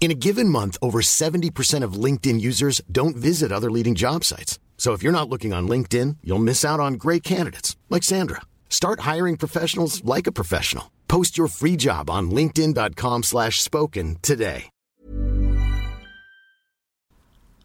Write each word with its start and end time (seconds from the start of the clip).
In 0.00 0.10
a 0.10 0.14
given 0.14 0.48
month, 0.48 0.78
over 0.80 1.00
70% 1.00 1.82
of 1.82 2.04
LinkedIn 2.04 2.40
users 2.40 2.80
don't 2.90 3.16
visit 3.16 3.52
other 3.52 3.70
leading 3.70 3.94
job 3.94 4.24
sites. 4.24 4.58
So 4.78 4.94
if 4.94 5.02
you're 5.02 5.12
not 5.12 5.28
looking 5.28 5.52
on 5.52 5.68
LinkedIn, 5.68 6.18
you'll 6.24 6.38
miss 6.38 6.64
out 6.64 6.80
on 6.80 6.94
great 6.94 7.22
candidates 7.22 7.76
like 7.90 8.04
Sandra. 8.04 8.42
Start 8.70 9.00
hiring 9.00 9.36
professionals 9.36 10.02
like 10.04 10.26
a 10.26 10.32
professional. 10.32 10.92
Post 11.08 11.36
your 11.36 11.48
free 11.48 11.76
job 11.76 12.08
on 12.08 12.30
linkedin.com 12.30 13.24
slash 13.24 13.60
spoken 13.60 14.16
today. 14.22 14.70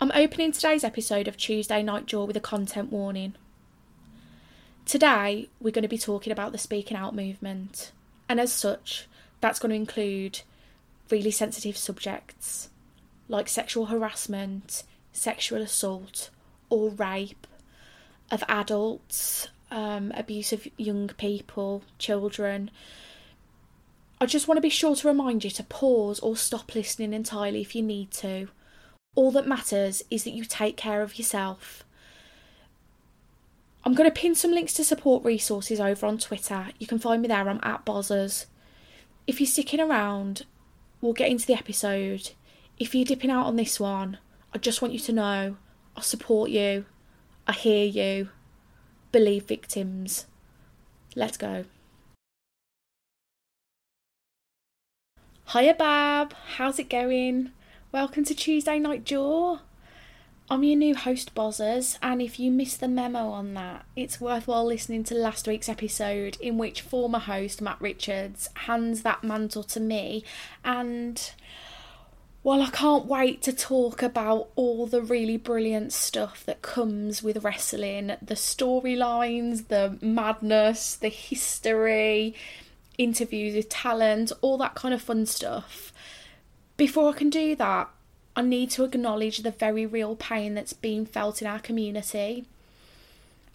I'm 0.02 0.11
opening 0.14 0.52
today's 0.52 0.84
episode 0.84 1.30
of 1.30 1.38
Tuesday 1.38 1.81
Night 1.81 2.08
Jaw 2.08 2.26
with 2.26 2.36
a 2.36 2.42
content 2.42 2.92
warning. 2.92 3.36
Today, 4.86 5.48
we're 5.61 5.72
going 5.72 5.84
to 5.84 5.88
be 5.88 5.98
talking 5.98 6.34
about 6.34 6.52
the 6.52 6.58
speaking 6.58 6.98
out 6.98 7.16
movement, 7.16 7.94
and 8.28 8.38
as 8.38 8.52
such, 8.52 9.08
that's 9.39 9.59
going 9.59 9.70
to 9.70 9.76
include 9.78 10.42
really 11.14 11.30
sensitive 11.30 11.78
subjects 11.78 12.69
like 13.28 13.47
sexual 13.47 13.86
harassment, 13.86 14.83
sexual 15.11 15.61
assault, 15.61 16.31
or 16.72 16.89
rape 16.89 17.45
of 18.31 18.44
adults, 18.47 19.47
um, 19.70 20.11
abuse 20.16 20.52
of 20.52 20.67
young 20.75 21.08
people, 21.09 21.83
children. 22.00 22.72
I 24.20 24.25
just 24.25 24.47
want 24.47 24.58
to 24.58 24.61
be 24.61 24.70
sure 24.70 24.95
to 24.95 25.08
remind 25.08 25.44
you 25.44 25.52
to 25.52 25.64
pause 25.64 26.20
or 26.20 26.36
stop 26.36 26.73
listening 26.73 27.14
entirely 27.14 27.61
if 27.61 27.75
you 27.75 27.83
need 27.83 28.09
to. 28.11 28.48
All 29.14 29.31
that 29.33 29.48
matters 29.48 30.02
is 30.09 30.23
that 30.23 30.33
you 30.33 30.45
take 30.45 30.77
care 30.77 31.03
of 31.03 31.20
yourself. 31.20 31.83
I'm 33.83 33.94
going 33.94 34.09
to 34.09 34.20
pin 34.20 34.33
some 34.33 34.52
links 34.52 34.73
to 34.75 34.83
support 34.83 35.23
resources 35.23 35.80
over 35.80 36.08
on 36.08 36.17
Twitter. 36.17 36.70
You 36.80 36.88
can 36.88 36.98
find 36.98 37.22
me 37.22 37.27
there. 37.27 37.48
I'm 37.48 37.59
at 37.61 37.86
Bozzers. 37.86 38.48
If 39.27 39.39
you're 39.39 39.48
sticking 39.48 39.80
around, 39.80 40.45
we'll 41.04 41.14
get 41.14 41.30
into 41.30 41.46
the 41.46 41.54
episode. 41.54 42.32
If 42.80 42.96
you're 42.96 43.04
dipping 43.04 43.30
out 43.30 43.46
on 43.46 43.58
this 43.58 43.78
one, 43.78 44.18
I 44.54 44.58
just 44.58 44.82
want 44.82 44.94
you 44.94 45.00
to 45.02 45.12
know 45.12 45.58
I 45.98 46.02
support 46.02 46.50
you. 46.50 46.86
I 47.45 47.52
hear 47.52 47.86
you. 47.86 48.30
Believe 49.12 49.44
victims. 49.44 50.26
Let's 51.14 51.36
go. 51.36 51.66
Hiya, 55.52 55.73
Bab. 55.73 56.33
How's 56.55 56.80
it 56.80 56.89
going? 56.89 57.52
Welcome 57.92 58.23
to 58.23 58.33
Tuesday 58.33 58.80
Night 58.80 59.04
Jaw. 59.04 59.60
I'm 60.49 60.64
your 60.64 60.77
new 60.77 60.93
host, 60.93 61.33
Bozzers, 61.33 61.98
and 62.02 62.21
if 62.21 62.37
you 62.37 62.52
missed 62.52 62.81
the 62.81 62.89
memo 62.89 63.30
on 63.30 63.54
that, 63.54 63.86
it's 63.95 64.20
worthwhile 64.20 64.65
listening 64.65 65.05
to 65.05 65.15
last 65.15 65.48
week's 65.48 65.70
episode 65.70 66.37
in 66.42 66.58
which 66.58 66.81
former 66.81 67.20
host 67.20 67.61
Matt 67.61 67.80
Richards 67.80 68.49
hands 68.53 69.03
that 69.03 69.23
mantle 69.23 69.64
to 69.64 69.80
me. 69.80 70.26
And 70.64 71.32
well, 72.43 72.61
I 72.61 72.70
can't 72.71 73.05
wait 73.05 73.42
to 73.43 73.53
talk 73.53 74.03
about 74.03 74.49
all 74.58 74.86
the 74.86 75.02
really 75.02 75.37
brilliant 75.37 75.93
stuff 75.93 76.43
that 76.45 76.61
comes 76.61 77.23
with 77.23 77.43
wrestling 77.43 78.08
the 78.21 78.36
storylines, 78.36 79.70
the 79.70 79.98
madness, 80.02 80.95
the 80.95 81.08
history, 81.08 82.36
interviews 82.98 83.55
with 83.55 83.70
talent, 83.70 84.33
all 84.42 84.58
that 84.58 84.76
kind 84.76 84.93
of 84.93 85.02
fun 85.02 85.26
stuff. 85.26 85.93
Before 86.76 87.11
I 87.11 87.14
can 87.14 87.30
do 87.30 87.55
that, 87.55 87.89
I 88.36 88.42
need 88.42 88.71
to 88.71 88.83
acknowledge 88.83 89.39
the 89.39 89.52
very 89.52 89.86
real 89.86 90.16
pain 90.16 90.55
that's 90.55 90.73
being 90.73 91.05
felt 91.05 91.42
in 91.42 91.48
our 91.48 91.60
community. 91.60 92.45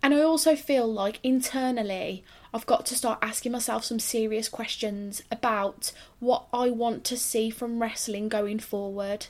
And 0.03 0.15
I 0.15 0.21
also 0.21 0.55
feel 0.55 0.87
like 0.87 1.19
internally, 1.23 2.23
I've 2.55 2.67
got 2.67 2.87
to 2.87 2.95
start 2.95 3.19
asking 3.21 3.53
myself 3.53 3.85
some 3.85 3.99
serious 3.99 4.49
questions 4.49 5.23
about 5.31 5.93
what 6.21 6.47
I 6.53 6.71
want 6.71 7.05
to 7.05 7.17
see 7.17 7.51
from 7.51 7.83
wrestling 7.83 8.29
going 8.29 8.61
forward. 8.61 9.27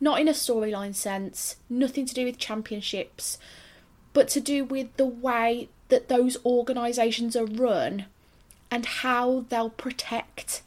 Not 0.00 0.20
in 0.20 0.28
a 0.28 0.32
storyline 0.32 0.94
sense, 0.94 1.56
nothing 1.68 2.06
to 2.06 2.14
do 2.14 2.24
with 2.24 2.38
championships, 2.38 3.38
but 4.12 4.28
to 4.28 4.40
do 4.40 4.64
with 4.64 4.96
the 4.96 5.06
way 5.06 5.68
that 5.88 6.08
those 6.08 6.36
organisations 6.44 7.36
are 7.36 7.44
run 7.44 8.06
and 8.70 8.86
how 8.86 9.44
they'll 9.48 9.70
protect 9.70 10.62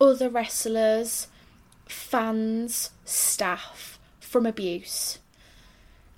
other 0.00 0.28
wrestlers, 0.28 1.28
fans, 1.86 2.90
staff 3.04 3.98
from 4.20 4.46
abuse. 4.46 5.18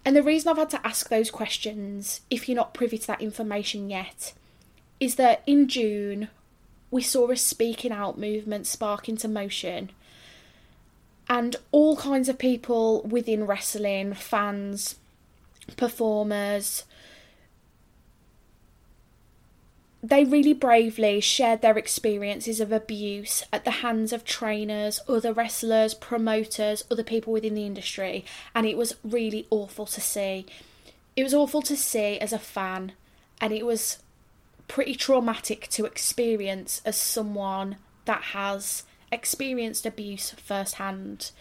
And 0.04 0.15
the 0.15 0.22
reason 0.22 0.49
I've 0.49 0.56
had 0.56 0.71
to 0.71 0.87
ask 0.87 1.09
those 1.09 1.31
questions, 1.31 2.21
if 2.31 2.49
you're 2.49 2.56
not 2.56 2.75
privy 2.75 2.99
to 2.99 3.06
that 3.09 3.21
information 3.21 3.91
yet, 3.91 4.32
is 5.00 5.16
that 5.16 5.43
in 5.47 5.69
June 5.69 6.28
we 6.91 7.03
saw 7.03 7.31
a 7.31 7.37
speaking 7.37 7.93
out 7.93 8.19
movement 8.19 8.66
spark 8.66 9.09
into 9.09 9.28
motion. 9.28 9.91
And 11.28 11.56
all 11.72 11.97
kinds 11.97 12.28
of 12.28 12.38
people 12.38 13.03
within 13.03 13.47
wrestling, 13.47 14.15
fans, 14.15 14.94
performers, 15.77 16.84
they 20.09 20.25
really 20.25 20.53
bravely 20.53 21.21
shared 21.21 21.62
their 21.62 21.77
experiences 21.77 22.61
of 22.61 22.71
abuse 22.71 23.43
at 23.53 23.65
the 23.65 23.83
hands 23.83 24.12
of 24.12 24.25
trainers, 24.25 25.00
other 25.09 25.33
wrestlers, 25.33 25.94
promoters, 25.94 26.84
other 26.89 27.03
people 27.03 27.33
within 27.33 27.55
the 27.55 27.67
industry, 27.67 28.25
and 28.55 28.66
it 28.66 28.77
was 28.77 28.95
really 29.03 29.49
awful 29.50 29.84
to 29.87 30.00
see. 30.00 30.47
It 31.16 31.25
was 31.25 31.34
awful 31.34 31.61
to 31.62 31.77
see 31.77 32.21
as 32.21 32.33
a 32.33 32.39
fan, 32.39 32.93
and 33.41 33.53
it 33.53 33.66
was 33.66 33.99
pretty 34.69 34.95
traumatic 34.95 35.66
to 35.71 35.87
experience 35.87 36.83
as 36.84 36.97
someone 36.97 37.77
that 38.05 38.22
has 38.22 38.84
experienced 39.11 39.87
abuse 39.87 40.31
firsthand. 40.31 41.33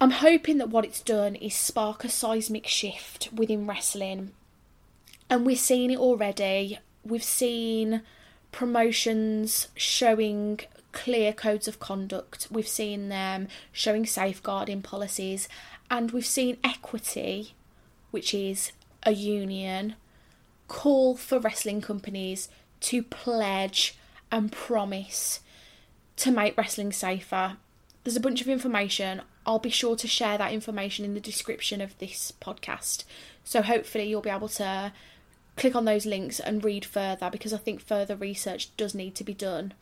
I'm 0.00 0.12
hoping 0.12 0.58
that 0.58 0.70
what 0.70 0.84
it's 0.84 1.02
done 1.02 1.34
is 1.34 1.54
spark 1.54 2.04
a 2.04 2.08
seismic 2.08 2.68
shift 2.68 3.30
within 3.32 3.66
wrestling 3.66 4.30
and 5.30 5.46
we're 5.46 5.56
seeing 5.56 5.90
it 5.90 5.98
already. 5.98 6.78
We've 7.04 7.24
seen 7.24 8.02
promotions 8.52 9.68
showing 9.76 10.60
clear 10.92 11.32
codes 11.32 11.68
of 11.68 11.78
conduct, 11.78 12.48
we've 12.50 12.66
seen 12.66 13.08
them 13.08 13.46
showing 13.70 14.04
safeguarding 14.04 14.82
policies, 14.82 15.48
and 15.88 16.10
we've 16.10 16.26
seen 16.26 16.58
equity, 16.64 17.54
which 18.10 18.34
is 18.34 18.72
a 19.04 19.12
union, 19.12 19.94
call 20.66 21.16
for 21.16 21.38
wrestling 21.38 21.80
companies 21.80 22.48
to 22.80 23.02
pledge 23.02 23.96
and 24.32 24.50
promise 24.50 25.40
to 26.16 26.30
make 26.30 26.56
wrestling 26.56 26.92
safer. 26.92 27.56
There's 28.02 28.16
a 28.16 28.20
bunch 28.20 28.40
of 28.40 28.48
information. 28.48 29.22
I'll 29.46 29.58
be 29.58 29.70
sure 29.70 29.96
to 29.96 30.08
share 30.08 30.38
that 30.38 30.52
information 30.52 31.04
in 31.04 31.14
the 31.14 31.20
description 31.20 31.80
of 31.80 31.98
this 31.98 32.32
podcast. 32.40 33.04
So 33.44 33.62
hopefully 33.62 34.04
you'll 34.04 34.20
be 34.20 34.30
able 34.30 34.48
to 34.48 34.92
click 35.60 35.76
on 35.76 35.84
those 35.84 36.06
links 36.06 36.40
and 36.40 36.64
read 36.64 36.86
further 36.86 37.28
because 37.30 37.52
I 37.52 37.58
think 37.58 37.82
further 37.82 38.16
research 38.16 38.74
does 38.78 38.94
need 38.94 39.14
to 39.16 39.24
be 39.24 39.34
done. 39.34 39.74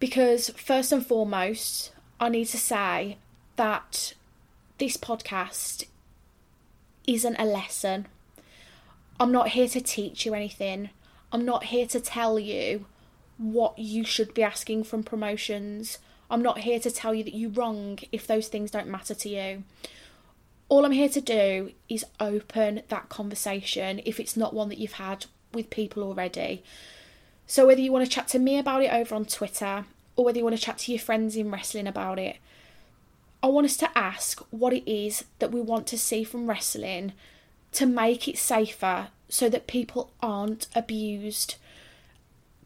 Because, 0.00 0.50
first 0.50 0.90
and 0.90 1.06
foremost, 1.06 1.92
I 2.18 2.28
need 2.28 2.46
to 2.46 2.58
say 2.58 3.16
that 3.54 4.14
this 4.78 4.96
podcast 4.96 5.84
isn't 7.06 7.36
a 7.36 7.44
lesson. 7.44 8.08
I'm 9.20 9.30
not 9.30 9.50
here 9.50 9.68
to 9.68 9.80
teach 9.80 10.26
you 10.26 10.34
anything. 10.34 10.90
I'm 11.32 11.44
not 11.44 11.64
here 11.64 11.86
to 11.86 12.00
tell 12.00 12.38
you 12.38 12.86
what 13.36 13.78
you 13.78 14.04
should 14.04 14.34
be 14.34 14.42
asking 14.42 14.82
from 14.82 15.04
promotions. 15.04 15.98
I'm 16.28 16.42
not 16.42 16.58
here 16.58 16.80
to 16.80 16.90
tell 16.90 17.14
you 17.14 17.22
that 17.22 17.36
you're 17.36 17.50
wrong 17.50 18.00
if 18.10 18.26
those 18.26 18.48
things 18.48 18.72
don't 18.72 18.88
matter 18.88 19.14
to 19.14 19.28
you. 19.28 19.62
All 20.68 20.84
I'm 20.84 20.92
here 20.92 21.08
to 21.08 21.20
do 21.20 21.72
is 21.88 22.04
open 22.20 22.82
that 22.88 23.08
conversation 23.08 24.00
if 24.04 24.20
it's 24.20 24.36
not 24.36 24.54
one 24.54 24.68
that 24.68 24.78
you've 24.78 24.92
had 24.92 25.26
with 25.52 25.70
people 25.70 26.02
already. 26.02 26.62
So, 27.46 27.66
whether 27.66 27.80
you 27.80 27.90
want 27.92 28.04
to 28.04 28.10
chat 28.10 28.28
to 28.28 28.38
me 28.38 28.58
about 28.58 28.82
it 28.82 28.92
over 28.92 29.14
on 29.14 29.24
Twitter 29.24 29.86
or 30.16 30.24
whether 30.24 30.38
you 30.38 30.44
want 30.44 30.56
to 30.56 30.62
chat 30.62 30.78
to 30.78 30.92
your 30.92 30.98
friends 30.98 31.36
in 31.36 31.50
wrestling 31.50 31.86
about 31.86 32.18
it, 32.18 32.36
I 33.42 33.46
want 33.46 33.64
us 33.64 33.76
to 33.78 33.98
ask 33.98 34.40
what 34.50 34.72
it 34.72 34.90
is 34.90 35.24
that 35.38 35.52
we 35.52 35.60
want 35.60 35.86
to 35.88 35.98
see 35.98 36.24
from 36.24 36.48
wrestling 36.48 37.12
to 37.72 37.86
make 37.86 38.28
it 38.28 38.36
safer 38.36 39.08
so 39.28 39.48
that 39.48 39.66
people 39.66 40.10
aren't 40.20 40.66
abused 40.74 41.56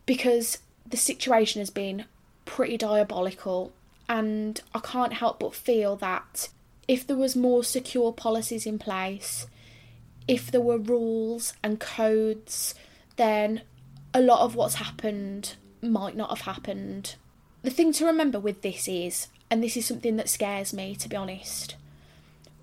because 0.07 0.59
the 0.87 0.97
situation 0.97 1.61
has 1.61 1.71
been 1.71 2.07
pretty 2.45 2.77
diabolical 2.77 3.73
and 4.09 4.61
I 4.75 4.81
can't 4.81 5.15
help 5.15 5.41
but 5.41 5.55
feel 5.55 5.97
that 5.97 6.49
if 6.89 7.07
there 7.07 7.17
was 7.17 7.37
more 7.37 7.65
secure 7.65 8.13
policies 8.13 8.67
in 8.67 8.79
place, 8.79 9.47
if 10.29 10.51
there 10.51 10.61
were 10.61 10.79
rules 10.79 11.55
and 11.63 11.81
codes, 11.81 12.75
then 13.17 13.63
a 14.15 14.21
lot 14.21 14.41
of 14.41 14.55
what's 14.55 14.75
happened 14.75 15.55
might 15.81 16.17
not 16.17 16.31
have 16.31 16.43
happened. 16.43 17.17
The 17.63 17.71
thing 17.71 17.93
to 17.95 18.07
remember 18.07 18.41
with 18.41 18.63
this 18.63 18.89
is, 18.89 19.29
and 19.51 19.63
this 19.63 19.77
is 19.77 19.87
something 19.87 20.17
that 20.17 20.29
scares 20.29 20.73
me 20.73 20.95
to 20.97 21.09
be 21.09 21.17
honest, 21.17 21.77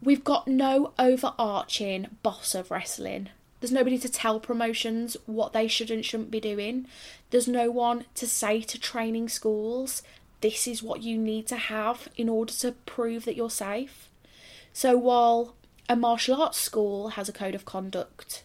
we've 0.01 0.23
got 0.23 0.47
no 0.47 0.93
overarching 0.97 2.07
boss 2.23 2.55
of 2.55 2.71
wrestling. 2.71 3.29
There's 3.59 3.71
nobody 3.71 3.97
to 3.97 4.09
tell 4.09 4.39
promotions 4.39 5.17
what 5.25 5.51
they 5.51 5.67
should 5.67 5.91
and 5.91 6.05
shouldn't 6.05 6.31
be 6.31 6.39
doing. 6.39 6.87
There's 7.29 7.47
no 7.47 7.69
one 7.69 8.05
to 8.15 8.25
say 8.25 8.61
to 8.61 8.79
training 8.79 9.29
schools, 9.29 10.01
this 10.41 10.67
is 10.67 10.81
what 10.81 11.03
you 11.03 11.17
need 11.17 11.47
to 11.47 11.57
have 11.57 12.07
in 12.15 12.29
order 12.29 12.53
to 12.53 12.71
prove 12.71 13.25
that 13.25 13.35
you're 13.35 13.49
safe. 13.49 14.08
So 14.73 14.97
while 14.97 15.55
a 15.87 15.95
martial 15.95 16.41
arts 16.41 16.57
school 16.57 17.09
has 17.09 17.27
a 17.27 17.33
code 17.33 17.55
of 17.55 17.65
conduct 17.65 18.43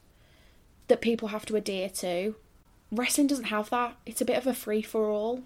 that 0.88 1.00
people 1.00 1.29
have 1.29 1.47
to 1.47 1.56
adhere 1.56 1.88
to, 1.91 2.37
wrestling 2.91 3.26
doesn't 3.26 3.44
have 3.47 3.71
that. 3.71 3.97
It's 4.06 4.21
a 4.21 4.25
bit 4.25 4.38
of 4.38 4.47
a 4.47 4.55
free 4.55 4.82
for 4.82 5.09
all. 5.09 5.43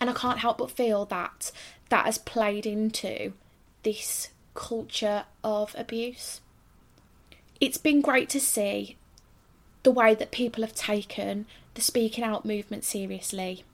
And 0.00 0.10
I 0.10 0.14
can't 0.14 0.38
help 0.38 0.58
but 0.58 0.70
feel 0.70 1.04
that 1.06 1.52
that 1.88 2.06
has 2.06 2.18
played 2.18 2.66
into 2.66 3.34
this 3.82 4.30
culture 4.54 5.24
of 5.44 5.74
abuse. 5.78 6.40
It's 7.60 7.78
been 7.78 8.00
great 8.00 8.28
to 8.30 8.40
see 8.40 8.96
the 9.82 9.90
way 9.90 10.14
that 10.14 10.30
people 10.30 10.62
have 10.62 10.74
taken 10.74 11.46
the 11.74 11.80
speaking 11.80 12.24
out 12.24 12.44
movement 12.44 12.84
seriously. 12.84 13.64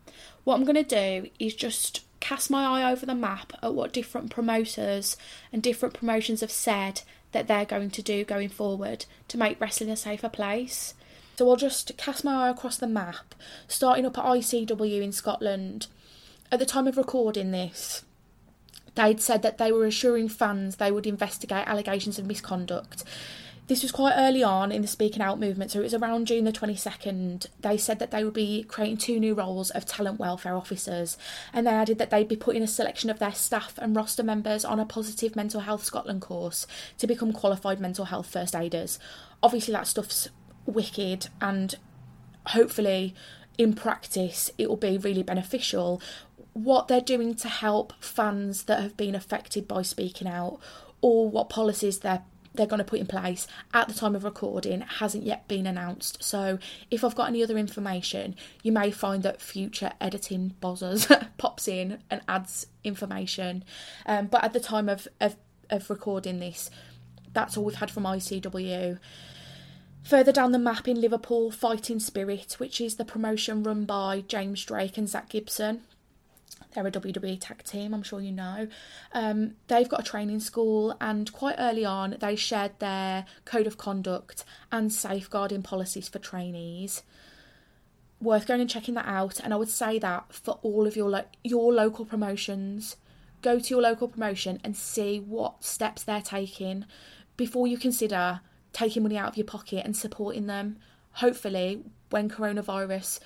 What 0.44 0.56
I'm 0.56 0.64
going 0.64 0.82
to 0.82 0.82
do 0.82 1.31
is 1.38 1.55
just 1.55 2.05
cast 2.29 2.51
my 2.51 2.83
eye 2.83 2.93
over 2.93 3.07
the 3.07 3.15
map 3.15 3.55
at 3.63 3.73
what 3.73 3.91
different 3.91 4.31
promoters 4.31 5.17
and 5.51 5.63
different 5.63 5.95
promotions 5.95 6.43
have 6.43 6.51
said 6.51 7.01
that 7.33 7.49
they're 7.49 7.65
going 7.65 7.89
to 7.89 8.03
do 8.03 8.23
going 8.23 8.51
forward 8.51 9.07
to 9.29 9.39
make 9.39 9.59
wrestling 9.59 9.89
a 9.89 9.97
safer 9.97 10.29
place. 10.29 10.93
So 11.37 11.49
I'll 11.49 11.57
just 11.57 11.97
cast 11.97 12.25
my 12.25 12.45
eye 12.45 12.51
across 12.51 12.77
the 12.77 12.87
map, 12.87 13.35
starting 13.67 14.05
up 14.05 14.19
at 14.19 14.27
ICW 14.27 15.01
in 15.01 15.11
Scotland. 15.11 15.87
At 16.53 16.59
the 16.59 16.67
time 16.67 16.87
of 16.87 16.99
recording 16.99 17.51
this, 17.51 18.05
they'd 18.95 19.23
said 19.23 19.41
that 19.41 19.57
they 19.57 19.73
were 19.73 19.87
assuring 19.87 20.29
fans 20.29 20.77
they 20.77 20.93
would 20.93 21.07
investigate 21.07 21.67
allegations 21.67 22.19
of 22.19 22.27
misconduct. 22.27 23.05
This 23.69 23.82
was 23.82 23.93
quite 23.93 24.15
early 24.17 24.43
on 24.43 24.73
in 24.73 24.81
the 24.81 24.88
speaking 24.88 25.20
out 25.20 25.38
movement, 25.38 25.70
so 25.70 25.81
it 25.81 25.82
was 25.82 25.93
around 25.93 26.26
June 26.26 26.44
the 26.44 26.53
22nd. 26.53 27.49
They 27.61 27.76
said 27.76 27.99
that 27.99 28.11
they 28.11 28.25
would 28.25 28.32
be 28.32 28.62
creating 28.62 28.97
two 28.97 29.20
new 29.20 29.35
roles 29.35 29.69
of 29.70 29.85
talent 29.85 30.19
welfare 30.19 30.56
officers, 30.56 31.19
and 31.53 31.67
they 31.67 31.73
added 31.73 31.99
that 31.99 32.09
they'd 32.09 32.29
be 32.29 32.35
putting 32.35 32.62
a 32.62 32.67
selection 32.67 33.11
of 33.11 33.19
their 33.19 33.35
staff 33.35 33.75
and 33.76 33.94
roster 33.94 34.23
members 34.23 34.65
on 34.65 34.81
a 34.81 34.87
positive 34.87 35.37
mental 35.37 35.61
health 35.61 35.85
Scotland 35.85 36.23
course 36.23 36.67
to 36.97 37.06
become 37.06 37.31
qualified 37.31 37.79
mental 37.79 38.06
health 38.06 38.31
first 38.31 38.55
aiders. 38.55 38.99
Obviously, 39.43 39.73
that 39.75 39.87
stuff's 39.87 40.31
wicked, 40.65 41.29
and 41.43 41.75
hopefully, 42.47 43.15
in 43.59 43.75
practice, 43.75 44.50
it 44.56 44.70
will 44.70 44.76
be 44.79 44.97
really 44.97 45.23
beneficial. 45.23 46.00
What 46.55 46.88
they're 46.88 47.03
doing 47.03 47.35
to 47.35 47.49
help 47.49 47.93
fans 48.00 48.62
that 48.62 48.81
have 48.81 48.97
been 48.97 49.15
affected 49.15 49.69
by 49.69 49.82
speaking 49.82 50.26
out, 50.26 50.59
or 51.03 51.29
what 51.29 51.50
policies 51.50 51.99
they're 51.99 52.23
they're 52.58 52.66
going 52.66 52.78
to 52.78 52.84
put 52.84 53.00
in 53.00 53.06
place 53.06 53.46
at 53.72 53.88
the 53.88 53.94
time 53.94 54.14
of 54.14 54.25
recording 54.25 54.82
hasn't 54.82 55.25
yet 55.25 55.49
been 55.49 55.66
announced. 55.66 56.22
So 56.22 56.58
if 56.90 57.02
I've 57.02 57.14
got 57.14 57.28
any 57.28 57.43
other 57.43 57.56
information, 57.56 58.37
you 58.62 58.72
may 58.72 58.90
find 58.90 59.22
that 59.22 59.40
future 59.40 59.93
editing 60.00 60.55
bozzers 60.60 61.08
pops 61.38 61.66
in 61.66 62.00
and 62.10 62.20
adds 62.28 62.66
information. 62.84 63.64
Um, 64.05 64.26
but 64.26 64.44
at 64.44 64.52
the 64.52 64.60
time 64.60 64.90
of, 64.90 65.08
of, 65.20 65.37
of 65.70 65.88
recording 65.88 66.40
this, 66.40 66.69
that's 67.32 67.56
all 67.56 67.64
we've 67.64 67.76
had 67.76 67.90
from 67.90 68.02
ICW. 68.02 68.99
Further 70.02 70.32
down 70.32 70.52
the 70.52 70.58
map 70.58 70.88
in 70.88 71.00
Liverpool, 71.00 71.50
Fighting 71.50 72.00
Spirit, 72.00 72.56
which 72.58 72.81
is 72.81 72.96
the 72.96 73.05
promotion 73.05 73.62
run 73.62 73.84
by 73.84 74.25
James 74.26 74.64
Drake 74.64 74.99
and 74.99 75.08
Zach 75.08 75.28
Gibson. 75.28 75.82
They're 76.75 76.87
a 76.87 76.91
WWE 76.91 77.38
tag 77.41 77.65
team, 77.65 77.94
I'm 77.94 78.03
sure 78.03 78.20
you 78.20 78.32
know. 78.32 78.69
Um, 79.12 79.55
they've 79.69 79.88
got 79.88 80.00
a 80.00 80.05
training 80.05 80.41
school, 80.41 80.97
and 81.00 81.32
quite 81.32 81.56
early 81.59 81.85
on, 81.85 82.17
they 82.20 82.37
shared 82.37 82.79
their 82.79 83.25
code 83.44 83.67
of 83.67 83.79
conduct 83.79 84.44
and 84.70 84.93
safeguarding 84.93 85.62
policies 85.62 86.09
for 86.09 86.19
trainees. 86.19 87.03
Worth 88.20 88.47
going 88.47 88.61
and 88.61 88.69
checking 88.69 88.94
that 88.94 89.06
out, 89.06 89.41
and 89.41 89.55
I 89.55 89.56
would 89.56 89.70
say 89.70 89.99
that 90.00 90.32
for 90.32 90.59
all 90.62 90.87
of 90.87 90.97
your 90.97 91.09
lo- 91.09 91.25
your 91.44 91.73
local 91.73 92.05
promotions, 92.05 92.97
go 93.43 93.59
to 93.59 93.70
your 93.70 93.81
local 93.81 94.09
promotion 94.09 94.61
and 94.65 94.76
see 94.76 95.20
what 95.20 95.65
steps 95.65 96.03
they're 96.03 96.20
taking 96.20 96.85
before 97.37 97.67
you 97.67 97.79
consider 97.79 98.41
taking 98.73 99.03
money 99.03 99.17
out 99.17 99.29
of 99.29 99.37
your 99.37 99.47
pocket 99.47 99.82
and 99.85 99.97
supporting 99.97 100.47
them. 100.47 100.79
Hopefully, 101.12 101.82
when 102.11 102.29
coronavirus 102.29 103.20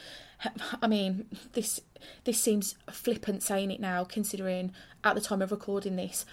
I 0.80 0.86
mean, 0.86 1.26
this 1.52 1.80
this 2.24 2.40
seems 2.40 2.74
flippant 2.90 3.42
saying 3.42 3.70
it 3.70 3.80
now, 3.80 4.04
considering 4.04 4.72
at 5.04 5.14
the 5.14 5.20
time 5.20 5.42
of 5.42 5.52
recording 5.52 5.96
this, 5.96 6.24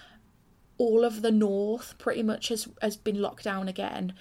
all 0.77 1.03
of 1.03 1.21
the 1.21 1.31
north 1.31 1.95
pretty 1.97 2.23
much 2.23 2.49
has 2.49 2.67
has 2.81 2.97
been 2.97 3.21
locked 3.21 3.43
down 3.43 3.67
again. 3.67 4.13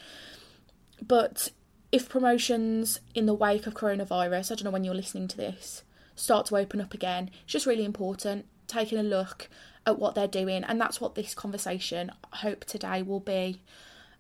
But 1.00 1.52
if 1.90 2.08
promotions 2.08 3.00
in 3.14 3.26
the 3.26 3.35
wake 3.35 3.67
of 3.67 3.75
coronavirus, 3.75 4.52
I 4.52 4.55
don't 4.56 4.64
know 4.64 4.70
when 4.70 4.85
you're 4.85 4.94
listening 4.94 5.29
to 5.29 5.37
this, 5.37 5.85
start 6.14 6.46
to 6.46 6.56
open 6.56 6.81
up 6.81 6.93
again, 6.93 7.31
it's 7.44 7.52
just 7.52 7.67
really 7.67 7.85
important 7.85 8.46
taking 8.67 8.99
a 8.99 9.02
look 9.02 9.49
at 9.87 9.99
what 9.99 10.14
they're 10.14 10.29
doing, 10.29 10.64
and 10.64 10.81
that's 10.81 11.00
what 11.00 11.14
this 11.14 11.35
conversation 11.35 12.12
I 12.33 12.37
hope 12.38 12.64
today 12.66 13.02
will 13.02 13.21
be 13.21 13.62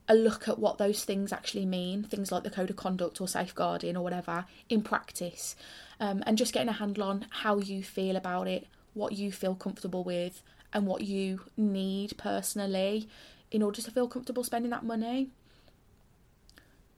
a 0.08 0.14
look 0.14 0.48
at 0.48 0.58
what 0.58 0.78
those 0.78 1.04
things 1.04 1.32
actually 1.32 1.66
mean, 1.66 2.02
things 2.02 2.32
like 2.32 2.42
the 2.42 2.50
code 2.50 2.70
of 2.70 2.76
conduct 2.76 3.20
or 3.20 3.28
safeguarding 3.28 3.96
or 3.96 4.02
whatever, 4.02 4.46
in 4.68 4.82
practice, 4.82 5.54
um, 6.00 6.22
and 6.26 6.38
just 6.38 6.52
getting 6.52 6.68
a 6.68 6.72
handle 6.72 7.04
on 7.04 7.26
how 7.30 7.58
you 7.58 7.82
feel 7.82 8.16
about 8.16 8.48
it, 8.48 8.66
what 8.94 9.12
you 9.12 9.30
feel 9.30 9.54
comfortable 9.54 10.02
with, 10.02 10.42
and 10.72 10.86
what 10.86 11.02
you 11.02 11.40
need 11.56 12.16
personally 12.16 13.08
in 13.50 13.62
order 13.62 13.80
to 13.82 13.90
feel 13.90 14.08
comfortable 14.08 14.44
spending 14.44 14.70
that 14.70 14.84
money. 14.84 15.28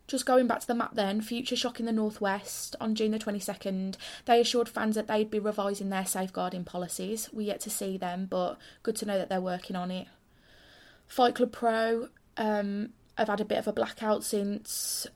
Just 0.06 0.26
going 0.26 0.48
back 0.48 0.60
to 0.60 0.66
the 0.66 0.74
map 0.74 0.94
then, 0.94 1.20
Future 1.20 1.54
Shock 1.54 1.78
in 1.78 1.86
the 1.86 1.92
Northwest 1.92 2.74
on 2.80 2.96
June 2.96 3.12
the 3.12 3.18
22nd, 3.18 3.96
they 4.24 4.40
assured 4.40 4.68
fans 4.68 4.96
that 4.96 5.06
they'd 5.06 5.30
be 5.30 5.38
revising 5.38 5.88
their 5.88 6.04
safeguarding 6.04 6.64
policies. 6.64 7.28
We 7.32 7.44
yet 7.44 7.60
to 7.60 7.70
see 7.70 7.96
them, 7.96 8.26
but 8.28 8.58
good 8.82 8.96
to 8.96 9.06
know 9.06 9.18
that 9.18 9.28
they're 9.28 9.40
working 9.40 9.76
on 9.76 9.92
it. 9.92 10.08
Fight 11.06 11.36
Club 11.36 11.52
Pro 11.52 12.08
um, 12.36 12.90
I've 13.16 13.28
had 13.28 13.40
a 13.40 13.44
bit 13.44 13.58
of 13.58 13.68
a 13.68 13.72
blackout 13.72 14.24
since 14.24 15.06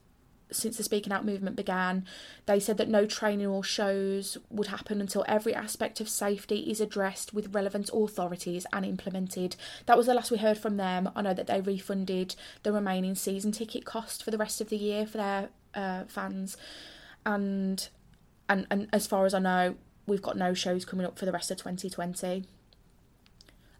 since 0.51 0.77
the 0.77 0.83
speaking 0.83 1.11
out 1.11 1.25
movement 1.25 1.55
began. 1.55 2.05
They 2.45 2.59
said 2.59 2.77
that 2.77 2.89
no 2.89 3.05
training 3.05 3.47
or 3.47 3.63
shows 3.63 4.37
would 4.49 4.67
happen 4.67 5.01
until 5.01 5.25
every 5.27 5.53
aspect 5.53 5.99
of 5.99 6.09
safety 6.09 6.69
is 6.69 6.79
addressed 6.79 7.33
with 7.33 7.53
relevant 7.53 7.89
authorities 7.93 8.65
and 8.71 8.85
implemented. 8.85 9.55
That 9.85 9.97
was 9.97 10.05
the 10.05 10.13
last 10.13 10.31
we 10.31 10.37
heard 10.37 10.57
from 10.57 10.77
them. 10.77 11.09
I 11.15 11.21
know 11.21 11.33
that 11.33 11.47
they 11.47 11.61
refunded 11.61 12.35
the 12.63 12.71
remaining 12.71 13.15
season 13.15 13.51
ticket 13.51 13.85
cost 13.85 14.23
for 14.23 14.31
the 14.31 14.37
rest 14.37 14.61
of 14.61 14.69
the 14.69 14.77
year 14.77 15.05
for 15.05 15.17
their 15.17 15.49
uh, 15.73 16.03
fans, 16.05 16.57
and 17.25 17.87
and 18.47 18.67
and 18.69 18.87
as 18.93 19.07
far 19.07 19.25
as 19.25 19.33
I 19.33 19.39
know, 19.39 19.75
we've 20.05 20.21
got 20.21 20.37
no 20.37 20.53
shows 20.53 20.85
coming 20.85 21.05
up 21.05 21.17
for 21.17 21.25
the 21.25 21.31
rest 21.31 21.51
of 21.51 21.57
2020. 21.57 22.45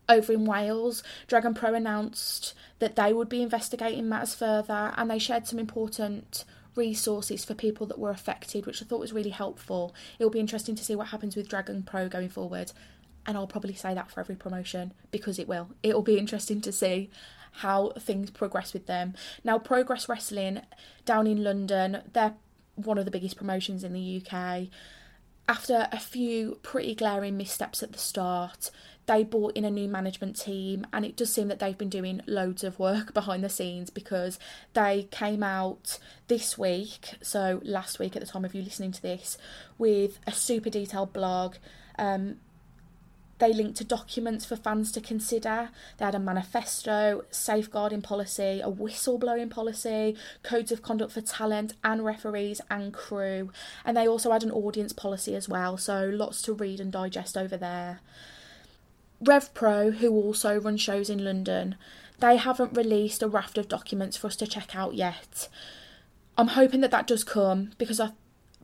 Over 0.08 0.34
in 0.34 0.46
Wales, 0.46 1.04
Dragon 1.28 1.54
Pro 1.54 1.74
announced 1.74 2.54
that 2.80 2.96
they 2.96 3.14
would 3.14 3.30
be 3.30 3.42
investigating 3.42 4.08
matters 4.08 4.36
further 4.36 4.94
and 4.96 5.10
they 5.10 5.20
shared 5.20 5.48
some 5.48 5.60
important 5.60 6.46
resources 6.76 7.46
for 7.46 7.54
people 7.54 7.88
that 7.88 8.00
were 8.00 8.12
affected, 8.12 8.66
which 8.66 8.82
I 8.82 8.86
thought 8.86 9.00
was 9.00 9.14
really 9.14 9.30
helpful. 9.30 9.96
It'll 10.20 10.30
be 10.30 10.40
interesting 10.40 10.76
to 10.76 10.84
see 10.84 10.96
what 10.96 11.08
happens 11.08 11.36
with 11.36 11.50
Dragon 11.50 11.84
Pro 11.84 12.08
going 12.08 12.30
forward. 12.30 12.72
And 13.26 13.38
I'll 13.38 13.48
probably 13.48 13.74
say 13.74 13.94
that 13.94 14.12
for 14.12 14.20
every 14.20 14.36
promotion 14.36 14.94
because 15.10 15.40
it 15.40 15.48
will. 15.48 15.70
It'll 15.82 16.04
be 16.04 16.18
interesting 16.20 16.62
to 16.62 16.72
see 16.72 17.10
how 17.60 17.92
things 17.98 18.30
progress 18.30 18.74
with 18.74 18.86
them. 18.86 19.14
Now, 19.44 19.58
Progress 19.58 20.10
Wrestling 20.10 20.62
down 21.06 21.26
in 21.26 21.44
London, 21.44 22.02
they're 22.14 22.36
one 22.76 22.98
of 22.98 23.06
the 23.06 23.12
biggest 23.12 23.38
promotions 23.38 23.84
in 23.84 23.94
the 23.94 24.22
UK 24.22 24.68
after 25.48 25.88
a 25.92 26.00
few 26.00 26.60
pretty 26.64 26.96
glaring 26.96 27.38
missteps 27.38 27.84
at 27.84 27.94
the 27.94 28.00
start, 28.00 28.72
they 29.06 29.24
brought 29.24 29.56
in 29.56 29.66
a 29.66 29.72
new 29.72 29.88
management 29.88 30.40
team, 30.40 30.86
and 30.92 31.06
it 31.06 31.16
does 31.16 31.32
seem 31.32 31.48
that 31.50 31.60
they've 31.60 31.78
been 31.78 31.90
doing 31.90 32.22
loads 32.26 32.64
of 32.64 32.80
work 32.80 33.14
behind 33.14 33.44
the 33.44 33.50
scenes 33.50 33.90
because 33.90 34.40
they 34.74 35.08
came 35.12 35.44
out 35.44 36.00
this 36.28 36.58
week, 36.58 37.16
so 37.22 37.62
last 37.64 38.00
week 38.00 38.16
at 38.16 38.22
the 38.22 38.28
time 38.28 38.46
of 38.46 38.56
you 38.56 38.64
listening 38.64 38.92
to 38.92 39.02
this, 39.02 39.38
with 39.78 40.20
a 40.26 40.32
super 40.32 40.70
detailed 40.70 41.14
blog. 41.14 41.56
Um, 41.98 42.38
they 43.38 43.52
linked 43.52 43.78
to 43.78 43.84
documents 43.84 44.46
for 44.46 44.56
fans 44.56 44.94
to 44.94 45.02
consider. 45.02 45.70
They 45.98 46.06
had 46.06 46.16
a 46.16 46.20
manifesto, 46.20 47.26
safeguarding 47.32 48.02
policy, 48.02 48.62
a 48.64 48.72
whistleblowing 48.72 49.50
policy, 49.50 50.16
codes 50.42 50.72
of 50.72 50.82
conduct 50.82 51.12
for 51.12 51.22
talent 51.22 51.74
and 51.84 52.06
referees 52.06 52.62
and 52.70 52.94
crew. 52.94 53.52
And 53.84 53.98
they 53.98 54.08
also 54.08 54.32
had 54.32 54.44
an 54.44 54.52
audience 54.52 54.94
policy 54.94 55.36
as 55.36 55.50
well, 55.50 55.78
so 55.78 56.10
lots 56.14 56.42
to 56.44 56.54
read 56.54 56.80
and 56.80 56.94
digest 56.94 57.36
over 57.36 57.58
there. 57.58 58.00
RevPro, 59.24 59.96
who 59.96 60.12
also 60.12 60.60
run 60.60 60.78
shows 60.78 61.10
in 61.10 61.24
London, 61.24 61.76
they 62.20 62.38
haven't 62.38 62.78
released 62.78 63.24
a 63.24 63.28
raft 63.28 63.58
of 63.58 63.68
documents 63.68 64.18
for 64.18 64.28
us 64.28 64.36
to 64.38 64.48
check 64.48 64.76
out 64.76 64.94
yet. 64.94 65.50
I'm 66.38 66.50
hoping 66.50 66.82
that 66.82 66.92
that 66.92 67.08
does 67.08 67.24
come 67.24 67.72
because 67.78 68.00
I 68.00 68.12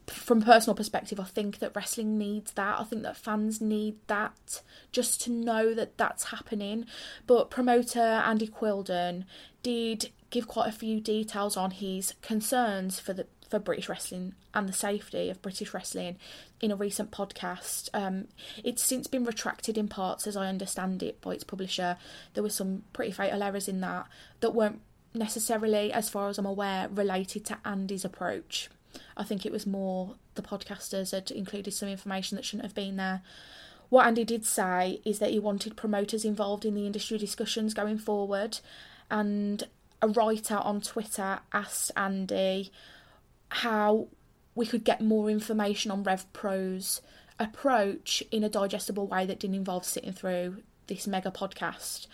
from 0.08 0.42
personal 0.42 0.76
perspective, 0.76 1.20
I 1.20 1.26
think 1.26 1.60
that 1.60 1.76
wrestling 1.76 2.18
needs 2.18 2.52
that. 2.54 2.80
I 2.80 2.84
think 2.84 3.04
that 3.04 3.18
fans 3.18 3.62
need 3.62 3.96
that 4.08 4.62
just 4.92 5.22
to 5.22 5.32
know 5.32 5.74
that 5.74 5.98
that's 5.98 6.26
happening. 6.26 6.86
But 7.28 7.50
promoter 7.50 8.00
Andy 8.00 8.48
Quildan 8.48 9.26
did 9.64 10.12
give 10.30 10.48
quite 10.48 10.70
a 10.70 10.74
few 10.74 11.00
details 11.00 11.56
on 11.56 11.72
his 11.72 12.14
concerns 12.22 13.00
for 13.00 13.14
the 13.14 13.28
for 13.52 13.60
British 13.60 13.90
wrestling 13.90 14.34
and 14.54 14.68
the 14.68 14.74
safety 14.74 15.30
of 15.30 15.42
British 15.42 15.74
wrestling 15.74 16.16
in 16.62 16.72
a 16.72 16.76
recent 16.76 17.12
podcast. 17.12 17.90
Um, 17.94 18.30
it's 18.64 18.82
since 18.82 19.08
been 19.08 19.26
retracted 19.26 19.78
in 19.78 19.90
parts, 19.90 20.26
as 20.26 20.38
I 20.38 20.48
understand 20.48 21.04
it, 21.04 21.22
by 21.22 21.34
its 21.34 21.44
publisher. 21.44 21.98
There 22.34 22.42
were 22.42 22.50
some 22.50 22.84
pretty 22.94 23.12
fatal 23.12 23.44
errors 23.44 23.68
in 23.68 23.82
that 23.82 24.08
that 24.40 24.56
weren't 24.56 24.80
necessarily, 25.14 25.92
as 25.92 26.10
far 26.10 26.30
as 26.30 26.38
I'm 26.38 26.46
aware, 26.46 26.88
related 26.88 27.46
to 27.46 27.58
Andy's 27.66 28.06
approach. 28.06 28.70
I 29.18 29.24
think 29.24 29.46
it 29.46 29.52
was 29.52 29.68
more 29.68 30.16
the 30.36 30.42
podcasters 30.42 31.12
had 31.12 31.30
included 31.30 31.74
some 31.74 31.90
information 31.90 32.38
that 32.38 32.46
shouldn't 32.46 32.66
have 32.66 32.76
been 32.76 32.96
there. 32.96 33.22
What 33.90 34.08
Andy 34.08 34.24
did 34.24 34.46
say 34.46 35.02
is 35.04 35.20
that 35.20 35.32
he 35.32 35.40
wanted 35.40 35.76
promoters 35.76 36.24
involved 36.24 36.64
in 36.64 36.76
the 36.76 36.86
industry 36.86 37.18
discussions 37.18 37.74
going 37.74 37.98
forward, 37.98 38.60
and 39.10 39.66
a 40.02 40.08
writer 40.08 40.56
on 40.56 40.80
Twitter 40.80 41.40
asked 41.52 41.92
Andy 41.98 42.72
how 43.52 44.08
we 44.56 44.66
could 44.66 44.84
get 44.84 45.02
more 45.02 45.30
information 45.30 45.92
on 45.92 46.04
RevPro's 46.04 47.02
approach 47.40 48.24
in 48.32 48.44
a 48.44 48.50
digestible 48.50 49.08
way 49.08 49.26
that 49.26 49.40
didn't 49.40 49.56
involve 49.56 49.86
sitting 49.86 50.14
through 50.14 50.64
this 50.88 51.08
mega 51.08 51.32
podcast. 51.32 52.08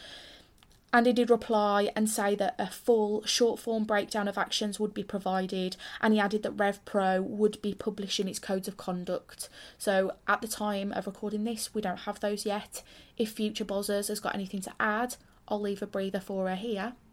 Andy 0.93 1.13
did 1.13 1.29
reply 1.29 1.91
and 1.95 2.09
say 2.09 2.33
that 2.35 2.55
a 2.57 2.67
full 2.67 3.23
short 3.25 3.59
form 3.59 3.83
breakdown 3.83 4.27
of 4.27 4.37
actions 4.37 4.79
would 4.79 4.93
be 4.93 5.03
provided, 5.03 5.75
and 6.01 6.13
he 6.13 6.19
added 6.19 6.43
that 6.43 6.57
RevPro 6.57 7.21
would 7.21 7.61
be 7.61 7.73
publishing 7.73 8.27
its 8.27 8.39
codes 8.39 8.67
of 8.67 8.77
conduct. 8.77 9.49
So, 9.77 10.13
at 10.27 10.41
the 10.41 10.47
time 10.47 10.91
of 10.93 11.05
recording 11.05 11.43
this, 11.43 11.73
we 11.73 11.81
don't 11.81 11.99
have 11.99 12.19
those 12.19 12.45
yet. 12.45 12.81
If 13.17 13.31
Future 13.31 13.65
Bozzers 13.65 14.07
has 14.07 14.21
got 14.21 14.33
anything 14.33 14.61
to 14.61 14.73
add, 14.79 15.17
I'll 15.47 15.61
leave 15.61 15.81
a 15.81 15.87
breather 15.87 16.19
for 16.19 16.47
her 16.47 16.55
here. 16.55 16.93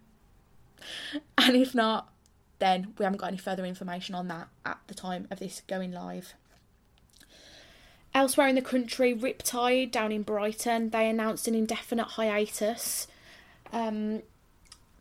And 1.39 1.57
if 1.57 1.75
not, 1.75 2.14
then 2.59 2.95
we 2.99 3.05
haven't 3.05 3.19
got 3.19 3.29
any 3.29 3.37
further 3.37 3.65
information 3.65 4.15
on 4.15 4.29
that 4.29 4.49
at 4.65 4.79
the 4.87 4.95
time 4.95 5.27
of 5.31 5.39
this 5.39 5.63
going 5.67 5.93
live. 5.93 6.35
Elsewhere 8.15 8.47
in 8.47 8.55
the 8.55 8.63
country, 8.63 9.15
Riptide 9.15 9.91
down 9.91 10.13
in 10.13 10.23
Brighton, 10.23 10.91
they 10.91 11.09
announced 11.09 11.49
an 11.49 11.55
indefinite 11.55 12.05
hiatus 12.11 13.09
um, 13.75 14.23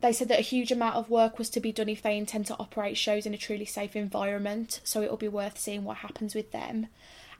they 0.00 0.12
said 0.12 0.28
that 0.28 0.40
a 0.40 0.42
huge 0.42 0.72
amount 0.72 0.96
of 0.96 1.08
work 1.08 1.38
was 1.38 1.48
to 1.50 1.60
be 1.60 1.72
done 1.72 1.88
if 1.88 2.02
they 2.02 2.18
intend 2.18 2.46
to 2.46 2.58
operate 2.58 2.98
shows 2.98 3.24
in 3.24 3.32
a 3.32 3.38
truly 3.38 3.64
safe 3.64 3.96
environment, 3.96 4.80
so 4.84 5.00
it'll 5.00 5.16
be 5.16 5.28
worth 5.28 5.58
seeing 5.58 5.84
what 5.84 5.98
happens 5.98 6.34
with 6.34 6.52
them. 6.52 6.88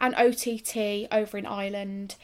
And 0.01 0.15
OTT 0.15 1.09
over 1.13 1.37
in 1.37 1.45
Ireland, 1.45 2.15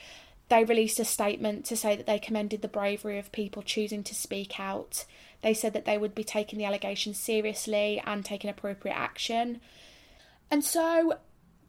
they 0.49 0.65
released 0.65 0.99
a 0.99 1.05
statement 1.05 1.67
to 1.67 1.77
say 1.77 1.95
that 1.95 2.07
they 2.07 2.19
commended 2.19 2.63
the 2.63 2.69
bravery 2.69 3.19
of 3.19 3.33
people 3.33 3.63
choosing 3.63 4.03
to 4.05 4.15
speak 4.15 4.59
out. 4.59 5.05
They 5.43 5.55
said 5.55 5.73
that 5.73 5.85
they 5.85 5.99
would 5.99 6.15
be 6.15 6.25
taking 6.25 6.59
the 6.59 6.65
allegations 6.65 7.19
seriously 7.19 8.03
and 8.05 8.25
taking 8.25 8.51
appropriate 8.51 8.95
action. 8.95 9.61
And 10.51 10.65
so 10.65 11.19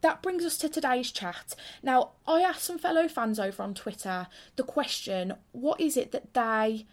that 0.01 0.21
brings 0.21 0.43
us 0.43 0.57
to 0.57 0.69
today's 0.69 1.11
chat. 1.11 1.55
Now, 1.81 2.11
I 2.27 2.41
asked 2.41 2.63
some 2.63 2.79
fellow 2.79 3.07
fans 3.07 3.39
over 3.39 3.63
on 3.63 3.73
Twitter 3.73 4.27
the 4.55 4.63
question 4.63 5.35
what 5.51 5.79
is 5.79 5.95
it 5.95 6.11
that 6.11 6.33
they 6.33 6.85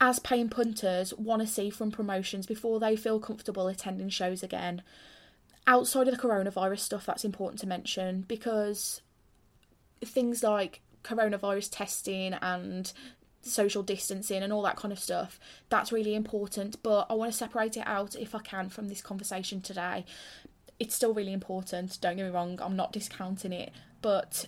as 0.00 0.18
paying 0.18 0.48
punters 0.48 1.12
want 1.14 1.42
to 1.42 1.46
see 1.46 1.70
from 1.70 1.90
promotions 1.90 2.46
before 2.46 2.78
they 2.78 2.96
feel 2.96 3.18
comfortable 3.18 3.66
attending 3.66 4.08
shows 4.08 4.42
again. 4.42 4.82
Outside 5.66 6.08
of 6.08 6.16
the 6.16 6.22
coronavirus 6.22 6.80
stuff, 6.80 7.04
that's 7.04 7.24
important 7.24 7.60
to 7.60 7.66
mention 7.66 8.24
because 8.28 9.02
things 10.04 10.42
like 10.42 10.80
coronavirus 11.02 11.70
testing 11.72 12.34
and 12.34 12.92
social 13.40 13.82
distancing 13.82 14.42
and 14.42 14.52
all 14.52 14.62
that 14.62 14.76
kind 14.76 14.92
of 14.92 14.98
stuff 14.98 15.38
that's 15.68 15.92
really 15.92 16.14
important 16.14 16.82
but 16.82 17.06
i 17.08 17.14
want 17.14 17.30
to 17.30 17.36
separate 17.36 17.76
it 17.76 17.84
out 17.86 18.14
if 18.16 18.34
i 18.34 18.40
can 18.40 18.68
from 18.68 18.88
this 18.88 19.00
conversation 19.00 19.60
today 19.60 20.04
it's 20.78 20.94
still 20.94 21.14
really 21.14 21.32
important 21.32 21.98
don't 22.00 22.16
get 22.16 22.24
me 22.24 22.30
wrong 22.30 22.58
i'm 22.62 22.76
not 22.76 22.92
discounting 22.92 23.52
it 23.52 23.72
but 24.02 24.46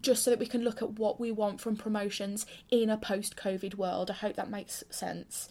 just 0.00 0.22
so 0.22 0.30
that 0.30 0.38
we 0.38 0.46
can 0.46 0.62
look 0.62 0.82
at 0.82 0.98
what 0.98 1.20
we 1.20 1.32
want 1.32 1.60
from 1.60 1.76
promotions 1.76 2.46
in 2.70 2.90
a 2.90 2.96
post 2.96 3.36
COVID 3.36 3.76
world. 3.76 4.10
I 4.10 4.14
hope 4.14 4.36
that 4.36 4.50
makes 4.50 4.84
sense. 4.90 5.48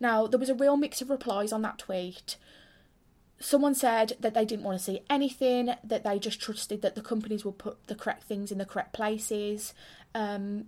Now, 0.00 0.26
there 0.26 0.38
was 0.38 0.48
a 0.48 0.54
real 0.54 0.76
mix 0.76 1.00
of 1.00 1.10
replies 1.10 1.52
on 1.52 1.62
that 1.62 1.78
tweet. 1.78 2.36
Someone 3.40 3.74
said 3.74 4.14
that 4.20 4.34
they 4.34 4.44
didn't 4.44 4.64
want 4.64 4.78
to 4.78 4.84
see 4.84 5.00
anything, 5.08 5.74
that 5.84 6.04
they 6.04 6.18
just 6.18 6.40
trusted 6.40 6.82
that 6.82 6.94
the 6.94 7.02
companies 7.02 7.44
would 7.44 7.58
put 7.58 7.86
the 7.86 7.94
correct 7.94 8.24
things 8.24 8.50
in 8.50 8.58
the 8.58 8.64
correct 8.64 8.92
places. 8.92 9.74
Um, 10.14 10.66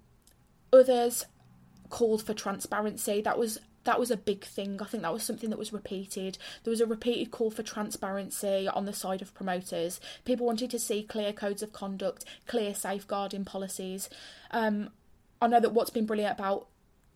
others 0.72 1.26
called 1.88 2.22
for 2.22 2.34
transparency. 2.34 3.20
That 3.20 3.38
was 3.38 3.58
that 3.84 3.98
was 3.98 4.10
a 4.10 4.16
big 4.16 4.44
thing. 4.44 4.78
I 4.80 4.84
think 4.84 5.02
that 5.02 5.12
was 5.12 5.22
something 5.22 5.50
that 5.50 5.58
was 5.58 5.72
repeated. 5.72 6.36
There 6.64 6.70
was 6.70 6.82
a 6.82 6.86
repeated 6.86 7.30
call 7.30 7.50
for 7.50 7.62
transparency 7.62 8.68
on 8.68 8.84
the 8.84 8.92
side 8.92 9.22
of 9.22 9.34
promoters. 9.34 10.00
People 10.24 10.46
wanted 10.46 10.70
to 10.70 10.78
see 10.78 11.02
clear 11.02 11.32
codes 11.32 11.62
of 11.62 11.72
conduct, 11.72 12.24
clear 12.46 12.74
safeguarding 12.74 13.46
policies. 13.46 14.10
Um, 14.50 14.90
I 15.40 15.46
know 15.46 15.60
that 15.60 15.72
what's 15.72 15.90
been 15.90 16.06
brilliant 16.06 16.38
about 16.38 16.66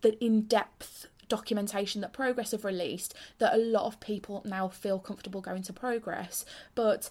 the 0.01 0.21
in 0.23 0.41
depth 0.43 1.07
documentation 1.27 2.01
that 2.01 2.13
Progress 2.13 2.51
have 2.51 2.65
released, 2.65 3.13
that 3.37 3.53
a 3.53 3.57
lot 3.57 3.85
of 3.85 3.99
people 3.99 4.41
now 4.45 4.67
feel 4.67 4.99
comfortable 4.99 5.41
going 5.41 5.63
to 5.63 5.73
Progress. 5.73 6.45
But 6.73 7.09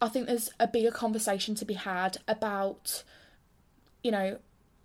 I 0.00 0.08
think 0.08 0.26
there's 0.26 0.50
a 0.60 0.68
bigger 0.68 0.90
conversation 0.90 1.54
to 1.56 1.64
be 1.64 1.74
had 1.74 2.18
about, 2.28 3.02
you 4.02 4.10
know, 4.10 4.38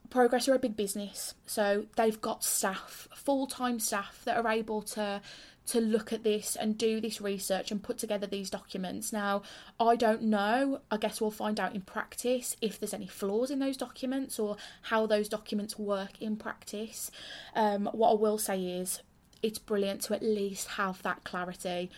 Progress 0.09 0.47
are 0.47 0.55
a 0.55 0.59
big 0.59 0.75
business, 0.75 1.35
so 1.45 1.85
they've 1.95 2.19
got 2.19 2.43
staff, 2.43 3.07
full 3.13 3.45
time 3.45 3.79
staff 3.79 4.21
that 4.25 4.37
are 4.37 4.51
able 4.51 4.81
to 4.81 5.21
to 5.67 5.79
look 5.79 6.11
at 6.11 6.23
this 6.23 6.55
and 6.55 6.79
do 6.79 6.99
this 6.99 7.21
research 7.21 7.69
and 7.69 7.83
put 7.83 7.99
together 7.99 8.25
these 8.25 8.49
documents. 8.49 9.13
Now, 9.13 9.43
I 9.79 9.95
don't 9.95 10.23
know. 10.23 10.81
I 10.89 10.97
guess 10.97 11.21
we'll 11.21 11.29
find 11.29 11.59
out 11.59 11.75
in 11.75 11.81
practice 11.81 12.55
if 12.59 12.79
there's 12.79 12.93
any 12.93 13.05
flaws 13.05 13.51
in 13.51 13.59
those 13.59 13.77
documents 13.77 14.39
or 14.39 14.57
how 14.83 15.05
those 15.05 15.29
documents 15.29 15.77
work 15.77 16.19
in 16.19 16.37
practice. 16.37 17.11
Um, 17.55 17.87
what 17.93 18.11
I 18.11 18.13
will 18.15 18.39
say 18.39 18.63
is, 18.63 19.01
it's 19.43 19.59
brilliant 19.59 20.01
to 20.01 20.15
at 20.15 20.23
least 20.23 20.69
have 20.69 21.03
that 21.03 21.23
clarity. 21.23 21.91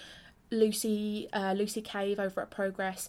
Lucy, 0.51 1.29
uh, 1.31 1.53
Lucy 1.53 1.81
Cave 1.81 2.19
over 2.19 2.41
at 2.41 2.51
Progress 2.51 3.07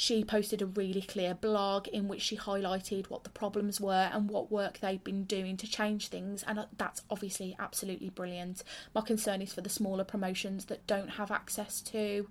she 0.00 0.24
posted 0.24 0.62
a 0.62 0.66
really 0.66 1.02
clear 1.02 1.34
blog 1.34 1.86
in 1.88 2.08
which 2.08 2.22
she 2.22 2.34
highlighted 2.34 3.10
what 3.10 3.22
the 3.22 3.28
problems 3.28 3.82
were 3.82 4.08
and 4.14 4.30
what 4.30 4.50
work 4.50 4.78
they've 4.78 5.04
been 5.04 5.24
doing 5.24 5.58
to 5.58 5.66
change 5.66 6.08
things, 6.08 6.42
and 6.44 6.58
uh, 6.58 6.64
that's 6.78 7.02
obviously 7.10 7.54
absolutely 7.58 8.08
brilliant. 8.08 8.64
My 8.94 9.02
concern 9.02 9.42
is 9.42 9.52
for 9.52 9.60
the 9.60 9.68
smaller 9.68 10.04
promotions 10.04 10.64
that 10.66 10.86
don't 10.86 11.10
have 11.10 11.30
access 11.30 11.82
to 11.82 12.26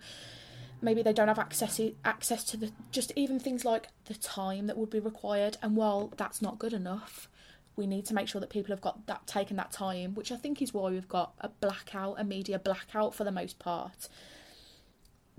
maybe 0.82 1.04
they 1.04 1.14
don't 1.14 1.28
have 1.28 1.38
access 1.38 1.80
access 2.04 2.44
to 2.46 2.58
the 2.58 2.72
just 2.90 3.12
even 3.16 3.38
things 3.38 3.64
like 3.64 3.90
the 4.06 4.16
time 4.16 4.66
that 4.66 4.78
would 4.78 4.90
be 4.90 5.00
required 5.00 5.58
and 5.62 5.76
while 5.76 6.12
that's 6.18 6.42
not 6.42 6.58
good 6.58 6.74
enough 6.74 7.28
we 7.76 7.86
need 7.86 8.06
to 8.06 8.14
make 8.14 8.30
sure 8.30 8.40
that 8.40 8.50
people 8.50 8.74
have 8.74 8.80
got 8.80 9.06
that 9.06 9.28
taken 9.28 9.58
that 9.58 9.74
time 9.74 10.16
which 10.16 10.32
i 10.32 10.38
think 10.38 10.62
is 10.62 10.74
why 10.74 10.90
we've 10.90 11.10
got 11.10 11.34
a 11.42 11.50
blackout 11.50 12.16
a 12.18 12.24
media 12.24 12.58
blackout 12.58 13.14
for 13.14 13.26
the 13.26 13.32
most 13.32 13.60
part 13.60 14.08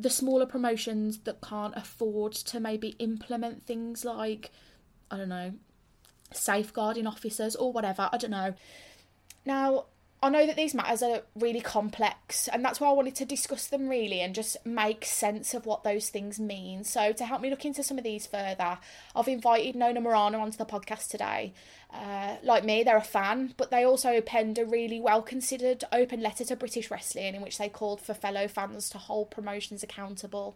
the 0.00 0.10
smaller 0.10 0.46
promotions 0.46 1.18
that 1.20 1.40
can't 1.40 1.74
afford 1.76 2.32
to 2.32 2.58
maybe 2.58 2.96
implement 2.98 3.66
things 3.66 4.04
like, 4.04 4.50
I 5.10 5.18
don't 5.18 5.28
know, 5.28 5.52
safeguarding 6.32 7.06
officers 7.06 7.54
or 7.54 7.72
whatever, 7.72 8.08
I 8.12 8.16
don't 8.16 8.30
know. 8.30 8.54
Now, 9.44 9.86
I 10.22 10.28
know 10.28 10.46
that 10.46 10.56
these 10.56 10.74
matters 10.74 11.02
are 11.02 11.22
really 11.34 11.62
complex, 11.62 12.46
and 12.46 12.62
that's 12.62 12.78
why 12.78 12.90
I 12.90 12.92
wanted 12.92 13.14
to 13.16 13.24
discuss 13.24 13.68
them 13.68 13.88
really 13.88 14.20
and 14.20 14.34
just 14.34 14.58
make 14.66 15.06
sense 15.06 15.54
of 15.54 15.64
what 15.64 15.82
those 15.82 16.10
things 16.10 16.38
mean. 16.38 16.84
So, 16.84 17.12
to 17.12 17.24
help 17.24 17.40
me 17.40 17.48
look 17.48 17.64
into 17.64 17.82
some 17.82 17.96
of 17.96 18.04
these 18.04 18.26
further, 18.26 18.78
I've 19.16 19.28
invited 19.28 19.76
Nona 19.76 20.00
Morano 20.02 20.40
onto 20.40 20.58
the 20.58 20.66
podcast 20.66 21.08
today. 21.08 21.54
Uh, 21.90 22.36
like 22.42 22.66
me, 22.66 22.82
they're 22.82 22.98
a 22.98 23.02
fan, 23.02 23.54
but 23.56 23.70
they 23.70 23.82
also 23.82 24.20
penned 24.20 24.58
a 24.58 24.66
really 24.66 25.00
well 25.00 25.22
considered 25.22 25.84
open 25.90 26.20
letter 26.20 26.44
to 26.44 26.54
British 26.54 26.90
wrestling 26.90 27.34
in 27.34 27.40
which 27.40 27.56
they 27.56 27.70
called 27.70 28.02
for 28.02 28.12
fellow 28.12 28.46
fans 28.46 28.90
to 28.90 28.98
hold 28.98 29.30
promotions 29.30 29.82
accountable. 29.82 30.54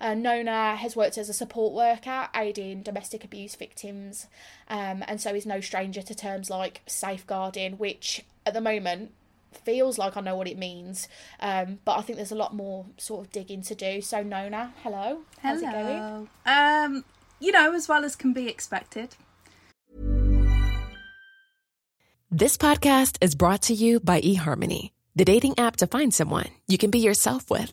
Uh, 0.00 0.14
Nona 0.14 0.76
has 0.76 0.96
worked 0.96 1.18
as 1.18 1.28
a 1.28 1.34
support 1.34 1.72
worker, 1.72 2.28
aiding 2.34 2.82
domestic 2.82 3.24
abuse 3.24 3.54
victims, 3.54 4.26
um, 4.68 5.04
and 5.06 5.20
so 5.20 5.34
is 5.34 5.46
no 5.46 5.60
stranger 5.60 6.02
to 6.02 6.14
terms 6.14 6.50
like 6.50 6.82
safeguarding, 6.86 7.78
which 7.78 8.24
at 8.44 8.54
the 8.54 8.60
moment 8.60 9.12
feels 9.52 9.98
like 9.98 10.16
I 10.16 10.20
know 10.20 10.36
what 10.36 10.48
it 10.48 10.58
means, 10.58 11.08
um, 11.40 11.78
but 11.84 11.98
I 11.98 12.02
think 12.02 12.16
there's 12.16 12.32
a 12.32 12.36
lot 12.36 12.54
more 12.54 12.86
sort 12.98 13.24
of 13.24 13.32
digging 13.32 13.62
to 13.62 13.74
do. 13.74 14.00
So 14.00 14.22
Nona, 14.22 14.74
hello. 14.82 15.20
How's 15.40 15.62
it 15.62 15.72
going? 15.72 15.86
Hello. 15.86 16.28
Um, 16.44 17.04
you 17.40 17.52
know, 17.52 17.74
as 17.74 17.88
well 17.88 18.04
as 18.04 18.16
can 18.16 18.32
be 18.32 18.48
expected. 18.48 19.16
This 22.30 22.56
podcast 22.56 23.18
is 23.20 23.34
brought 23.34 23.62
to 23.62 23.74
you 23.74 24.00
by 24.00 24.20
eHarmony, 24.20 24.90
the 25.14 25.24
dating 25.24 25.58
app 25.58 25.76
to 25.76 25.86
find 25.86 26.12
someone 26.12 26.48
you 26.66 26.76
can 26.76 26.90
be 26.90 26.98
yourself 26.98 27.50
with. 27.50 27.72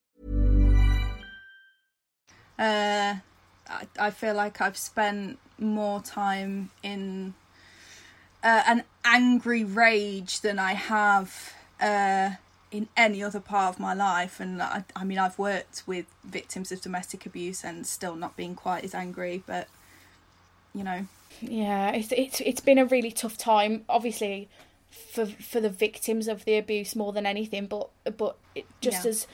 Uh, 2.61 3.15
I, 3.67 3.87
I 3.99 4.09
feel 4.11 4.35
like 4.35 4.61
I've 4.61 4.77
spent 4.77 5.39
more 5.57 5.99
time 6.01 6.69
in 6.83 7.33
uh, 8.43 8.63
an 8.67 8.83
angry 9.03 9.63
rage 9.63 10.41
than 10.41 10.59
I 10.59 10.73
have 10.73 11.53
uh, 11.79 12.31
in 12.71 12.87
any 12.95 13.23
other 13.23 13.39
part 13.39 13.73
of 13.73 13.79
my 13.79 13.95
life. 13.95 14.39
And 14.39 14.61
I, 14.61 14.83
I 14.95 15.03
mean, 15.03 15.17
I've 15.17 15.39
worked 15.39 15.83
with 15.87 16.05
victims 16.23 16.71
of 16.71 16.81
domestic 16.81 17.25
abuse 17.25 17.63
and 17.63 17.87
still 17.87 18.15
not 18.15 18.37
being 18.37 18.53
quite 18.53 18.83
as 18.83 18.93
angry, 18.93 19.43
but 19.47 19.67
you 20.75 20.83
know. 20.83 21.07
Yeah, 21.41 21.91
it's 21.91 22.11
it's 22.11 22.41
it's 22.41 22.61
been 22.61 22.77
a 22.77 22.85
really 22.85 23.11
tough 23.11 23.37
time. 23.37 23.85
Obviously, 23.89 24.49
for 24.91 25.25
for 25.25 25.59
the 25.59 25.69
victims 25.69 26.27
of 26.27 26.45
the 26.45 26.57
abuse 26.57 26.95
more 26.95 27.11
than 27.13 27.25
anything, 27.25 27.65
but 27.65 27.89
but 28.17 28.35
it, 28.53 28.65
just 28.81 29.05
Yeah. 29.05 29.09
as 29.09 29.27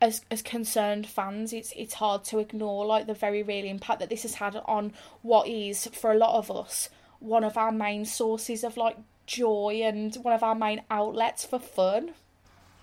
as 0.00 0.22
as 0.30 0.42
concerned 0.42 1.06
fans, 1.06 1.52
it's 1.52 1.72
it's 1.76 1.94
hard 1.94 2.24
to 2.24 2.38
ignore 2.38 2.86
like 2.86 3.06
the 3.06 3.14
very 3.14 3.42
real 3.42 3.64
impact 3.64 4.00
that 4.00 4.10
this 4.10 4.22
has 4.22 4.34
had 4.34 4.56
on 4.66 4.92
what 5.22 5.48
is 5.48 5.86
for 5.88 6.12
a 6.12 6.16
lot 6.16 6.36
of 6.38 6.50
us 6.50 6.88
one 7.20 7.44
of 7.44 7.56
our 7.56 7.72
main 7.72 8.04
sources 8.04 8.64
of 8.64 8.76
like 8.76 8.96
joy 9.26 9.80
and 9.84 10.14
one 10.16 10.34
of 10.34 10.42
our 10.42 10.54
main 10.54 10.82
outlets 10.90 11.44
for 11.44 11.58
fun. 11.58 12.12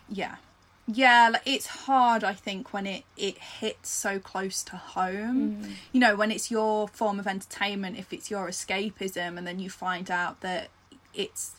yeah. 0.09 0.35
Yeah 0.87 1.29
like 1.33 1.41
it's 1.45 1.65
hard 1.65 2.23
i 2.23 2.33
think 2.33 2.71
when 2.71 2.85
it 2.85 3.05
it 3.17 3.39
hits 3.39 3.89
so 3.89 4.19
close 4.19 4.61
to 4.65 4.75
home. 4.77 5.63
Mm. 5.63 5.71
You 5.91 5.99
know 5.99 6.15
when 6.15 6.29
it's 6.31 6.51
your 6.51 6.87
form 6.87 7.19
of 7.19 7.25
entertainment 7.25 7.97
if 7.97 8.13
it's 8.13 8.29
your 8.29 8.47
escapism 8.47 9.35
and 9.37 9.47
then 9.47 9.57
you 9.57 9.71
find 9.71 10.11
out 10.11 10.41
that 10.41 10.67
it's 11.11 11.55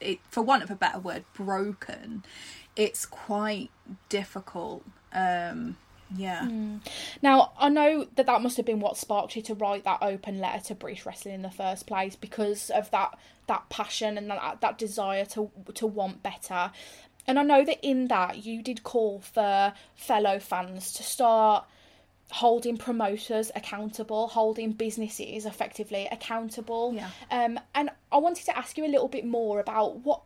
it 0.00 0.18
for 0.28 0.42
want 0.42 0.64
of 0.64 0.70
a 0.70 0.74
better 0.74 0.98
word 0.98 1.24
broken 1.32 2.24
it's 2.80 3.04
quite 3.06 3.70
difficult 4.08 4.84
um 5.12 5.76
yeah 6.16 6.48
Now, 7.22 7.52
I 7.58 7.68
know 7.68 8.06
that 8.16 8.26
that 8.26 8.42
must 8.42 8.56
have 8.56 8.66
been 8.66 8.80
what 8.80 8.96
sparked 8.96 9.36
you 9.36 9.42
to 9.42 9.54
write 9.54 9.84
that 9.84 9.98
open 10.02 10.40
letter 10.40 10.64
to 10.68 10.74
British 10.74 11.06
Wrestling 11.06 11.34
in 11.34 11.42
the 11.42 11.50
first 11.50 11.86
place 11.86 12.16
because 12.16 12.70
of 12.70 12.90
that 12.90 13.18
that 13.46 13.68
passion 13.68 14.18
and 14.18 14.30
that 14.30 14.60
that 14.60 14.78
desire 14.78 15.24
to 15.26 15.50
to 15.74 15.86
want 15.86 16.22
better. 16.22 16.72
And 17.26 17.38
I 17.38 17.42
know 17.42 17.64
that 17.64 17.78
in 17.82 18.08
that 18.08 18.44
you 18.44 18.62
did 18.62 18.82
call 18.82 19.20
for 19.20 19.72
fellow 19.94 20.40
fans 20.40 20.92
to 20.94 21.02
start 21.02 21.64
holding 22.30 22.76
promoters 22.76 23.50
accountable, 23.54 24.28
holding 24.28 24.72
businesses 24.72 25.46
effectively 25.46 26.08
accountable. 26.10 26.92
Yeah. 26.94 27.10
Um 27.30 27.60
and 27.74 27.90
I 28.10 28.16
wanted 28.16 28.46
to 28.46 28.58
ask 28.58 28.76
you 28.76 28.84
a 28.84 28.92
little 28.94 29.08
bit 29.08 29.24
more 29.24 29.60
about 29.60 29.98
what 30.00 30.22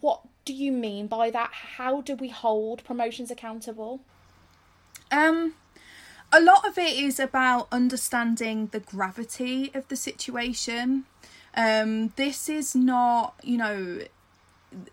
what 0.00 0.20
do 0.44 0.52
you 0.52 0.72
mean 0.72 1.06
by 1.06 1.30
that? 1.30 1.50
How 1.52 2.00
do 2.00 2.14
we 2.14 2.28
hold 2.28 2.84
promotions 2.84 3.30
accountable? 3.30 4.00
Um, 5.10 5.54
a 6.32 6.40
lot 6.40 6.66
of 6.66 6.78
it 6.78 6.96
is 6.96 7.20
about 7.20 7.68
understanding 7.70 8.68
the 8.72 8.80
gravity 8.80 9.70
of 9.74 9.88
the 9.88 9.96
situation. 9.96 11.04
Um, 11.56 12.12
this 12.16 12.48
is 12.48 12.74
not, 12.74 13.34
you 13.42 13.56
know, 13.56 14.00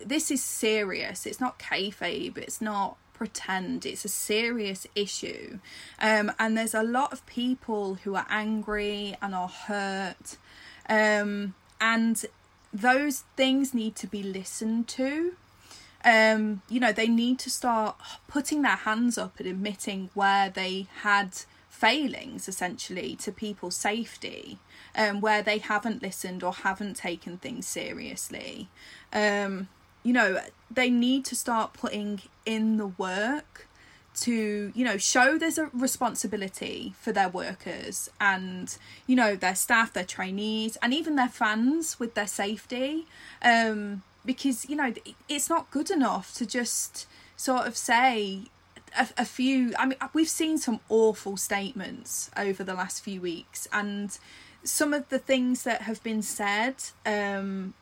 this 0.05 0.29
is 0.29 0.43
serious. 0.43 1.25
It's 1.25 1.39
not 1.39 1.57
kayfabe. 1.57 2.37
It's 2.37 2.61
not 2.61 2.97
pretend. 3.13 3.85
It's 3.85 4.05
a 4.05 4.09
serious 4.09 4.87
issue. 4.95 5.59
Um, 5.99 6.31
and 6.39 6.57
there's 6.57 6.73
a 6.73 6.83
lot 6.83 7.13
of 7.13 7.25
people 7.25 7.95
who 8.03 8.15
are 8.15 8.25
angry 8.29 9.15
and 9.21 9.33
are 9.33 9.47
hurt. 9.47 10.37
Um, 10.89 11.55
and 11.79 12.23
those 12.73 13.23
things 13.35 13.73
need 13.73 13.95
to 13.95 14.07
be 14.07 14.23
listened 14.23 14.87
to 14.87 15.33
um, 16.03 16.61
you 16.69 16.79
know, 16.79 16.91
they 16.91 17.07
need 17.07 17.39
to 17.39 17.49
start 17.49 17.95
putting 18.27 18.61
their 18.61 18.75
hands 18.75 19.17
up 19.17 19.39
and 19.39 19.47
admitting 19.47 20.09
where 20.13 20.49
they 20.49 20.87
had 21.01 21.37
failings 21.69 22.47
essentially 22.47 23.15
to 23.17 23.31
people's 23.31 23.75
safety, 23.75 24.57
um, 24.95 25.21
where 25.21 25.41
they 25.41 25.59
haven't 25.59 26.01
listened 26.01 26.43
or 26.43 26.53
haven't 26.53 26.95
taken 26.95 27.37
things 27.37 27.67
seriously. 27.67 28.67
Um, 29.13 29.67
you 30.03 30.13
know, 30.13 30.39
they 30.69 30.89
need 30.89 31.25
to 31.25 31.35
start 31.35 31.73
putting 31.73 32.21
in 32.45 32.77
the 32.77 32.87
work 32.87 33.67
to 34.13 34.71
you 34.75 34.83
know 34.83 34.97
show 34.97 35.37
there's 35.37 35.57
a 35.57 35.69
responsibility 35.73 36.93
for 36.99 37.11
their 37.11 37.29
workers 37.29 38.09
and 38.19 38.77
you 39.07 39.15
know 39.15 39.35
their 39.35 39.55
staff 39.55 39.93
their 39.93 40.03
trainees 40.03 40.77
and 40.81 40.93
even 40.93 41.15
their 41.15 41.29
fans 41.29 41.99
with 41.99 42.13
their 42.13 42.27
safety. 42.27 43.07
Um 43.41 44.03
because 44.25 44.69
you 44.69 44.75
know 44.75 44.93
it's 45.27 45.49
not 45.49 45.71
good 45.71 45.89
enough 45.89 46.33
to 46.35 46.45
just 46.45 47.07
sort 47.35 47.65
of 47.65 47.75
say 47.75 48.43
a, 48.97 49.07
a 49.17 49.25
few 49.25 49.73
i 49.79 49.85
mean 49.85 49.97
we've 50.13 50.29
seen 50.29 50.57
some 50.57 50.79
awful 50.89 51.37
statements 51.37 52.29
over 52.37 52.63
the 52.63 52.73
last 52.73 53.03
few 53.03 53.21
weeks 53.21 53.67
and 53.73 54.19
some 54.63 54.93
of 54.93 55.09
the 55.09 55.19
things 55.19 55.63
that 55.63 55.83
have 55.83 56.01
been 56.03 56.21
said 56.21 56.75
um 57.05 57.73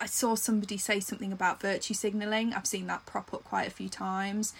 i 0.00 0.06
saw 0.06 0.34
somebody 0.34 0.76
say 0.76 0.98
something 0.98 1.32
about 1.32 1.60
virtue 1.60 1.94
signaling 1.94 2.52
i've 2.52 2.66
seen 2.66 2.86
that 2.86 3.04
prop 3.06 3.32
up 3.32 3.44
quite 3.44 3.66
a 3.66 3.70
few 3.70 3.88
times 3.88 4.52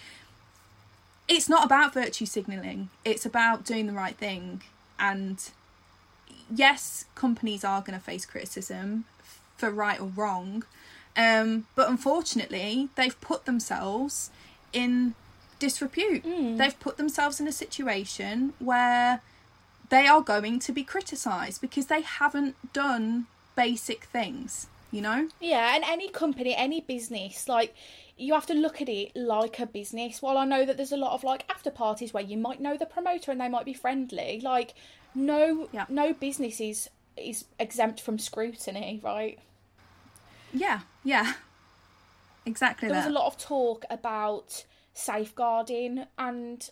it's 1.27 1.49
not 1.49 1.65
about 1.65 1.93
virtue 1.93 2.25
signaling. 2.25 2.89
It's 3.03 3.25
about 3.25 3.65
doing 3.65 3.87
the 3.87 3.93
right 3.93 4.15
thing. 4.15 4.63
And 4.99 5.43
yes, 6.53 7.05
companies 7.15 7.63
are 7.63 7.81
going 7.81 7.97
to 7.97 8.03
face 8.03 8.25
criticism 8.25 9.05
for 9.57 9.69
right 9.69 9.99
or 9.99 10.07
wrong. 10.07 10.63
Um, 11.15 11.65
but 11.75 11.89
unfortunately, 11.89 12.89
they've 12.95 13.19
put 13.19 13.45
themselves 13.45 14.29
in 14.71 15.15
disrepute. 15.59 16.23
Mm. 16.23 16.57
They've 16.57 16.79
put 16.79 16.97
themselves 16.97 17.39
in 17.39 17.47
a 17.47 17.51
situation 17.51 18.53
where 18.59 19.21
they 19.89 20.05
are 20.07 20.21
going 20.21 20.59
to 20.59 20.71
be 20.71 20.83
criticised 20.83 21.61
because 21.61 21.87
they 21.87 22.01
haven't 22.01 22.55
done 22.73 23.25
basic 23.55 24.03
things, 24.05 24.67
you 24.91 25.01
know? 25.01 25.29
Yeah, 25.39 25.75
and 25.75 25.83
any 25.83 26.09
company, 26.09 26.55
any 26.55 26.81
business, 26.81 27.47
like 27.47 27.73
you 28.17 28.33
have 28.33 28.45
to 28.47 28.53
look 28.53 28.81
at 28.81 28.89
it 28.89 29.15
like 29.15 29.59
a 29.59 29.65
business. 29.65 30.21
While 30.21 30.37
I 30.37 30.45
know 30.45 30.65
that 30.65 30.77
there's 30.77 30.91
a 30.91 30.97
lot 30.97 31.13
of 31.13 31.23
like 31.23 31.45
after 31.49 31.69
parties 31.69 32.13
where 32.13 32.23
you 32.23 32.37
might 32.37 32.59
know 32.59 32.75
the 32.75 32.85
promoter 32.85 33.31
and 33.31 33.39
they 33.39 33.49
might 33.49 33.65
be 33.65 33.73
friendly, 33.73 34.41
like 34.43 34.73
no 35.13 35.69
no 35.89 36.13
business 36.13 36.59
is 36.59 36.89
is 37.15 37.45
exempt 37.59 38.01
from 38.01 38.19
scrutiny, 38.19 38.99
right? 39.03 39.39
Yeah, 40.53 40.81
yeah. 41.03 41.33
Exactly 42.45 42.87
There 42.87 42.97
was 42.97 43.05
a 43.05 43.09
lot 43.09 43.27
of 43.27 43.37
talk 43.37 43.83
about 43.89 44.63
safeguarding 44.93 46.05
and 46.17 46.69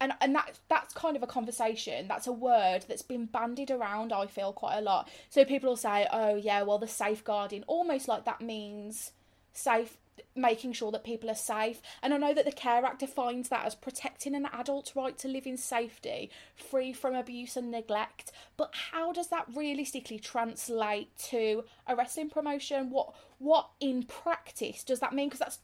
and 0.00 0.12
and 0.20 0.34
that 0.34 0.58
that's 0.68 0.94
kind 0.94 1.16
of 1.16 1.22
a 1.22 1.26
conversation 1.26 2.08
that's 2.08 2.26
a 2.26 2.32
word 2.32 2.84
that's 2.88 3.02
been 3.02 3.26
bandied 3.26 3.70
around 3.70 4.12
i 4.14 4.26
feel 4.26 4.52
quite 4.52 4.76
a 4.78 4.80
lot 4.80 5.10
so 5.28 5.44
people 5.44 5.70
will 5.70 5.76
say 5.76 6.06
oh 6.10 6.34
yeah 6.36 6.62
well 6.62 6.78
the 6.78 6.88
safeguarding 6.88 7.62
almost 7.66 8.08
like 8.08 8.24
that 8.24 8.40
means 8.40 9.12
safe 9.52 9.98
making 10.34 10.72
sure 10.72 10.90
that 10.92 11.04
people 11.04 11.30
are 11.30 11.34
safe. 11.34 11.80
And 12.02 12.12
i 12.12 12.16
know 12.16 12.34
that 12.34 12.44
the 12.44 12.52
care 12.52 12.84
act 12.84 13.00
defines 13.00 13.48
that 13.48 13.64
as 13.64 13.74
protecting 13.74 14.34
an 14.34 14.48
adult's 14.52 14.96
right 14.96 15.16
to 15.18 15.28
live 15.28 15.46
in 15.46 15.56
safety 15.56 16.30
free 16.54 16.92
from 16.92 17.14
abuse 17.14 17.56
and 17.56 17.70
neglect. 17.70 18.32
But 18.56 18.74
how 18.92 19.12
does 19.12 19.28
that 19.28 19.46
realistically 19.54 20.18
translate 20.18 21.16
to 21.30 21.64
a 21.86 21.96
wrestling 21.96 22.30
promotion? 22.30 22.90
What 22.90 23.14
what 23.38 23.70
in 23.80 24.02
practice 24.04 24.82
does 24.82 25.00
that 25.00 25.12
mean? 25.12 25.28
Because 25.28 25.40
that's 25.40 25.58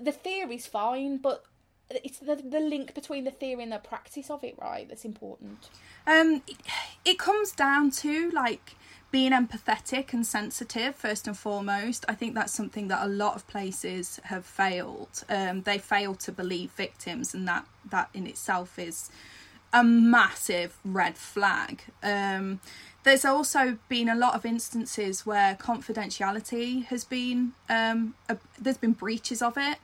the 0.00 0.12
theory's 0.12 0.66
fine 0.66 1.18
but 1.18 1.44
it's 1.90 2.18
the, 2.18 2.36
the 2.36 2.60
link 2.60 2.94
between 2.94 3.24
the 3.24 3.30
theory 3.30 3.62
and 3.62 3.72
the 3.72 3.78
practice 3.78 4.30
of 4.30 4.42
it 4.42 4.56
right 4.60 4.88
that's 4.88 5.04
important. 5.04 5.68
Um, 6.06 6.42
it, 6.46 6.56
it 7.04 7.18
comes 7.18 7.52
down 7.52 7.90
to 7.92 8.30
like 8.30 8.74
being 9.16 9.32
empathetic 9.32 10.12
and 10.12 10.26
sensitive 10.26 10.94
first 10.94 11.26
and 11.26 11.38
foremost. 11.38 12.04
I 12.06 12.14
think 12.14 12.34
that's 12.34 12.52
something 12.52 12.88
that 12.88 13.02
a 13.02 13.08
lot 13.08 13.34
of 13.34 13.46
places 13.46 14.20
have 14.24 14.44
failed. 14.44 15.24
Um, 15.30 15.62
they 15.62 15.78
fail 15.78 16.14
to 16.16 16.30
believe 16.30 16.70
victims, 16.72 17.32
and 17.32 17.48
that 17.48 17.64
that 17.88 18.10
in 18.12 18.26
itself 18.26 18.78
is 18.78 19.08
a 19.72 19.82
massive 19.82 20.76
red 20.84 21.16
flag. 21.16 21.84
Um, 22.02 22.60
there's 23.06 23.24
also 23.24 23.78
been 23.88 24.08
a 24.08 24.16
lot 24.16 24.34
of 24.34 24.44
instances 24.44 25.24
where 25.24 25.54
confidentiality 25.54 26.84
has 26.86 27.04
been 27.04 27.52
um, 27.68 28.14
a, 28.28 28.36
there's 28.60 28.78
been 28.78 28.94
breaches 28.94 29.40
of 29.40 29.56
it. 29.56 29.78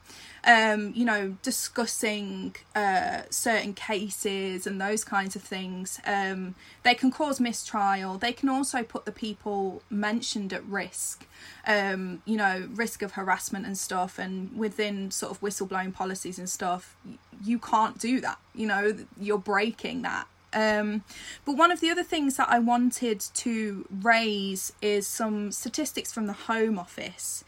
Um, 0.44 0.92
you 0.96 1.04
know, 1.04 1.37
discussing 1.40 2.56
uh, 2.74 3.22
certain 3.30 3.74
cases 3.74 4.66
and 4.66 4.80
those 4.80 5.04
kinds 5.04 5.37
of 5.37 5.42
things. 5.42 6.00
Um, 6.04 6.56
they 6.82 6.94
can 6.96 7.12
cause 7.12 7.38
mistrial. 7.38 8.18
They 8.18 8.32
can 8.32 8.48
also 8.48 8.82
put 8.82 9.04
the 9.04 9.12
people 9.12 9.82
mentioned 9.88 10.52
at 10.52 10.64
risk. 10.64 11.24
Um, 11.64 12.22
you 12.24 12.37
know, 12.37 12.68
risk 12.74 13.02
of 13.02 13.12
harassment 13.12 13.66
and 13.66 13.78
stuff. 13.78 14.18
And 14.18 14.52
within 14.58 15.12
sort 15.12 15.30
of 15.30 15.40
whistleblowing 15.40 15.94
policies 15.94 16.40
and 16.40 16.50
stuff, 16.50 16.96
you 17.44 17.61
can't 17.61 18.00
do 18.00 18.20
that. 18.20 18.40
You 18.52 18.66
know, 18.66 18.96
you're 19.16 19.38
breaking 19.38 20.02
that. 20.02 20.26
Um, 20.55 21.05
but 21.45 21.57
one 21.57 21.71
of 21.71 21.81
the 21.81 21.91
other 21.91 22.03
things 22.03 22.37
that 22.37 22.49
I 22.49 22.59
wanted 22.59 23.21
to 23.21 23.87
raise 23.91 24.73
is 24.83 25.07
some 25.07 25.51
statistics 25.53 26.12
from 26.12 26.27
the 26.27 26.33
Home 26.33 26.79
Office 26.79 27.45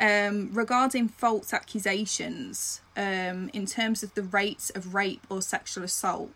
um, 0.00 0.50
regarding 0.52 1.08
false 1.08 1.52
accusations 1.52 2.80
um, 2.96 3.50
in 3.52 3.66
terms 3.66 4.02
of 4.02 4.14
the 4.14 4.22
rates 4.22 4.70
of 4.70 4.94
rape 4.94 5.26
or 5.28 5.42
sexual 5.42 5.84
assault. 5.84 6.30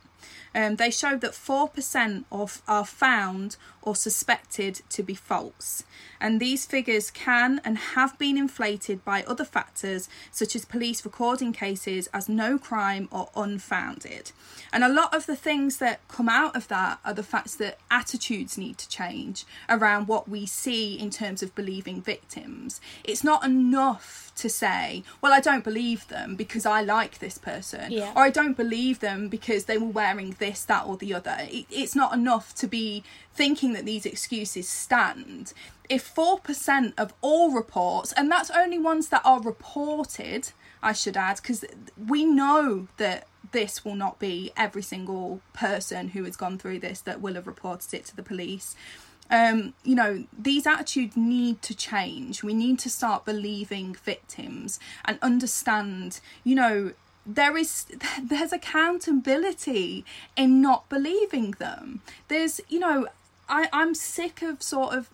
Um, 0.54 0.76
they 0.76 0.90
showed 0.90 1.20
that 1.22 1.32
4% 1.32 2.24
of 2.30 2.62
are 2.68 2.84
found 2.84 3.56
or 3.84 3.96
suspected 3.96 4.80
to 4.90 5.02
be 5.02 5.14
false, 5.14 5.82
and 6.20 6.38
these 6.38 6.66
figures 6.66 7.10
can 7.10 7.60
and 7.64 7.76
have 7.76 8.16
been 8.16 8.36
inflated 8.38 9.04
by 9.04 9.24
other 9.24 9.44
factors 9.44 10.08
such 10.30 10.54
as 10.54 10.64
police 10.64 11.04
recording 11.04 11.52
cases 11.52 12.08
as 12.14 12.28
no 12.28 12.58
crime 12.58 13.08
or 13.10 13.28
unfounded. 13.34 14.30
And 14.72 14.84
a 14.84 14.88
lot 14.88 15.12
of 15.12 15.26
the 15.26 15.34
things 15.34 15.78
that 15.78 16.06
come 16.06 16.28
out 16.28 16.54
of 16.54 16.68
that 16.68 17.00
are 17.04 17.12
the 17.12 17.24
facts 17.24 17.56
that 17.56 17.78
attitudes 17.90 18.56
need 18.56 18.78
to 18.78 18.88
change 18.88 19.44
around 19.68 20.06
what 20.06 20.28
we 20.28 20.46
see 20.46 20.96
in 20.98 21.10
terms 21.10 21.42
of 21.42 21.54
believing 21.56 22.00
victims. 22.00 22.80
It's 23.02 23.24
not 23.24 23.44
enough 23.44 24.30
to 24.36 24.48
say, 24.48 25.02
well, 25.20 25.32
I 25.32 25.40
don't 25.40 25.64
believe 25.64 26.06
them 26.08 26.36
because 26.36 26.64
I 26.64 26.82
like 26.82 27.18
this 27.18 27.36
person, 27.36 27.90
Yeah. 27.90 28.12
or 28.14 28.22
I 28.22 28.30
don't 28.30 28.56
believe 28.56 29.00
them 29.00 29.28
because 29.28 29.64
they 29.64 29.76
were 29.76 29.86
wearing 29.86 30.30
this, 30.42 30.64
that, 30.64 30.86
or 30.86 30.96
the 30.96 31.14
other. 31.14 31.36
It, 31.40 31.66
it's 31.70 31.94
not 31.94 32.12
enough 32.12 32.52
to 32.56 32.66
be 32.66 33.04
thinking 33.32 33.74
that 33.74 33.84
these 33.84 34.04
excuses 34.04 34.68
stand. 34.68 35.52
If 35.88 36.12
4% 36.14 36.94
of 36.98 37.14
all 37.20 37.52
reports, 37.52 38.12
and 38.12 38.28
that's 38.28 38.50
only 38.50 38.78
ones 38.78 39.08
that 39.10 39.22
are 39.24 39.40
reported, 39.40 40.50
I 40.82 40.94
should 40.94 41.16
add, 41.16 41.36
because 41.36 41.64
we 41.96 42.24
know 42.24 42.88
that 42.96 43.28
this 43.52 43.84
will 43.84 43.94
not 43.94 44.18
be 44.18 44.50
every 44.56 44.82
single 44.82 45.40
person 45.52 46.08
who 46.08 46.24
has 46.24 46.36
gone 46.36 46.58
through 46.58 46.80
this 46.80 47.00
that 47.02 47.20
will 47.20 47.34
have 47.34 47.46
reported 47.46 47.94
it 47.94 48.04
to 48.06 48.16
the 48.16 48.22
police 48.22 48.74
um, 49.30 49.72
you 49.82 49.94
know, 49.94 50.26
these 50.38 50.66
attitudes 50.66 51.16
need 51.16 51.62
to 51.62 51.74
change. 51.74 52.42
We 52.42 52.52
need 52.52 52.78
to 52.80 52.90
start 52.90 53.24
believing 53.24 53.94
victims 53.94 54.78
and 55.06 55.18
understand, 55.22 56.20
you 56.44 56.54
know, 56.54 56.92
there 57.26 57.56
is 57.56 57.86
there's 58.22 58.52
accountability 58.52 60.04
in 60.36 60.60
not 60.60 60.88
believing 60.88 61.52
them. 61.52 62.00
There's, 62.28 62.60
you 62.68 62.78
know, 62.78 63.08
I, 63.48 63.68
I'm 63.72 63.94
sick 63.94 64.42
of 64.42 64.62
sort 64.62 64.94
of 64.94 65.10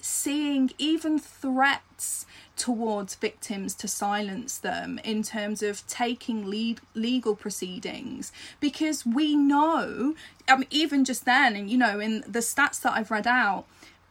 seeing 0.00 0.70
even 0.78 1.18
threats 1.18 2.24
towards 2.56 3.14
victims 3.16 3.74
to 3.74 3.88
silence 3.88 4.58
them 4.58 5.00
in 5.02 5.22
terms 5.22 5.62
of 5.62 5.86
taking 5.86 6.46
lead, 6.46 6.80
legal 6.94 7.34
proceedings 7.34 8.32
because 8.60 9.04
we 9.04 9.34
know 9.34 10.14
I 10.48 10.56
mean, 10.56 10.68
even 10.70 11.04
just 11.04 11.24
then 11.24 11.56
and 11.56 11.68
you 11.68 11.76
know 11.76 11.98
in 11.98 12.20
the 12.20 12.38
stats 12.38 12.80
that 12.82 12.92
I've 12.92 13.10
read 13.10 13.26
out 13.26 13.64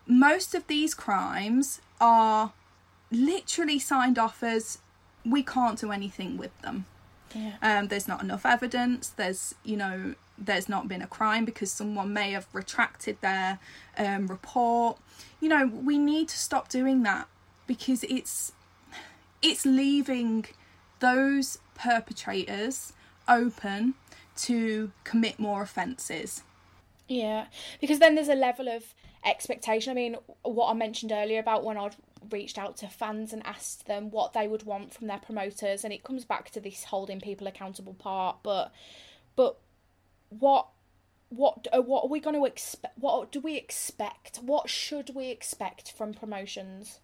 most 0.06 0.54
of 0.54 0.68
these 0.68 0.94
crimes 0.94 1.82
are 2.02 2.52
literally 3.12 3.80
signed 3.80 4.20
off 4.20 4.44
as 4.44 4.80
we 5.26 5.42
can't 5.42 5.80
do 5.80 5.92
anything 5.92 6.38
with 6.38 6.62
them 6.62 6.86
Yeah. 7.36 7.54
um, 7.62 7.88
there's 7.88 8.08
not 8.08 8.22
enough 8.22 8.46
evidence 8.46 9.10
there's 9.10 9.54
you 9.64 9.78
know 9.78 10.16
there's 10.38 10.70
not 10.70 10.88
been 10.88 11.02
a 11.02 11.08
crime 11.08 11.46
because 11.46 11.72
someone 11.72 12.14
may 12.14 12.32
have 12.32 12.48
retracted 12.54 13.20
their 13.22 13.60
um, 13.98 14.28
report 14.28 14.98
you 15.40 15.50
know 15.50 15.68
we 15.68 15.98
need 15.98 16.30
to 16.30 16.38
stop 16.38 16.70
doing 16.70 17.04
that 17.04 17.28
because 17.66 18.04
it's 18.04 18.52
it's 19.42 19.66
leaving 19.66 20.46
those 21.00 21.60
perpetrators 21.76 22.94
open 23.28 23.94
to 24.36 24.92
commit 25.04 25.40
more 25.40 25.62
offences 25.62 26.44
Yeah, 27.08 27.46
because 27.80 28.00
then 28.00 28.16
there's 28.16 28.28
a 28.30 28.36
level 28.36 28.68
of 28.68 28.94
expectation. 29.26 29.92
I 29.92 29.96
mean, 29.96 30.18
what 30.44 30.70
I 30.70 30.74
mentioned 30.74 31.12
earlier 31.12 31.40
about 31.40 31.64
when 31.64 31.78
I'd 31.78 31.96
reached 32.32 32.58
out 32.58 32.78
to 32.78 32.88
fans 32.88 33.34
and 33.34 33.46
asked 33.46 33.88
them 33.88 34.10
what 34.12 34.34
they 34.34 34.48
would 34.48 34.64
want 34.64 34.94
from 34.94 35.08
their 35.08 35.20
promoters, 35.20 35.84
and 35.84 35.94
it 35.94 36.04
comes 36.04 36.26
back 36.26 36.50
to 36.52 36.60
this 36.60 36.86
holding 36.86 37.20
people 37.20 37.48
accountable 37.48 37.94
part. 37.94 38.38
But, 38.44 38.72
but 39.36 39.58
what, 40.30 40.68
what, 41.30 41.68
uh, 41.74 41.82
what 41.82 42.06
are 42.06 42.10
we 42.10 42.20
going 42.20 42.36
to 42.36 42.46
expect? 42.46 42.98
What 42.98 43.32
do 43.32 43.40
we 43.40 43.56
expect? 43.56 44.38
What 44.38 44.70
should 44.70 45.16
we 45.16 45.30
expect 45.30 45.92
from 45.92 46.14
promotions? 46.14 47.00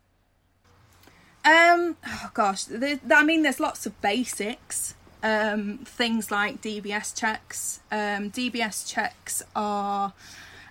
Um, 1.45 1.97
oh 2.07 2.31
gosh, 2.33 2.63
there, 2.65 2.99
I 3.11 3.23
mean, 3.23 3.43
there's 3.43 3.59
lots 3.59 3.85
of 3.85 3.99
basics. 4.01 4.95
Um, 5.21 5.79
things 5.85 6.31
like 6.31 6.61
DBS 6.61 7.17
checks. 7.17 7.79
Um, 7.91 8.29
DBS 8.29 8.85
checks 8.85 9.41
are 9.55 10.13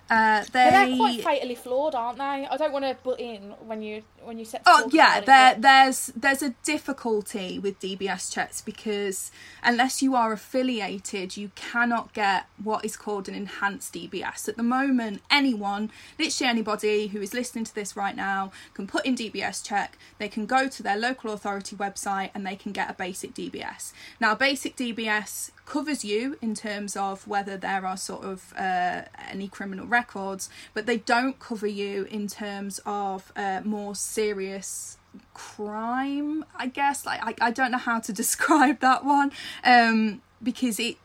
uh, 0.09 0.43
they. 0.51 0.69
They're 0.69 0.95
quite 0.95 1.21
fatally 1.21 1.55
flawed, 1.55 1.95
aren't 1.95 2.19
they? 2.19 2.23
I 2.49 2.57
don't 2.57 2.71
want 2.71 2.85
to 2.85 2.95
butt 3.03 3.19
in 3.19 3.51
when 3.65 3.81
you 3.81 4.03
when 4.25 4.39
you 4.39 4.45
set? 4.45 4.61
Oh 4.65 4.89
yeah, 4.91 5.19
there 5.19 5.55
there's 5.57 6.07
there's 6.15 6.41
a 6.41 6.49
difficulty 6.63 7.59
with 7.59 7.79
DBS 7.79 8.31
checks 8.31 8.61
because 8.61 9.31
unless 9.63 10.01
you 10.01 10.15
are 10.15 10.31
affiliated, 10.33 11.37
you 11.37 11.51
cannot 11.55 12.13
get 12.13 12.45
what 12.63 12.85
is 12.85 12.95
called 12.95 13.27
an 13.27 13.35
enhanced 13.35 13.93
DBS. 13.93 14.47
At 14.47 14.57
the 14.57 14.63
moment, 14.63 15.21
anyone, 15.29 15.91
literally 16.19 16.49
anybody 16.49 17.07
who 17.07 17.21
is 17.21 17.33
listening 17.33 17.63
to 17.65 17.75
this 17.75 17.95
right 17.95 18.15
now, 18.15 18.51
can 18.73 18.87
put 18.87 19.05
in 19.05 19.15
DBS 19.15 19.63
check. 19.63 19.97
They 20.17 20.27
can 20.27 20.45
go 20.45 20.67
to 20.67 20.83
their 20.83 20.97
local 20.97 21.31
authority 21.31 21.75
website 21.75 22.31
and 22.33 22.45
they 22.45 22.55
can 22.55 22.71
get 22.71 22.89
a 22.89 22.93
basic 22.93 23.33
DBS. 23.33 23.93
Now, 24.19 24.35
basic 24.35 24.75
DBS 24.75 25.51
covers 25.65 26.03
you 26.03 26.37
in 26.41 26.53
terms 26.53 26.95
of 26.95 27.27
whether 27.27 27.57
there 27.57 27.85
are 27.85 27.97
sort 27.97 28.23
of 28.23 28.53
uh, 28.57 29.03
any 29.29 29.47
criminal 29.47 29.85
records, 29.85 30.49
but 30.73 30.85
they 30.85 30.97
don't 30.97 31.39
cover 31.39 31.67
you 31.67 32.03
in 32.05 32.27
terms 32.27 32.79
of 32.85 33.31
uh, 33.35 33.61
more 33.63 33.95
serious 34.13 34.97
crime. 35.33 36.45
I 36.55 36.67
guess 36.67 37.05
like 37.05 37.21
I, 37.23 37.47
I 37.47 37.51
don't 37.51 37.71
know 37.71 37.77
how 37.77 37.99
to 37.99 38.13
describe 38.23 38.79
that 38.79 39.03
one 39.03 39.31
um, 39.63 40.21
because 40.41 40.79
it 40.79 40.97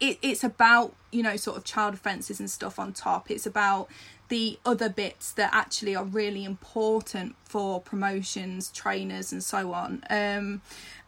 it 0.00 0.18
it's 0.22 0.44
about 0.44 0.94
you 1.10 1.22
know 1.22 1.36
sort 1.36 1.56
of 1.56 1.64
child 1.64 1.94
offences 1.94 2.40
and 2.40 2.50
stuff 2.50 2.78
on 2.78 2.92
top. 2.92 3.30
It's 3.30 3.46
about 3.46 3.88
the 4.28 4.58
other 4.66 4.88
bits 4.88 5.32
that 5.32 5.50
actually 5.52 5.94
are 5.94 6.04
really 6.04 6.44
important 6.44 7.36
for 7.44 7.80
promotions, 7.80 8.70
trainers, 8.72 9.32
and 9.32 9.42
so 9.42 9.72
on. 9.72 10.02
Um, 10.10 10.62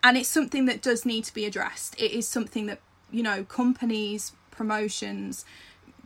and 0.05 0.17
it's 0.17 0.29
something 0.29 0.67
that 0.67 0.83
does 0.83 1.05
need 1.05 1.25
to 1.25 1.35
be 1.35 1.45
addressed. 1.45 2.01
It 2.01 2.13
is 2.13 2.29
something 2.29 2.67
that 2.67 2.81
you 3.11 3.23
know 3.23 3.45
companies, 3.45 4.33
promotions, 4.51 5.45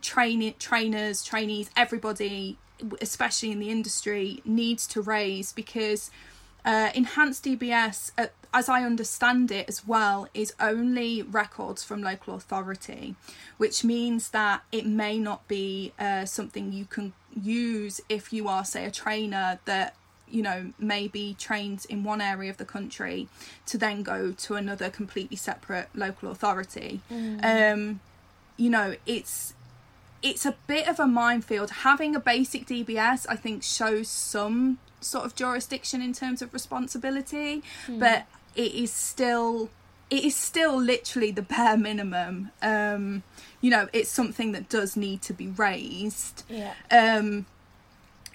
train 0.01 0.53
trainers, 0.59 1.23
trainees, 1.23 1.69
everybody, 1.75 2.57
especially 3.01 3.51
in 3.51 3.59
the 3.59 3.69
industry, 3.69 4.41
needs 4.45 4.87
to 4.87 5.01
raise 5.01 5.53
because 5.53 6.11
uh, 6.65 6.91
enhanced 6.95 7.43
DBS, 7.45 8.11
uh, 8.17 8.27
as 8.53 8.69
I 8.69 8.83
understand 8.83 9.51
it 9.51 9.67
as 9.67 9.85
well, 9.85 10.27
is 10.33 10.53
only 10.59 11.21
records 11.21 11.83
from 11.83 12.01
local 12.01 12.35
authority, 12.35 13.15
which 13.57 13.83
means 13.83 14.29
that 14.29 14.63
it 14.71 14.85
may 14.85 15.17
not 15.17 15.47
be 15.47 15.91
uh, 15.99 16.25
something 16.25 16.71
you 16.71 16.85
can 16.85 17.13
use 17.41 17.99
if 18.09 18.31
you 18.31 18.47
are, 18.47 18.63
say, 18.63 18.85
a 18.85 18.91
trainer 18.91 19.59
that 19.65 19.95
you 20.29 20.41
know 20.41 20.73
may 20.79 21.07
be 21.07 21.35
trained 21.37 21.85
in 21.89 22.03
one 22.03 22.19
area 22.19 22.49
of 22.49 22.57
the 22.57 22.65
country 22.65 23.27
to 23.67 23.77
then 23.77 24.01
go 24.01 24.31
to 24.31 24.55
another 24.55 24.89
completely 24.89 25.37
separate 25.37 25.89
local 25.93 26.31
authority. 26.31 27.01
Mm. 27.11 27.73
Um, 27.73 27.99
you 28.57 28.69
know, 28.69 28.95
it's 29.05 29.53
it's 30.23 30.45
a 30.45 30.55
bit 30.67 30.87
of 30.87 30.99
a 30.99 31.05
minefield. 31.05 31.69
Having 31.69 32.15
a 32.15 32.19
basic 32.19 32.65
DBS, 32.65 33.25
I 33.29 33.35
think, 33.35 33.61
shows 33.61 34.07
some 34.07 34.79
sort 35.01 35.25
of 35.25 35.35
jurisdiction 35.35 36.01
in 36.01 36.13
terms 36.13 36.41
of 36.41 36.53
responsibility, 36.53 37.61
mm. 37.85 37.99
but 37.99 38.25
it 38.55 38.73
is 38.73 38.91
still 38.91 39.69
it 40.09 40.23
is 40.23 40.35
still 40.35 40.79
literally 40.79 41.31
the 41.31 41.41
bare 41.41 41.77
minimum. 41.77 42.51
Um, 42.61 43.23
you 43.61 43.69
know, 43.69 43.89
it's 43.93 44.09
something 44.09 44.51
that 44.51 44.69
does 44.69 44.95
need 44.95 45.21
to 45.23 45.33
be 45.33 45.47
raised. 45.47 46.43
Yeah. 46.49 46.73
Um, 46.91 47.45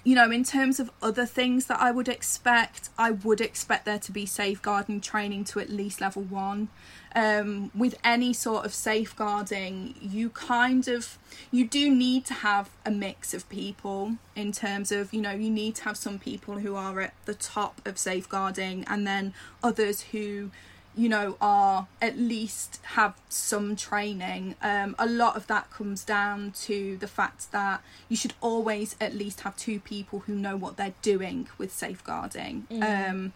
you 0.05 0.14
know, 0.14 0.31
in 0.31 0.42
terms 0.42 0.81
of 0.81 0.90
other 1.03 1.27
things 1.27 1.66
that 1.66 1.81
I 1.81 1.90
would 1.90 2.09
expect, 2.09 2.88
I 2.98 3.12
would 3.12 3.40
expect 3.40 3.85
there 3.85 3.98
to 3.98 4.12
be 4.12 4.27
safeguarding 4.27 5.01
training 5.01 5.44
to 5.44 5.61
at 5.61 5.70
least 5.70 6.01
level 6.01 6.22
one. 6.22 6.68
Um, 7.14 7.71
with 7.75 7.99
any 8.05 8.33
sort 8.33 8.64
of 8.66 8.75
safeguarding, 8.75 9.94
you 10.01 10.31
kind 10.31 10.87
of 10.88 11.18
you 11.51 11.66
do 11.66 11.90
need 11.90 12.25
to 12.27 12.35
have 12.35 12.71
a 12.85 12.90
mix 12.90 13.33
of 13.35 13.49
people 13.49 14.16
in 14.37 14.53
terms 14.53 14.92
of 14.92 15.12
you 15.12 15.21
know 15.21 15.31
you 15.31 15.51
need 15.51 15.75
to 15.77 15.85
have 15.85 15.97
some 15.97 16.18
people 16.18 16.59
who 16.59 16.75
are 16.77 17.01
at 17.01 17.14
the 17.25 17.35
top 17.35 17.81
of 17.87 17.99
safeguarding 17.99 18.85
and 18.88 19.07
then 19.07 19.33
others 19.62 20.03
who 20.12 20.51
you 20.97 21.09
know 21.09 21.37
are 21.40 21.87
at 22.03 22.18
least 22.18 22.81
have 22.83 23.14
some 23.29 23.77
training 23.77 24.57
um, 24.62 24.97
a 24.99 25.07
lot 25.07 25.37
of 25.37 25.47
that 25.47 25.71
comes 25.71 26.05
down 26.05 26.51
to 26.51 26.97
the 26.97 27.07
fact 27.07 27.53
that 27.53 27.83
you 28.09 28.16
should 28.16 28.35
always 28.40 28.97
at 29.01 29.14
least 29.14 29.42
have 29.42 29.57
two 29.57 29.79
people 29.79 30.21
who 30.21 30.35
know 30.35 30.57
what 30.57 30.77
they're 30.77 30.94
doing 31.01 31.49
with 31.57 31.73
safeguarding 31.73 32.66
mm. 32.71 33.11
um, 33.11 33.33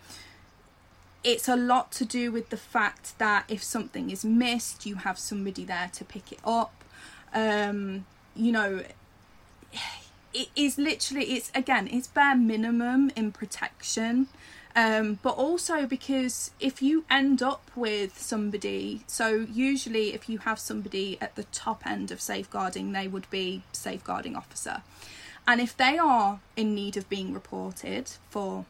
it's 1.24 1.48
a 1.48 1.56
lot 1.56 1.92
to 1.92 2.04
do 2.04 2.32
with 2.32 2.50
the 2.50 2.56
fact 2.56 3.18
that 3.18 3.44
if 3.48 3.62
something 3.62 4.10
is 4.10 4.24
missed 4.24 4.86
you 4.86 4.96
have 4.96 5.18
somebody 5.18 5.64
there 5.64 5.90
to 5.92 6.04
pick 6.04 6.32
it 6.32 6.40
up 6.44 6.84
um, 7.34 8.04
you 8.34 8.52
know 8.52 8.82
it 10.34 10.48
is 10.56 10.78
literally 10.78 11.24
it's 11.32 11.50
again 11.54 11.88
it's 11.90 12.06
bare 12.06 12.36
minimum 12.36 13.10
in 13.16 13.30
protection 13.32 14.28
um, 14.74 15.18
but 15.22 15.36
also 15.36 15.86
because 15.86 16.50
if 16.58 16.80
you 16.80 17.04
end 17.10 17.42
up 17.42 17.70
with 17.76 18.18
somebody, 18.18 19.02
so 19.06 19.46
usually 19.52 20.14
if 20.14 20.28
you 20.28 20.38
have 20.38 20.58
somebody 20.58 21.18
at 21.20 21.36
the 21.36 21.44
top 21.44 21.86
end 21.86 22.10
of 22.10 22.20
safeguarding, 22.20 22.92
they 22.92 23.06
would 23.06 23.28
be 23.28 23.62
safeguarding 23.72 24.34
officer. 24.34 24.82
And 25.46 25.60
if 25.60 25.76
they 25.76 25.98
are 25.98 26.40
in 26.56 26.74
need 26.74 26.96
of 26.96 27.08
being 27.08 27.34
reported 27.34 28.12
for 28.30 28.64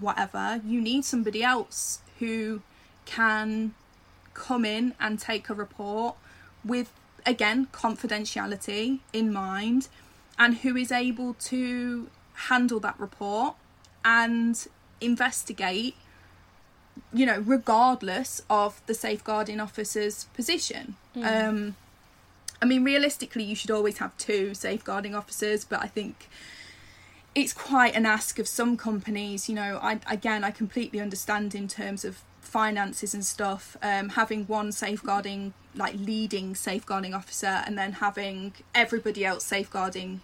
whatever, 0.00 0.60
you 0.66 0.80
need 0.80 1.04
somebody 1.04 1.42
else 1.42 2.00
who 2.18 2.62
can 3.04 3.74
come 4.34 4.64
in 4.64 4.94
and 5.00 5.18
take 5.18 5.48
a 5.48 5.54
report 5.54 6.16
with, 6.64 6.92
again, 7.24 7.68
confidentiality 7.72 9.00
in 9.12 9.32
mind 9.32 9.88
and 10.38 10.58
who 10.58 10.76
is 10.76 10.92
able 10.92 11.34
to 11.34 12.08
handle 12.34 12.80
that 12.80 12.98
report 13.00 13.54
and 14.04 14.66
investigate 15.00 15.94
you 17.12 17.26
know 17.26 17.40
regardless 17.40 18.42
of 18.48 18.80
the 18.86 18.94
safeguarding 18.94 19.60
officer's 19.60 20.24
position 20.34 20.96
mm. 21.14 21.24
um 21.48 21.76
i 22.62 22.64
mean 22.64 22.84
realistically 22.84 23.42
you 23.42 23.54
should 23.54 23.70
always 23.70 23.98
have 23.98 24.16
two 24.16 24.54
safeguarding 24.54 25.14
officers 25.14 25.64
but 25.64 25.80
i 25.82 25.86
think 25.86 26.28
it's 27.36 27.52
quite 27.52 27.94
an 27.94 28.06
ask 28.06 28.38
of 28.38 28.48
some 28.48 28.76
companies 28.76 29.48
you 29.48 29.54
know 29.54 29.78
i 29.82 30.00
again 30.10 30.42
i 30.42 30.50
completely 30.50 30.98
understand 30.98 31.54
in 31.54 31.68
terms 31.68 32.04
of 32.04 32.22
finances 32.40 33.12
and 33.12 33.24
stuff 33.24 33.76
um 33.82 34.08
having 34.10 34.44
one 34.46 34.72
safeguarding 34.72 35.52
like 35.74 35.94
leading 35.94 36.54
safeguarding 36.54 37.12
officer 37.12 37.62
and 37.66 37.76
then 37.76 37.92
having 37.92 38.52
everybody 38.74 39.24
else 39.24 39.44
safeguarding 39.44 40.20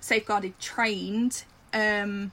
safeguarded 0.00 0.58
trained 0.58 1.44
um 1.72 2.32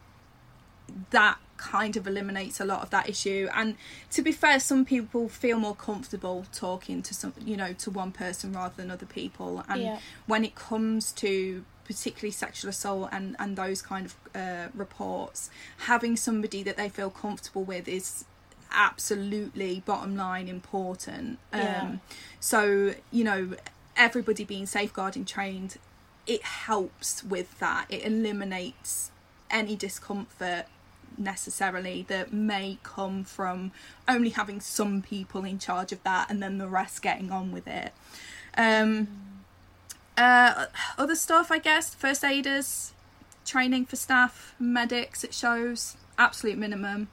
that 1.11 1.37
kind 1.57 1.95
of 1.95 2.05
eliminates 2.07 2.59
a 2.59 2.65
lot 2.65 2.81
of 2.81 2.89
that 2.89 3.07
issue 3.07 3.47
and 3.53 3.75
to 4.09 4.21
be 4.21 4.31
fair 4.31 4.59
some 4.59 4.83
people 4.83 5.29
feel 5.29 5.57
more 5.57 5.75
comfortable 5.75 6.45
talking 6.51 7.01
to 7.01 7.13
some 7.13 7.33
you 7.39 7.55
know 7.55 7.73
to 7.73 7.89
one 7.89 8.11
person 8.11 8.51
rather 8.51 8.73
than 8.75 8.91
other 8.91 9.05
people 9.05 9.63
and 9.69 9.81
yeah. 9.81 9.99
when 10.25 10.43
it 10.43 10.55
comes 10.55 11.11
to 11.11 11.63
particularly 11.85 12.31
sexual 12.31 12.69
assault 12.69 13.09
and 13.11 13.35
and 13.39 13.55
those 13.55 13.81
kind 13.81 14.07
of 14.07 14.15
uh, 14.35 14.67
reports 14.73 15.49
having 15.79 16.15
somebody 16.17 16.63
that 16.63 16.77
they 16.77 16.89
feel 16.89 17.09
comfortable 17.09 17.63
with 17.63 17.87
is 17.87 18.25
absolutely 18.71 19.81
bottom 19.85 20.17
line 20.17 20.47
important 20.47 21.39
yeah. 21.53 21.81
um 21.81 22.01
so 22.39 22.93
you 23.11 23.23
know 23.23 23.51
everybody 23.95 24.43
being 24.43 24.65
safeguarding 24.65 25.23
trained 25.23 25.77
it 26.27 26.41
helps 26.41 27.23
with 27.23 27.57
that 27.59 27.85
it 27.89 28.03
eliminates 28.05 29.11
any 29.49 29.75
discomfort 29.75 30.65
necessarily 31.17 32.05
that 32.07 32.33
may 32.33 32.77
come 32.83 33.23
from 33.23 33.71
only 34.07 34.29
having 34.29 34.59
some 34.59 35.01
people 35.01 35.43
in 35.43 35.59
charge 35.59 35.91
of 35.91 36.01
that 36.03 36.29
and 36.29 36.41
then 36.41 36.57
the 36.57 36.67
rest 36.67 37.01
getting 37.01 37.31
on 37.31 37.51
with 37.51 37.67
it. 37.67 37.93
Um, 38.57 39.07
uh, 40.17 40.65
other 40.97 41.15
stuff, 41.15 41.51
I 41.51 41.59
guess, 41.59 41.93
first 41.95 42.23
aiders, 42.23 42.93
training 43.45 43.85
for 43.85 43.95
staff, 43.95 44.55
medics, 44.59 45.23
it 45.23 45.33
shows, 45.33 45.97
absolute 46.17 46.57
minimum. 46.57 47.09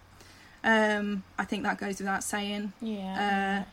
Um, 0.64 1.24
I 1.38 1.44
think 1.44 1.64
that 1.64 1.78
goes 1.78 1.98
without 1.98 2.22
saying. 2.22 2.72
Yeah. 2.80 3.64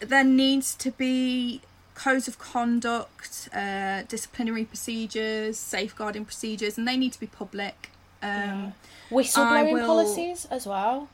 Uh, 0.00 0.06
there 0.06 0.24
needs 0.24 0.74
to 0.76 0.90
be 0.90 1.60
codes 1.94 2.28
of 2.28 2.38
conduct, 2.38 3.48
uh, 3.52 4.02
disciplinary 4.08 4.64
procedures, 4.64 5.58
safeguarding 5.58 6.24
procedures, 6.24 6.78
and 6.78 6.86
they 6.86 6.96
need 6.96 7.12
to 7.12 7.20
be 7.20 7.26
public. 7.26 7.90
Um, 8.22 8.28
yeah. 8.30 8.70
Whistleblowing 9.10 9.72
will... 9.72 9.86
policies 9.86 10.46
as 10.50 10.66
well. 10.66 11.08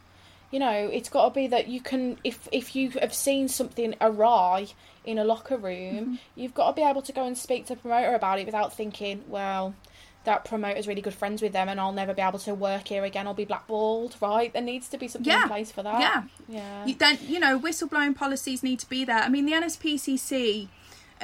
You 0.50 0.60
know, 0.60 0.72
it's 0.92 1.08
got 1.08 1.28
to 1.28 1.34
be 1.34 1.46
that 1.48 1.68
you 1.68 1.80
can, 1.80 2.18
if 2.22 2.48
if 2.52 2.76
you 2.76 2.90
have 3.00 3.12
seen 3.12 3.48
something 3.48 3.94
awry 4.00 4.68
in 5.04 5.18
a 5.18 5.24
locker 5.24 5.56
room, 5.56 5.94
mm-hmm. 5.94 6.14
you've 6.34 6.54
got 6.54 6.68
to 6.68 6.72
be 6.74 6.86
able 6.86 7.02
to 7.02 7.12
go 7.12 7.24
and 7.26 7.36
speak 7.36 7.66
to 7.66 7.74
a 7.74 7.76
promoter 7.76 8.14
about 8.14 8.38
it 8.38 8.46
without 8.46 8.72
thinking, 8.72 9.22
well, 9.28 9.74
that 10.24 10.44
promoter's 10.44 10.88
really 10.88 11.02
good 11.02 11.14
friends 11.14 11.42
with 11.42 11.52
them 11.52 11.68
and 11.68 11.78
I'll 11.78 11.92
never 11.92 12.14
be 12.14 12.22
able 12.22 12.38
to 12.40 12.54
work 12.54 12.88
here 12.88 13.04
again. 13.04 13.26
I'll 13.26 13.34
be 13.34 13.44
blackballed, 13.44 14.16
right? 14.20 14.52
There 14.52 14.62
needs 14.62 14.88
to 14.88 14.98
be 14.98 15.06
something 15.06 15.30
yeah. 15.30 15.42
in 15.42 15.48
place 15.48 15.70
for 15.70 15.82
that. 15.82 16.00
Yeah. 16.00 16.22
Yeah. 16.48 16.86
You, 16.86 16.94
then, 16.94 17.18
you 17.22 17.38
know, 17.38 17.58
whistleblowing 17.58 18.16
policies 18.16 18.62
need 18.62 18.78
to 18.80 18.88
be 18.88 19.04
there. 19.04 19.18
I 19.18 19.28
mean, 19.28 19.44
the 19.46 19.52
NSPCC 19.52 20.68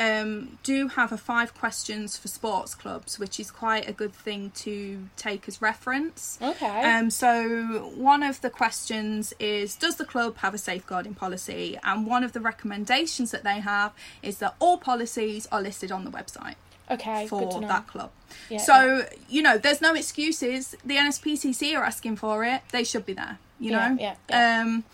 um, 0.00 0.58
do 0.62 0.88
have 0.88 1.12
a 1.12 1.16
five 1.18 1.54
questions 1.54 2.16
for 2.16 2.28
sports 2.28 2.74
clubs, 2.74 3.18
which 3.18 3.38
is 3.38 3.50
quite 3.50 3.88
a 3.88 3.92
good 3.92 4.14
thing 4.14 4.50
to 4.56 5.06
take 5.16 5.46
as 5.46 5.60
reference. 5.62 6.38
Okay. 6.40 6.82
Um, 6.82 7.10
so 7.10 7.90
one 7.94 8.22
of 8.22 8.40
the 8.40 8.50
questions 8.50 9.34
is, 9.38 9.76
does 9.76 9.96
the 9.96 10.04
club 10.06 10.38
have 10.38 10.54
a 10.54 10.58
safeguarding 10.58 11.14
policy? 11.14 11.78
And 11.84 12.06
one 12.06 12.24
of 12.24 12.32
the 12.32 12.40
recommendations 12.40 13.30
that 13.30 13.44
they 13.44 13.60
have 13.60 13.92
is 14.22 14.38
that 14.38 14.54
all 14.58 14.78
policies 14.78 15.46
are 15.52 15.60
listed 15.60 15.92
on 15.92 16.04
the 16.04 16.10
website 16.10 16.54
Okay. 16.90 17.26
good 17.28 17.52
for 17.52 17.60
that 17.60 17.86
club. 17.86 18.10
Yeah, 18.48 18.58
so 18.58 19.04
you 19.28 19.42
know, 19.42 19.58
there's 19.58 19.80
no 19.80 19.94
excuses. 19.94 20.74
The 20.84 20.96
NSPCC 20.96 21.76
are 21.76 21.84
asking 21.84 22.16
for 22.16 22.44
it; 22.44 22.62
they 22.72 22.82
should 22.84 23.06
be 23.06 23.12
there. 23.12 23.38
You 23.60 23.70
Yeah, 23.72 23.88
know. 23.88 23.96
yeah, 24.00 24.14
yeah. 24.28 24.60
Um, 24.62 24.84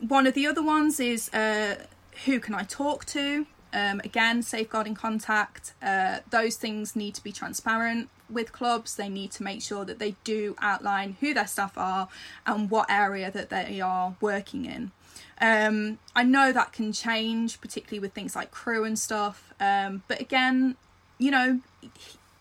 one 0.00 0.26
of 0.28 0.34
the 0.34 0.46
other 0.46 0.62
ones 0.62 1.00
is 1.00 1.32
uh, 1.34 1.76
who 2.26 2.38
can 2.38 2.54
I 2.54 2.62
talk 2.62 3.04
to? 3.06 3.46
Um, 3.74 4.00
again, 4.04 4.42
safeguarding 4.42 4.94
contact. 4.94 5.72
Uh, 5.82 6.20
those 6.30 6.56
things 6.56 6.94
need 6.94 7.14
to 7.16 7.24
be 7.24 7.32
transparent 7.32 8.08
with 8.30 8.52
clubs. 8.52 8.94
They 8.94 9.08
need 9.08 9.32
to 9.32 9.42
make 9.42 9.62
sure 9.62 9.84
that 9.84 9.98
they 9.98 10.14
do 10.22 10.54
outline 10.60 11.16
who 11.20 11.34
their 11.34 11.46
staff 11.46 11.76
are 11.76 12.08
and 12.46 12.70
what 12.70 12.86
area 12.88 13.30
that 13.32 13.50
they 13.50 13.80
are 13.80 14.14
working 14.20 14.64
in. 14.64 14.92
Um, 15.40 15.98
I 16.14 16.22
know 16.22 16.52
that 16.52 16.72
can 16.72 16.92
change, 16.92 17.60
particularly 17.60 17.98
with 17.98 18.12
things 18.12 18.36
like 18.36 18.50
crew 18.50 18.84
and 18.84 18.98
stuff. 18.98 19.52
Um, 19.60 20.04
but 20.06 20.20
again, 20.20 20.76
you 21.18 21.30
know, 21.30 21.60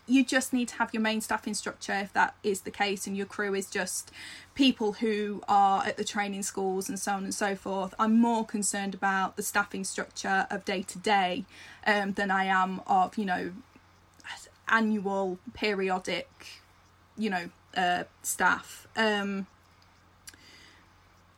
you 0.06 0.26
just 0.26 0.52
need 0.52 0.68
to 0.68 0.76
have 0.76 0.94
your 0.94 1.02
main 1.02 1.22
staffing 1.22 1.54
structure 1.54 1.94
if 1.94 2.12
that 2.14 2.36
is 2.44 2.62
the 2.62 2.72
case, 2.72 3.08
and 3.08 3.16
your 3.16 3.26
crew 3.26 3.56
is 3.56 3.70
just 3.70 4.12
people 4.54 4.94
who 4.94 5.42
are 5.48 5.86
at 5.86 5.98
the 5.98 6.04
training 6.04 6.44
schools 6.44 6.90
and 6.90 7.00
so 7.00 7.14
on 7.14 7.24
and 7.24 7.34
so 7.34 7.56
forth. 7.56 7.94
I'm 7.98 8.20
more 8.20 8.46
concerned 8.46 8.94
about 8.94 9.38
the 9.38 9.44
staffing 9.44 9.84
structure 9.84 10.46
of 10.52 10.66
day 10.66 10.84
to 10.84 11.00
day 11.00 11.46
than 11.86 12.30
I 12.32 12.46
am 12.46 12.82
of, 12.86 13.18
you 13.18 13.26
know, 13.26 13.52
annual, 14.68 15.40
periodic, 15.54 16.30
you 17.18 17.30
know, 17.30 17.50
uh, 17.76 18.04
staff. 18.22 18.88
Um, 18.96 19.48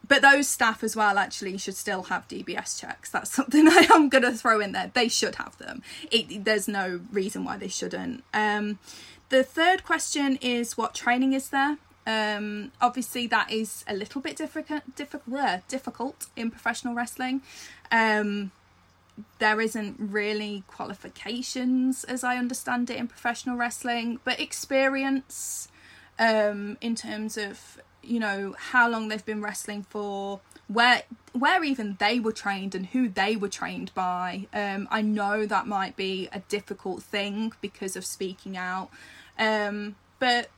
but 0.08 0.22
those 0.22 0.48
staff 0.48 0.84
as 0.84 0.96
well 0.96 1.18
actually 1.18 1.58
should 1.58 1.76
still 1.76 2.04
have 2.04 2.28
DBS 2.28 2.80
checks. 2.80 3.10
That's 3.10 3.32
something 3.32 3.68
I 3.70 3.88
am 3.92 4.10
going 4.10 4.24
to 4.24 4.32
throw 4.32 4.60
in 4.60 4.72
there. 4.72 4.92
They 4.94 5.08
should 5.08 5.36
have 5.36 5.58
them. 5.58 5.82
It, 6.12 6.46
there's 6.46 6.68
no 6.68 7.02
reason 7.12 7.44
why 7.44 7.58
they 7.58 7.68
shouldn't. 7.68 8.24
Um, 8.34 8.80
the 9.30 9.44
third 9.44 9.84
question 9.84 10.38
is 10.42 10.78
what 10.78 10.94
training 10.94 11.34
is 11.34 11.50
there? 11.50 11.78
Um, 12.08 12.72
obviously, 12.82 13.26
that 13.28 13.52
is 13.52 13.84
a 13.88 13.96
little 13.96 14.22
bit 14.22 14.38
difficult, 14.38 14.96
difficult, 14.96 15.68
difficult 15.68 16.28
in 16.36 16.52
professional 16.52 16.94
wrestling. 16.94 17.42
Um, 17.92 18.52
there 19.40 19.62
isn't 19.62 19.96
really 20.00 20.64
qualifications, 20.68 22.04
as 22.04 22.24
I 22.24 22.38
understand 22.38 22.90
it, 22.90 22.98
in 22.98 23.08
professional 23.08 23.56
wrestling, 23.56 24.20
but 24.24 24.40
experience 24.40 25.68
um, 26.20 26.78
in 26.82 26.96
terms 26.96 27.38
of 27.38 27.80
you 28.06 28.20
know 28.20 28.56
how 28.58 28.90
long 28.90 29.08
they've 29.08 29.26
been 29.26 29.42
wrestling 29.42 29.84
for 29.84 30.40
where 30.68 31.04
where 31.34 31.64
even 31.64 31.96
they 32.00 32.20
were 32.20 32.32
trained 32.32 32.74
and 32.76 32.88
who 32.88 33.08
they 33.10 33.36
were 33.36 33.50
trained 33.50 33.94
by. 33.94 34.48
Um 34.54 34.88
i 34.92 35.02
know 35.02 35.46
that 35.46 35.68
might 35.68 35.96
be 35.96 36.30
a 36.32 36.40
difficult 36.40 37.04
thing 37.04 37.54
because 37.62 37.96
of 37.96 38.06
speaking 38.06 38.58
out. 38.58 38.90
Um 39.38 39.96
but 40.20 40.50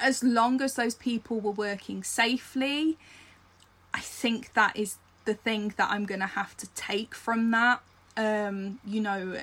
as 0.00 0.22
long 0.24 0.60
as 0.60 0.74
those 0.74 0.94
people 0.94 1.38
were 1.40 1.52
working 1.52 2.02
safely 2.02 2.98
i 3.92 4.00
think 4.00 4.52
that 4.54 4.76
is 4.76 4.96
the 5.24 5.34
thing 5.34 5.72
that 5.76 5.88
i'm 5.88 6.04
going 6.04 6.20
to 6.20 6.26
have 6.26 6.56
to 6.56 6.66
take 6.74 7.14
from 7.14 7.50
that. 7.52 7.80
Um 8.16 8.80
you 8.84 9.00
know 9.00 9.38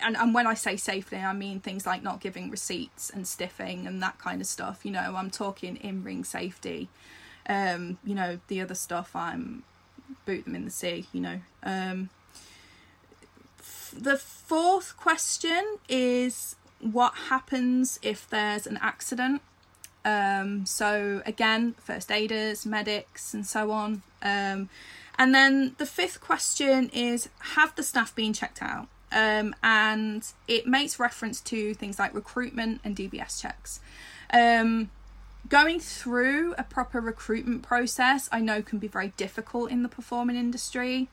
and, 0.00 0.16
and 0.16 0.34
when 0.34 0.46
I 0.46 0.54
say 0.54 0.76
safely, 0.76 1.18
I 1.18 1.32
mean 1.32 1.60
things 1.60 1.86
like 1.86 2.02
not 2.02 2.20
giving 2.20 2.50
receipts 2.50 3.10
and 3.10 3.26
stiffing 3.26 3.86
and 3.86 4.02
that 4.02 4.18
kind 4.18 4.40
of 4.40 4.46
stuff. 4.46 4.84
You 4.84 4.92
know, 4.92 5.14
I'm 5.16 5.30
talking 5.30 5.76
in 5.76 6.04
ring 6.04 6.24
safety. 6.24 6.88
Um, 7.48 7.98
you 8.04 8.14
know, 8.14 8.40
the 8.48 8.60
other 8.60 8.74
stuff, 8.74 9.14
I'm 9.14 9.62
boot 10.24 10.44
them 10.44 10.54
in 10.54 10.64
the 10.64 10.70
sea. 10.70 11.06
You 11.12 11.20
know. 11.20 11.40
Um, 11.62 12.10
the 13.92 14.16
fourth 14.16 14.96
question 14.96 15.78
is 15.88 16.56
what 16.80 17.14
happens 17.28 17.98
if 18.02 18.28
there's 18.28 18.66
an 18.66 18.78
accident. 18.82 19.42
Um, 20.04 20.66
so 20.66 21.22
again, 21.26 21.74
first 21.78 22.12
aiders, 22.12 22.66
medics, 22.66 23.34
and 23.34 23.46
so 23.46 23.70
on. 23.70 24.02
Um, 24.22 24.68
and 25.18 25.34
then 25.34 25.74
the 25.78 25.86
fifth 25.86 26.20
question 26.20 26.90
is: 26.92 27.28
Have 27.54 27.74
the 27.74 27.82
staff 27.82 28.14
been 28.14 28.32
checked 28.32 28.62
out? 28.62 28.88
Um, 29.12 29.54
and 29.62 30.26
it 30.48 30.66
makes 30.66 30.98
reference 30.98 31.40
to 31.42 31.74
things 31.74 31.98
like 31.98 32.14
recruitment 32.14 32.80
and 32.84 32.96
DBS 32.96 33.40
checks. 33.40 33.80
Um, 34.32 34.90
going 35.48 35.80
through 35.80 36.54
a 36.58 36.64
proper 36.64 37.00
recruitment 37.00 37.62
process, 37.62 38.28
I 38.32 38.40
know 38.40 38.62
can 38.62 38.78
be 38.78 38.88
very 38.88 39.12
difficult 39.16 39.70
in 39.70 39.82
the 39.82 39.88
performing 39.88 40.36
industry 40.36 41.08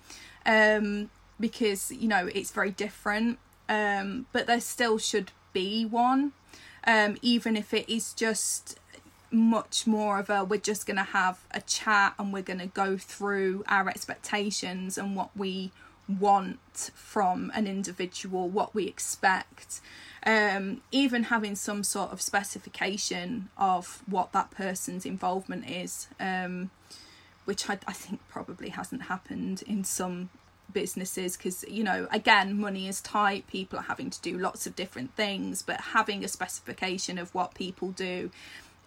um, 0.45 1.09
because 1.39 1.91
you 1.91 2.07
know 2.07 2.29
it's 2.33 2.51
very 2.51 2.71
different, 2.71 3.39
um, 3.69 4.25
but 4.31 4.47
there 4.47 4.59
still 4.59 4.97
should 4.97 5.31
be 5.51 5.85
one, 5.85 6.33
um, 6.85 7.17
even 7.21 7.55
if 7.55 7.73
it 7.73 7.87
is 7.89 8.13
just 8.13 8.79
much 9.31 9.87
more 9.87 10.19
of 10.19 10.29
a 10.29 10.43
we're 10.43 10.59
just 10.59 10.85
going 10.85 10.97
to 10.97 11.03
have 11.03 11.39
a 11.49 11.61
chat 11.61 12.13
and 12.19 12.31
we're 12.31 12.43
going 12.43 12.59
to 12.59 12.67
go 12.67 12.97
through 12.97 13.63
our 13.67 13.89
expectations 13.89 14.95
and 14.95 15.15
what 15.15 15.35
we 15.35 15.71
want 16.07 16.91
from 16.93 17.51
an 17.53 17.67
individual, 17.67 18.49
what 18.49 18.75
we 18.75 18.87
expect. 18.87 19.81
Um, 20.25 20.81
even 20.91 21.23
having 21.23 21.55
some 21.55 21.83
sort 21.83 22.11
of 22.11 22.21
specification 22.21 23.49
of 23.57 24.03
what 24.07 24.31
that 24.31 24.51
person's 24.51 25.05
involvement 25.05 25.69
is, 25.69 26.07
um, 26.19 26.71
which 27.45 27.69
I, 27.69 27.77
I 27.87 27.93
think 27.93 28.21
probably 28.29 28.69
hasn't 28.69 29.03
happened 29.03 29.63
in 29.67 29.83
some 29.83 30.29
businesses 30.73 31.37
because 31.37 31.63
you 31.69 31.83
know 31.83 32.07
again 32.11 32.59
money 32.59 32.87
is 32.87 32.99
tight 33.01 33.45
people 33.47 33.77
are 33.77 33.83
having 33.83 34.09
to 34.09 34.19
do 34.21 34.37
lots 34.37 34.65
of 34.65 34.75
different 34.75 35.15
things 35.15 35.61
but 35.61 35.79
having 35.79 36.23
a 36.23 36.27
specification 36.27 37.17
of 37.17 37.33
what 37.35 37.53
people 37.53 37.91
do 37.91 38.31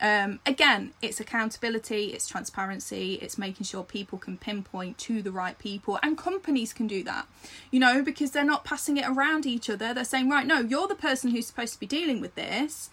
um, 0.00 0.40
again, 0.44 0.92
it's 1.00 1.20
accountability, 1.20 2.06
it's 2.06 2.28
transparency, 2.28 3.14
it's 3.14 3.38
making 3.38 3.64
sure 3.64 3.82
people 3.82 4.18
can 4.18 4.36
pinpoint 4.36 4.98
to 4.98 5.22
the 5.22 5.32
right 5.32 5.58
people, 5.58 5.98
and 6.02 6.18
companies 6.18 6.72
can 6.74 6.86
do 6.86 7.02
that, 7.04 7.26
you 7.70 7.80
know, 7.80 8.02
because 8.02 8.32
they're 8.32 8.44
not 8.44 8.64
passing 8.64 8.98
it 8.98 9.06
around 9.08 9.46
each 9.46 9.70
other. 9.70 9.94
They're 9.94 10.04
saying, 10.04 10.28
right, 10.28 10.46
no, 10.46 10.60
you're 10.60 10.86
the 10.86 10.94
person 10.94 11.30
who's 11.30 11.46
supposed 11.46 11.72
to 11.74 11.80
be 11.80 11.86
dealing 11.86 12.20
with 12.20 12.34
this, 12.34 12.90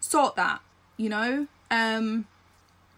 sort 0.00 0.34
that, 0.36 0.60
you 0.96 1.10
know. 1.10 1.46
Um, 1.70 2.26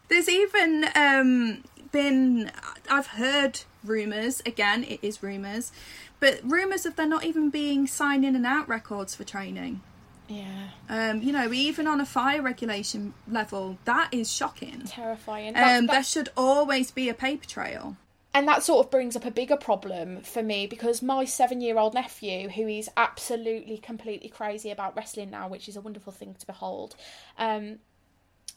there's 0.07 0.29
even 0.29 0.85
um, 0.95 1.63
been, 1.91 2.51
I've 2.89 3.07
heard 3.07 3.61
rumours, 3.83 4.41
again, 4.45 4.85
it 4.85 4.99
is 5.01 5.21
rumours, 5.21 5.73
but 6.21 6.39
rumours 6.43 6.85
of 6.85 6.95
there 6.95 7.05
not 7.05 7.25
even 7.25 7.49
being 7.49 7.87
sign 7.87 8.23
in 8.23 8.35
and 8.35 8.45
out 8.45 8.69
records 8.69 9.15
for 9.15 9.25
training. 9.25 9.81
Yeah. 10.27 10.69
Um, 10.89 11.21
you 11.21 11.31
know, 11.31 11.51
even 11.53 11.87
on 11.87 12.01
a 12.01 12.05
fire 12.05 12.41
regulation 12.41 13.13
level, 13.27 13.77
that 13.85 14.09
is 14.13 14.31
shocking. 14.31 14.83
Terrifying. 14.85 15.53
That's- 15.53 15.79
Um, 15.79 15.87
there 15.87 16.03
should 16.03 16.29
always 16.35 16.91
be 16.91 17.09
a 17.09 17.13
paper 17.13 17.45
trail. 17.45 17.97
And 18.33 18.47
that 18.47 18.61
sort 18.61 18.85
of 18.85 18.91
brings 18.91 19.15
up 19.15 19.25
a 19.25 19.31
bigger 19.31 19.57
problem 19.57 20.21
for 20.21 20.43
me 20.43 20.67
because 20.67 21.01
my 21.01 21.25
seven 21.25 21.59
year 21.59 21.79
old 21.79 21.93
nephew, 21.95 22.49
who 22.49 22.67
is 22.67 22.89
absolutely 22.95 23.77
completely 23.79 24.29
crazy 24.29 24.69
about 24.69 24.95
wrestling 24.95 25.31
now, 25.31 25.47
which 25.47 25.67
is 25.67 25.75
a 25.75 25.81
wonderful 25.81 26.13
thing 26.13 26.35
to 26.35 26.45
behold, 26.45 26.95
um, 27.39 27.79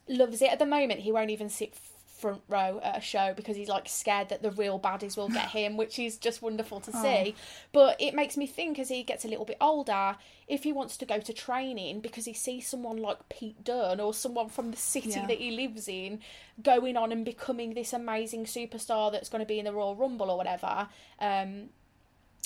loves 0.06 0.42
it 0.42 0.50
at 0.52 0.58
the 0.58 0.66
moment. 0.66 1.00
He 1.00 1.12
won't 1.12 1.30
even 1.30 1.48
sit 1.48 1.74
front 2.20 2.42
row 2.48 2.80
at 2.82 2.98
a 2.98 3.00
show 3.00 3.32
because 3.34 3.56
he's 3.56 3.68
like 3.68 3.88
scared 3.88 4.28
that 4.28 4.42
the 4.42 4.50
real 4.50 4.78
baddies 4.78 5.16
will 5.16 5.28
get 5.28 5.48
him, 5.58 5.76
which 5.76 5.98
is 5.98 6.16
just 6.18 6.42
wonderful 6.42 6.80
to 6.80 6.92
see. 6.92 7.34
But 7.72 8.00
it 8.00 8.14
makes 8.14 8.36
me 8.36 8.46
think 8.46 8.78
as 8.78 8.88
he 8.88 9.02
gets 9.02 9.24
a 9.24 9.28
little 9.28 9.44
bit 9.44 9.56
older, 9.60 10.16
if 10.46 10.62
he 10.64 10.72
wants 10.72 10.96
to 10.98 11.06
go 11.06 11.18
to 11.20 11.32
training 11.32 12.00
because 12.00 12.24
he 12.24 12.32
sees 12.32 12.68
someone 12.68 12.96
like 12.98 13.28
Pete 13.28 13.62
Dunne 13.64 14.00
or 14.00 14.12
someone 14.12 14.48
from 14.48 14.70
the 14.70 14.76
city 14.76 15.10
Yeah. 15.10 15.26
that 15.26 15.38
he 15.38 15.50
lives 15.52 15.88
in 15.88 16.20
going 16.62 16.96
on 16.96 17.12
and 17.12 17.24
becoming 17.24 17.74
this 17.74 17.92
amazing 17.92 18.44
superstar 18.44 19.10
that's 19.12 19.28
going 19.28 19.40
to 19.40 19.46
be 19.46 19.58
in 19.58 19.64
the 19.64 19.72
Royal 19.72 19.94
Rumble 19.96 20.30
or 20.30 20.36
whatever, 20.36 20.88
um, 21.20 21.70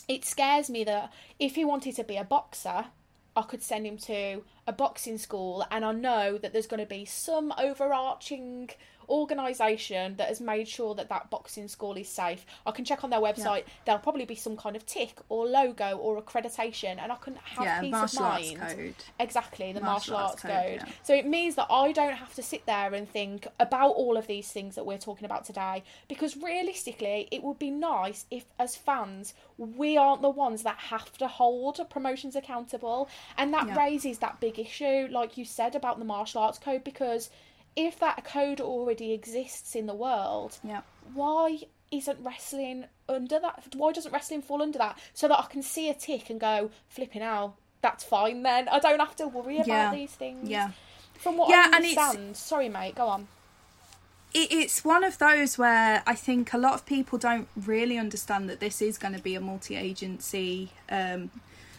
it 0.06 0.24
scares 0.24 0.68
me 0.68 0.84
that 0.84 1.12
if 1.38 1.54
he 1.54 1.64
wanted 1.64 1.96
to 1.96 2.04
be 2.04 2.16
a 2.16 2.24
boxer, 2.24 2.86
I 3.36 3.42
could 3.42 3.62
send 3.62 3.86
him 3.86 3.96
to 3.98 4.42
a 4.66 4.72
boxing 4.72 5.18
school, 5.18 5.64
and 5.70 5.84
I 5.84 5.90
know 5.92 6.38
that 6.38 6.52
there's 6.52 6.68
going 6.68 6.80
to 6.80 6.86
be 6.86 7.04
some 7.04 7.52
overarching 7.58 8.70
organisation 9.08 10.16
that 10.16 10.28
has 10.28 10.40
made 10.40 10.68
sure 10.68 10.94
that 10.94 11.08
that 11.08 11.30
boxing 11.30 11.68
school 11.68 11.96
is 11.96 12.08
safe. 12.08 12.44
I 12.66 12.70
can 12.70 12.84
check 12.84 13.04
on 13.04 13.10
their 13.10 13.20
website. 13.20 13.64
There'll 13.84 14.00
probably 14.00 14.24
be 14.24 14.34
some 14.34 14.56
kind 14.56 14.76
of 14.76 14.84
tick 14.86 15.18
or 15.28 15.46
logo 15.46 15.96
or 15.96 16.20
accreditation, 16.20 16.98
and 16.98 17.12
I 17.12 17.16
can 17.16 17.36
have 17.36 17.64
Yeah, 17.64 17.80
peace 17.80 17.92
martial 17.92 18.24
of 18.24 18.32
arts 18.32 18.54
mind. 18.54 18.76
code. 18.76 18.94
Exactly, 19.20 19.72
the 19.72 19.80
martial, 19.80 20.14
Martial 20.14 20.16
arts, 20.16 20.30
arts 20.32 20.42
code. 20.42 20.80
code, 20.80 20.88
yeah. 20.88 20.94
So 21.02 21.14
it 21.14 21.26
means 21.26 21.54
that 21.56 21.66
I 21.70 21.92
don't 21.92 22.14
have 22.16 22.34
to 22.34 22.42
sit 22.42 22.66
there 22.66 22.94
and 22.94 23.08
think 23.08 23.46
about 23.60 23.90
all 23.90 24.16
of 24.16 24.26
these 24.26 24.50
things 24.50 24.74
that 24.76 24.84
we're 24.86 24.98
talking 24.98 25.24
about 25.24 25.44
today 25.44 25.82
because 26.08 26.36
realistically, 26.36 27.28
it 27.30 27.42
would 27.42 27.58
be 27.58 27.70
nice 27.70 28.26
if, 28.30 28.44
as 28.58 28.76
fans, 28.76 29.34
we 29.58 29.96
aren't 29.96 30.22
the 30.22 30.30
ones 30.30 30.62
that 30.62 30.76
have 30.76 31.16
to 31.18 31.28
hold 31.28 31.80
promotions 31.90 32.36
accountable. 32.36 33.08
And 33.36 33.52
that 33.54 33.66
Yeah. 33.68 33.76
raises 33.76 34.18
that 34.18 34.40
big 34.40 34.58
issue, 34.58 35.08
like 35.10 35.36
you 35.36 35.44
said, 35.44 35.74
about 35.74 35.98
the 35.98 36.04
martial 36.04 36.42
arts 36.42 36.58
code 36.58 36.84
because 36.84 37.30
if 37.76 37.98
that 38.00 38.24
code 38.24 38.60
already 38.60 39.12
exists 39.12 39.74
in 39.74 39.86
the 39.86 39.94
world, 39.94 40.58
Yeah. 40.62 40.82
why 41.12 41.60
isn't 41.90 42.18
wrestling 42.22 42.86
under 43.08 43.38
that? 43.40 43.64
Why 43.74 43.92
doesn't 43.92 44.12
wrestling 44.12 44.42
fall 44.42 44.62
under 44.62 44.78
that? 44.78 44.98
So 45.12 45.28
that 45.28 45.38
I 45.38 45.46
can 45.46 45.62
see 45.62 45.88
a 45.88 45.94
tick 45.94 46.30
and 46.30 46.40
go, 46.40 46.70
flipping 46.88 47.22
out, 47.22 47.54
that's 47.82 48.02
fine 48.04 48.42
then. 48.42 48.68
I 48.68 48.78
don't 48.78 48.98
have 48.98 49.16
to 49.16 49.28
worry 49.28 49.56
about 49.56 49.66
Yeah. 49.68 49.92
these 49.92 50.12
things. 50.12 50.48
Yeah. 50.48 50.70
From 51.14 51.36
what 51.36 51.50
Yeah, 51.50 51.68
I 51.72 51.76
and 51.76 51.84
it's- 51.84 51.96
understand, 51.98 52.36
sorry 52.36 52.68
mate, 52.68 52.94
go 52.94 53.06
on. 53.08 53.28
it, 54.32 54.50
it's 54.50 54.84
one 54.84 55.04
of 55.04 55.18
those 55.18 55.56
where 55.58 56.02
I 56.06 56.14
think 56.14 56.52
a 56.52 56.58
lot 56.58 56.74
of 56.74 56.84
people 56.86 57.18
don't 57.18 57.48
really 57.56 57.96
understand 57.98 58.48
that 58.50 58.58
this 58.60 58.82
is 58.82 58.98
going 58.98 59.14
to 59.14 59.22
be 59.22 59.34
a 59.36 59.40
multi 59.40 59.76
agency 59.76 60.70
um, 60.88 61.30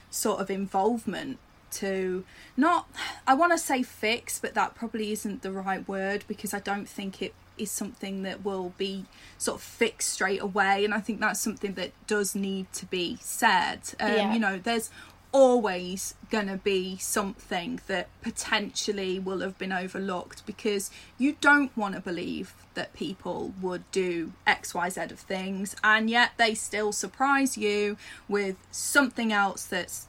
sort 0.10 0.40
of 0.40 0.50
involvement 0.50 1.38
to 1.76 2.24
not, 2.58 2.90
I 3.28 3.34
want 3.34 3.52
to 3.52 3.58
say 3.58 3.84
fix, 3.84 4.40
but 4.40 4.54
that 4.54 4.76
probably 4.76 5.12
isn't 5.12 5.42
the 5.42 5.52
right 5.52 5.88
word 5.88 6.24
because 6.28 6.54
I 6.54 6.60
don't 6.60 6.88
think 6.88 7.22
it 7.22 7.34
is 7.58 7.72
something 7.72 8.24
that 8.24 8.44
will 8.44 8.74
be 8.78 9.06
sort 9.38 9.58
of 9.58 9.64
fixed 9.64 10.12
straight 10.12 10.42
away. 10.42 10.84
And 10.84 10.94
I 10.94 11.00
think 11.00 11.20
that's 11.20 11.40
something 11.40 11.74
that 11.74 11.92
does 12.08 12.36
need 12.36 12.72
to 12.74 12.86
be 12.86 13.18
said. 13.22 13.82
Um, 14.00 14.12
Yeah. 14.12 14.34
You 14.34 14.40
know, 14.40 14.58
there's 14.58 14.90
always 15.32 16.16
going 16.32 16.48
to 16.48 16.56
be 16.56 16.96
something 16.96 17.82
that 17.88 18.08
potentially 18.22 19.20
will 19.20 19.42
have 19.42 19.58
been 19.58 19.74
overlooked 19.74 20.46
because 20.46 20.90
you 21.18 21.36
don't 21.42 21.76
want 21.76 21.94
to 21.94 22.00
believe 22.00 22.54
that 22.74 22.94
people 22.94 23.54
would 23.62 23.84
do 23.92 24.32
XYZ 24.48 25.12
of 25.12 25.20
things 25.20 25.76
and 25.84 26.10
yet 26.10 26.32
they 26.38 26.54
still 26.54 26.94
surprise 26.94 27.58
you 27.58 27.98
with 28.30 28.56
something 28.72 29.34
else 29.34 29.66
that's 29.66 30.08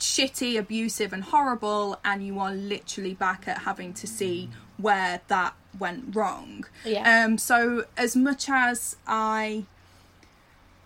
shitty, 0.00 0.58
abusive, 0.58 1.12
and 1.12 1.24
horrible, 1.24 1.98
and 2.04 2.26
you 2.26 2.38
are 2.38 2.52
literally 2.52 3.14
back 3.14 3.46
at 3.46 3.58
having 3.58 3.92
to 3.94 4.06
see 4.06 4.50
where 4.76 5.20
that 5.28 5.54
went 5.78 6.14
wrong. 6.16 6.64
Yeah. 6.84 7.24
Um. 7.24 7.38
So 7.38 7.84
as 7.96 8.16
much 8.16 8.48
as 8.48 8.96
I 9.06 9.64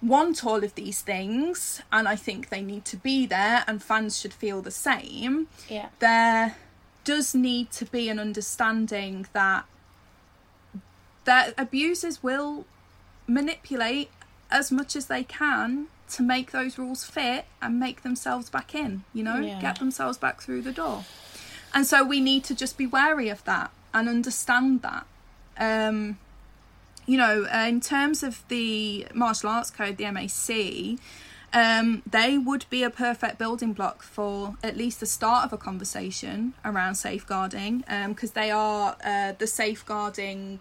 want 0.03 0.45
all 0.45 0.63
of 0.63 0.75
these 0.75 1.01
things, 1.01 1.81
and 1.91 2.07
I 2.07 2.17
think 2.17 2.51
they 2.51 2.63
need 2.63 2.85
to 2.87 2.97
be 2.97 3.27
there, 3.27 3.65
and 3.67 3.83
fans 3.83 4.19
should 4.19 4.35
feel 4.35 4.61
the 4.61 4.71
same. 4.71 5.49
Yeah. 5.69 5.89
There 6.01 6.57
does 7.05 7.35
need 7.35 7.71
to 7.73 7.85
be 7.85 8.09
an 8.09 8.19
understanding 8.19 9.27
that 9.33 9.65
that 11.25 11.55
abusers 11.57 12.23
will 12.23 12.67
manipulate 13.27 14.11
as 14.51 14.71
much 14.71 14.95
as 14.95 15.07
they 15.07 15.25
can 15.25 15.87
to 16.11 16.23
make 16.23 16.51
those 16.53 16.79
rules 16.79 17.05
fit 17.05 17.47
and 17.63 17.81
make 17.81 18.03
themselves 18.03 18.51
back 18.51 18.75
in, 18.75 19.05
you 19.13 19.23
know, 19.23 19.37
Yeah. 19.39 19.61
get 19.61 19.79
themselves 19.79 20.19
back 20.19 20.41
through 20.43 20.63
the 20.63 20.73
door. 20.73 21.05
And 21.73 21.87
so 21.87 22.05
we 22.05 22.21
need 22.21 22.45
to 22.45 22.55
just 22.55 22.77
be 22.77 22.87
wary 22.87 23.29
of 23.29 23.43
that 23.45 23.71
and 23.93 24.09
understand 24.09 24.83
that. 24.83 25.07
Um, 25.59 26.19
you 27.07 27.19
know, 27.19 27.47
uh, 27.53 27.67
in 27.69 27.81
terms 27.81 28.23
of 28.23 28.43
the 28.49 29.07
martial 29.15 29.51
arts 29.51 29.71
code, 29.71 29.97
the 29.97 30.05
MAC, 30.11 30.99
um, 31.53 32.03
they 32.11 32.39
would 32.39 32.67
be 32.71 32.83
a 32.83 32.91
perfect 32.91 33.39
building 33.39 33.73
block 33.73 34.03
for 34.03 34.57
at 34.63 34.77
least 34.77 35.01
the 35.01 35.07
start 35.07 35.45
of 35.45 35.53
a 35.53 35.59
conversation 35.59 36.55
around 36.65 36.97
safeguarding, 36.97 37.85
because 38.09 38.33
they 38.33 38.51
are 38.51 38.97
uh, 39.05 39.33
the 39.39 39.47
safeguarding 39.47 40.61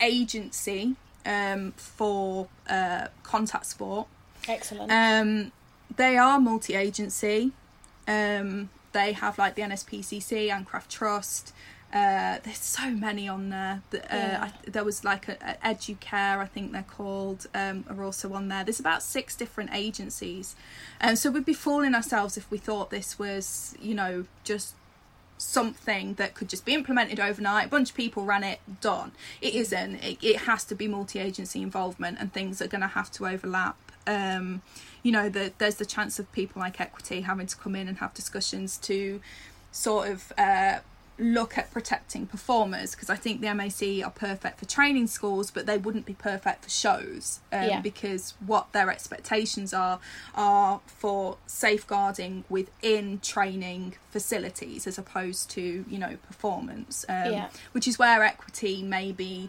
agency 0.00 0.96
um, 1.24 1.72
for 1.76 2.48
uh, 2.68 3.06
contact 3.22 3.66
sport. 3.66 4.08
Excellent. 4.48 4.90
Um, 4.90 5.52
they 5.96 6.16
are 6.16 6.38
multi-agency. 6.40 7.52
Um, 8.06 8.70
they 8.92 9.12
have 9.12 9.38
like 9.38 9.54
the 9.54 9.62
NSPCC 9.62 10.50
and 10.50 10.66
Craft 10.66 10.90
Trust. 10.90 11.52
Uh, 11.92 12.38
there's 12.42 12.58
so 12.58 12.90
many 12.90 13.28
on 13.28 13.48
there. 13.48 13.82
Uh, 13.94 13.98
Yeah. 14.10 14.50
I, 14.50 14.70
there 14.70 14.84
was 14.84 15.04
like 15.04 15.28
a, 15.28 15.36
a 15.62 15.74
Educare, 15.74 16.38
I 16.38 16.46
think 16.46 16.72
they're 16.72 16.82
called, 16.82 17.46
um, 17.54 17.84
are 17.88 18.02
also 18.02 18.32
on 18.34 18.48
there. 18.48 18.64
There's 18.64 18.80
about 18.80 19.02
six 19.02 19.36
different 19.36 19.70
agencies, 19.72 20.56
and 21.00 21.18
so 21.18 21.30
we'd 21.30 21.44
be 21.44 21.54
fooling 21.54 21.94
ourselves 21.94 22.36
if 22.36 22.50
we 22.50 22.58
thought 22.58 22.90
this 22.90 23.18
was, 23.18 23.74
you 23.80 23.94
know, 23.94 24.26
just 24.44 24.74
something 25.38 26.14
that 26.14 26.34
could 26.34 26.48
just 26.48 26.64
be 26.64 26.74
implemented 26.74 27.20
overnight. 27.20 27.66
A 27.66 27.70
bunch 27.70 27.90
of 27.90 27.96
people 27.96 28.24
ran 28.24 28.42
it, 28.42 28.58
done. 28.80 29.12
It 29.40 29.54
isn't. 29.54 29.96
It, 29.96 30.18
it 30.22 30.36
has 30.42 30.64
to 30.64 30.74
be 30.74 30.88
multi-agency 30.88 31.62
involvement, 31.62 32.18
and 32.20 32.32
things 32.32 32.60
are 32.60 32.66
going 32.68 32.80
to 32.82 32.88
have 32.88 33.10
to 33.12 33.26
overlap. 33.26 33.76
Um, 34.06 34.62
you 35.02 35.12
know, 35.12 35.28
the, 35.28 35.52
there's 35.58 35.76
the 35.76 35.86
chance 35.86 36.18
of 36.18 36.30
people 36.32 36.60
like 36.60 36.80
Equity 36.80 37.22
having 37.22 37.46
to 37.46 37.56
come 37.56 37.76
in 37.76 37.88
and 37.88 37.98
have 37.98 38.12
discussions 38.14 38.76
to 38.78 39.20
sort 39.72 40.08
of 40.08 40.32
uh, 40.38 40.78
look 41.18 41.56
at 41.56 41.70
protecting 41.70 42.26
performers 42.26 42.94
because 42.94 43.08
I 43.08 43.16
think 43.16 43.40
the 43.40 43.54
MAC 43.54 44.04
are 44.04 44.10
perfect 44.10 44.58
for 44.58 44.66
training 44.66 45.06
schools, 45.06 45.50
but 45.50 45.64
they 45.64 45.78
wouldn't 45.78 46.04
be 46.06 46.12
perfect 46.14 46.64
for 46.64 46.70
shows 46.70 47.40
um, 47.52 47.62
Yeah. 47.64 47.80
because 47.80 48.34
what 48.44 48.72
their 48.72 48.90
expectations 48.90 49.72
are 49.72 49.98
are 50.34 50.80
for 50.86 51.38
safeguarding 51.46 52.44
within 52.50 53.20
training 53.20 53.94
facilities 54.10 54.86
as 54.86 54.98
opposed 54.98 55.48
to 55.50 55.84
you 55.88 55.98
know 55.98 56.16
performance, 56.26 57.04
um, 57.08 57.32
Yeah. 57.32 57.48
which 57.72 57.88
is 57.88 57.98
where 57.98 58.22
equity 58.22 58.82
maybe 58.82 59.48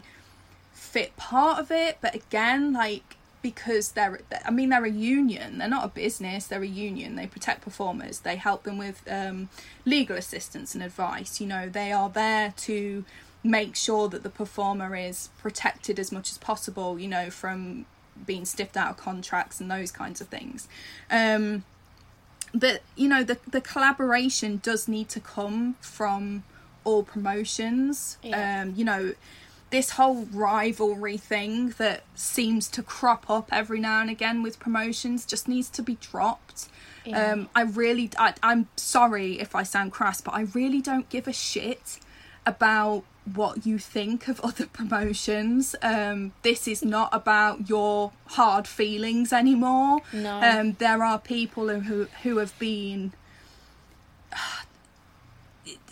fit 0.72 1.16
part 1.16 1.58
of 1.58 1.70
it, 1.70 1.98
but 2.00 2.14
again, 2.14 2.72
like 2.72 3.16
because 3.42 3.92
they're, 3.92 4.20
I 4.44 4.50
mean, 4.50 4.70
they're 4.70 4.84
a 4.84 4.90
union. 4.90 5.58
They're 5.58 5.68
not 5.68 5.84
a 5.84 5.88
business. 5.88 6.46
They're 6.46 6.62
a 6.62 6.66
union. 6.66 7.16
They 7.16 7.26
protect 7.26 7.62
performers. 7.62 8.20
They 8.20 8.36
help 8.36 8.64
them 8.64 8.78
with 8.78 9.02
um, 9.10 9.48
legal 9.84 10.16
assistance 10.16 10.74
and 10.74 10.82
advice. 10.82 11.40
You 11.40 11.46
know, 11.46 11.68
they 11.68 11.92
are 11.92 12.10
there 12.10 12.54
to 12.58 13.04
make 13.44 13.76
sure 13.76 14.08
that 14.08 14.22
the 14.22 14.30
performer 14.30 14.96
is 14.96 15.30
protected 15.38 15.98
as 15.98 16.10
much 16.10 16.30
as 16.30 16.38
possible. 16.38 16.98
You 16.98 17.08
know, 17.08 17.30
from 17.30 17.86
being 18.26 18.44
stiffed 18.44 18.76
out 18.76 18.90
of 18.90 18.96
contracts 18.96 19.60
and 19.60 19.70
those 19.70 19.90
kinds 19.90 20.20
of 20.20 20.28
things. 20.28 20.68
Um, 21.10 21.64
but 22.54 22.82
you 22.96 23.08
know, 23.08 23.22
the 23.22 23.38
the 23.48 23.60
collaboration 23.60 24.60
does 24.62 24.88
need 24.88 25.08
to 25.10 25.20
come 25.20 25.76
from 25.80 26.44
all 26.84 27.02
promotions. 27.02 28.18
Yeah. 28.22 28.62
Um, 28.62 28.74
you 28.76 28.84
know 28.84 29.14
this 29.70 29.90
whole 29.90 30.26
rivalry 30.32 31.16
thing 31.16 31.70
that 31.78 32.02
seems 32.14 32.68
to 32.68 32.82
crop 32.82 33.28
up 33.28 33.48
every 33.52 33.80
now 33.80 34.00
and 34.00 34.10
again 34.10 34.42
with 34.42 34.58
promotions 34.58 35.26
just 35.26 35.46
needs 35.48 35.68
to 35.70 35.82
be 35.82 35.96
dropped. 35.96 36.68
Yeah. 37.04 37.32
Um, 37.32 37.48
I 37.54 37.62
really, 37.62 38.10
I, 38.18 38.34
I'm 38.42 38.68
sorry 38.76 39.38
if 39.40 39.54
I 39.54 39.62
sound 39.62 39.92
crass, 39.92 40.20
but 40.20 40.34
I 40.34 40.42
really 40.54 40.80
don't 40.80 41.08
give 41.08 41.28
a 41.28 41.32
shit 41.32 42.00
about 42.46 43.04
what 43.34 43.66
you 43.66 43.78
think 43.78 44.28
of 44.28 44.40
other 44.44 44.66
promotions. 44.66 45.76
Um, 45.82 46.32
this 46.42 46.66
is 46.66 46.84
not 46.84 47.10
about 47.12 47.68
your 47.68 48.12
hard 48.26 48.66
feelings 48.66 49.32
anymore. 49.32 50.00
No. 50.12 50.40
Um, 50.40 50.72
there 50.78 51.02
are 51.02 51.18
people 51.18 51.68
who 51.68 52.08
who 52.22 52.38
have 52.38 52.58
been 52.58 53.12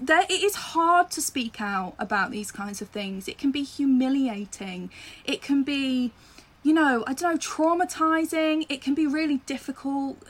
there 0.01 0.22
it 0.22 0.43
is 0.43 0.55
hard 0.55 1.11
to 1.12 1.20
speak 1.20 1.61
out 1.61 1.95
about 1.99 2.31
these 2.31 2.51
kinds 2.51 2.81
of 2.83 2.89
things. 2.89 3.29
It 3.29 3.39
can 3.39 3.51
be 3.51 3.62
humiliating. 3.62 4.91
It 5.24 5.43
can 5.43 5.62
be 5.62 6.12
you 6.62 6.72
know 6.72 7.05
i 7.07 7.12
don't 7.12 7.33
know 7.33 7.39
traumatizing. 7.39 8.66
It 8.68 8.81
can 8.81 8.95
be 8.95 9.07
really 9.07 9.39
difficult. 9.47 10.22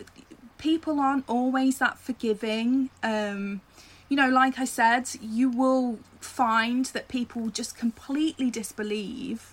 People 0.58 1.00
aren't 1.00 1.24
always 1.28 1.78
that 1.78 1.98
forgiving. 1.98 2.90
Um 3.02 3.60
you 4.08 4.16
know 4.16 4.28
like 4.28 4.56
i 4.58 4.64
said 4.64 5.08
you 5.20 5.50
will 5.50 5.98
find 6.20 6.86
that 6.86 7.08
people 7.08 7.48
just 7.48 7.76
completely 7.76 8.50
disbelieve 8.50 9.52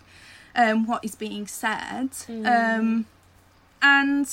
um 0.55 0.85
what 0.85 1.03
is 1.03 1.15
being 1.15 1.47
said. 1.47 2.09
Um 2.29 3.05
and 3.81 4.27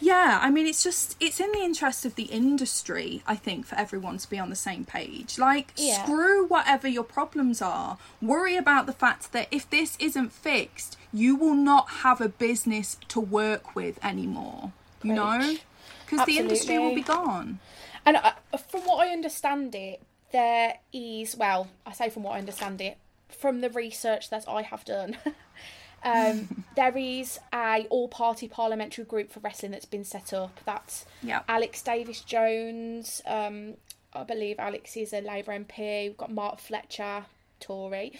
yeah 0.00 0.38
i 0.42 0.50
mean 0.50 0.66
it's 0.66 0.82
just 0.82 1.16
it's 1.20 1.40
in 1.40 1.52
the 1.52 1.58
interest 1.60 2.04
of 2.04 2.14
the 2.14 2.24
industry 2.24 3.22
i 3.26 3.36
think 3.36 3.66
for 3.66 3.76
everyone 3.76 4.18
to 4.18 4.28
be 4.28 4.38
on 4.38 4.50
the 4.50 4.56
same 4.56 4.84
page. 4.84 5.38
Like 5.38 5.72
Yeah. 5.76 6.04
screw 6.04 6.46
whatever 6.46 6.88
your 6.88 7.04
problems 7.04 7.60
are. 7.62 7.98
Worry 8.20 8.56
about 8.56 8.86
the 8.86 8.92
fact 8.92 9.32
that 9.32 9.48
if 9.50 9.68
this 9.70 9.96
isn't 10.00 10.32
fixed 10.32 10.96
you 11.12 11.36
will 11.36 11.54
not 11.54 11.88
have 12.04 12.20
a 12.20 12.28
business 12.28 12.96
to 13.08 13.20
work 13.20 13.74
with 13.74 14.02
anymore. 14.04 14.72
You 15.02 15.14
know? 15.14 15.56
Because 16.04 16.26
the 16.26 16.38
industry 16.38 16.78
will 16.78 16.94
be 16.94 17.02
gone. 17.02 17.58
And 18.04 18.16
uh, 18.16 18.32
from 18.68 18.82
what 18.82 19.06
I 19.06 19.12
understand 19.12 19.74
it, 19.74 20.02
there 20.32 20.78
is, 20.92 21.36
well, 21.36 21.68
I 21.86 21.92
say 21.92 22.10
from 22.10 22.22
what 22.22 22.32
I 22.32 22.38
understand 22.38 22.80
it, 22.80 22.98
from 23.28 23.60
the 23.60 23.70
research 23.70 24.30
that 24.30 24.44
I 24.48 24.62
have 24.62 24.84
done, 24.84 25.16
um, 26.04 26.64
there 26.76 26.96
is 26.96 27.38
a 27.52 27.86
all-party 27.90 28.48
parliamentary 28.48 29.04
group 29.04 29.30
for 29.30 29.40
wrestling 29.40 29.72
that's 29.72 29.84
been 29.84 30.04
set 30.04 30.32
up. 30.32 30.60
That's 30.64 31.04
Yeah. 31.22 31.42
Alex 31.48 31.82
Davies-Jones. 31.82 33.22
Um, 33.26 33.74
I 34.12 34.24
believe 34.24 34.58
Alex 34.58 34.96
is 34.96 35.12
a 35.12 35.20
Labour 35.20 35.52
MP. 35.52 36.08
We've 36.08 36.16
got 36.16 36.32
Mark 36.32 36.58
Fletcher, 36.58 37.24
Tory, 37.60 38.18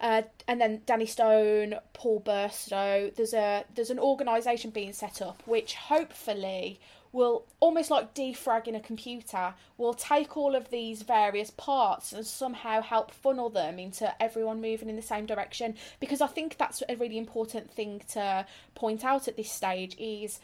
uh, 0.00 0.22
and 0.46 0.60
then 0.60 0.82
Danny 0.84 1.06
Stone, 1.06 1.76
Paul 1.92 2.20
Burstow. 2.20 3.14
There's 3.14 3.32
a 3.34 3.64
there's 3.74 3.90
an 3.90 3.98
organisation 3.98 4.70
being 4.70 4.92
set 4.92 5.22
up 5.22 5.42
which 5.46 5.74
hopefully 5.74 6.80
will 7.12 7.44
almost 7.58 7.90
like 7.90 8.14
defragging 8.14 8.76
a 8.76 8.80
computer 8.80 9.54
will 9.76 9.94
take 9.94 10.36
all 10.36 10.54
of 10.54 10.70
these 10.70 11.02
various 11.02 11.50
parts 11.50 12.12
and 12.12 12.26
somehow 12.26 12.80
help 12.80 13.10
funnel 13.10 13.50
them 13.50 13.78
into 13.78 14.22
everyone 14.22 14.60
moving 14.60 14.88
in 14.88 14.96
the 14.96 15.02
same 15.02 15.26
direction. 15.26 15.74
Because 15.98 16.20
i 16.20 16.26
think 16.26 16.56
that's 16.56 16.82
a 16.88 16.96
really 16.96 17.18
important 17.18 17.70
thing 17.70 18.02
to 18.12 18.46
point 18.74 19.04
out 19.04 19.28
at 19.28 19.36
this 19.36 19.50
stage 19.50 19.96
is 19.98 20.40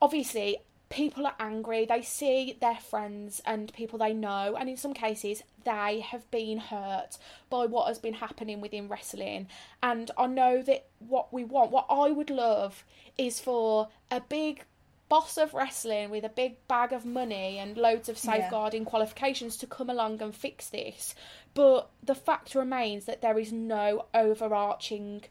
obviously 0.00 0.58
people 0.90 1.26
are 1.26 1.34
angry 1.40 1.86
they 1.86 2.02
see 2.02 2.58
their 2.60 2.76
friends 2.76 3.40
and 3.46 3.72
people 3.72 3.98
they 3.98 4.12
know 4.12 4.54
and 4.58 4.68
in 4.68 4.76
some 4.76 4.92
cases 4.92 5.42
they 5.64 6.00
have 6.00 6.30
been 6.30 6.58
hurt 6.58 7.16
by 7.48 7.64
what 7.64 7.88
has 7.88 7.98
been 7.98 8.12
happening 8.12 8.60
within 8.60 8.88
wrestling. 8.88 9.48
And 9.82 10.10
i 10.16 10.26
know 10.26 10.62
that 10.62 10.86
what 11.00 11.32
we 11.32 11.44
want 11.44 11.72
what 11.72 11.86
i 11.90 12.10
would 12.10 12.30
love 12.30 12.84
is 13.18 13.40
for 13.40 13.88
a 14.10 14.20
big 14.20 14.64
boss 15.12 15.36
of 15.36 15.52
wrestling 15.52 16.08
with 16.10 16.24
a 16.24 16.28
big 16.42 16.52
bag 16.68 16.90
of 16.92 17.04
money 17.04 17.58
and 17.58 17.76
loads 17.76 18.08
of 18.08 18.16
Yeah. 18.16 18.30
safeguarding 18.30 18.84
qualifications 18.92 19.58
to 19.58 19.66
come 19.66 19.90
along 19.90 20.22
and 20.22 20.34
fix 20.34 20.70
this 20.70 21.14
but 21.54 21.90
the 22.02 22.14
fact 22.14 22.54
remains 22.54 23.04
that 23.04 23.20
there 23.20 23.38
is 23.38 23.52
no 23.52 24.06
overarching 24.14 25.22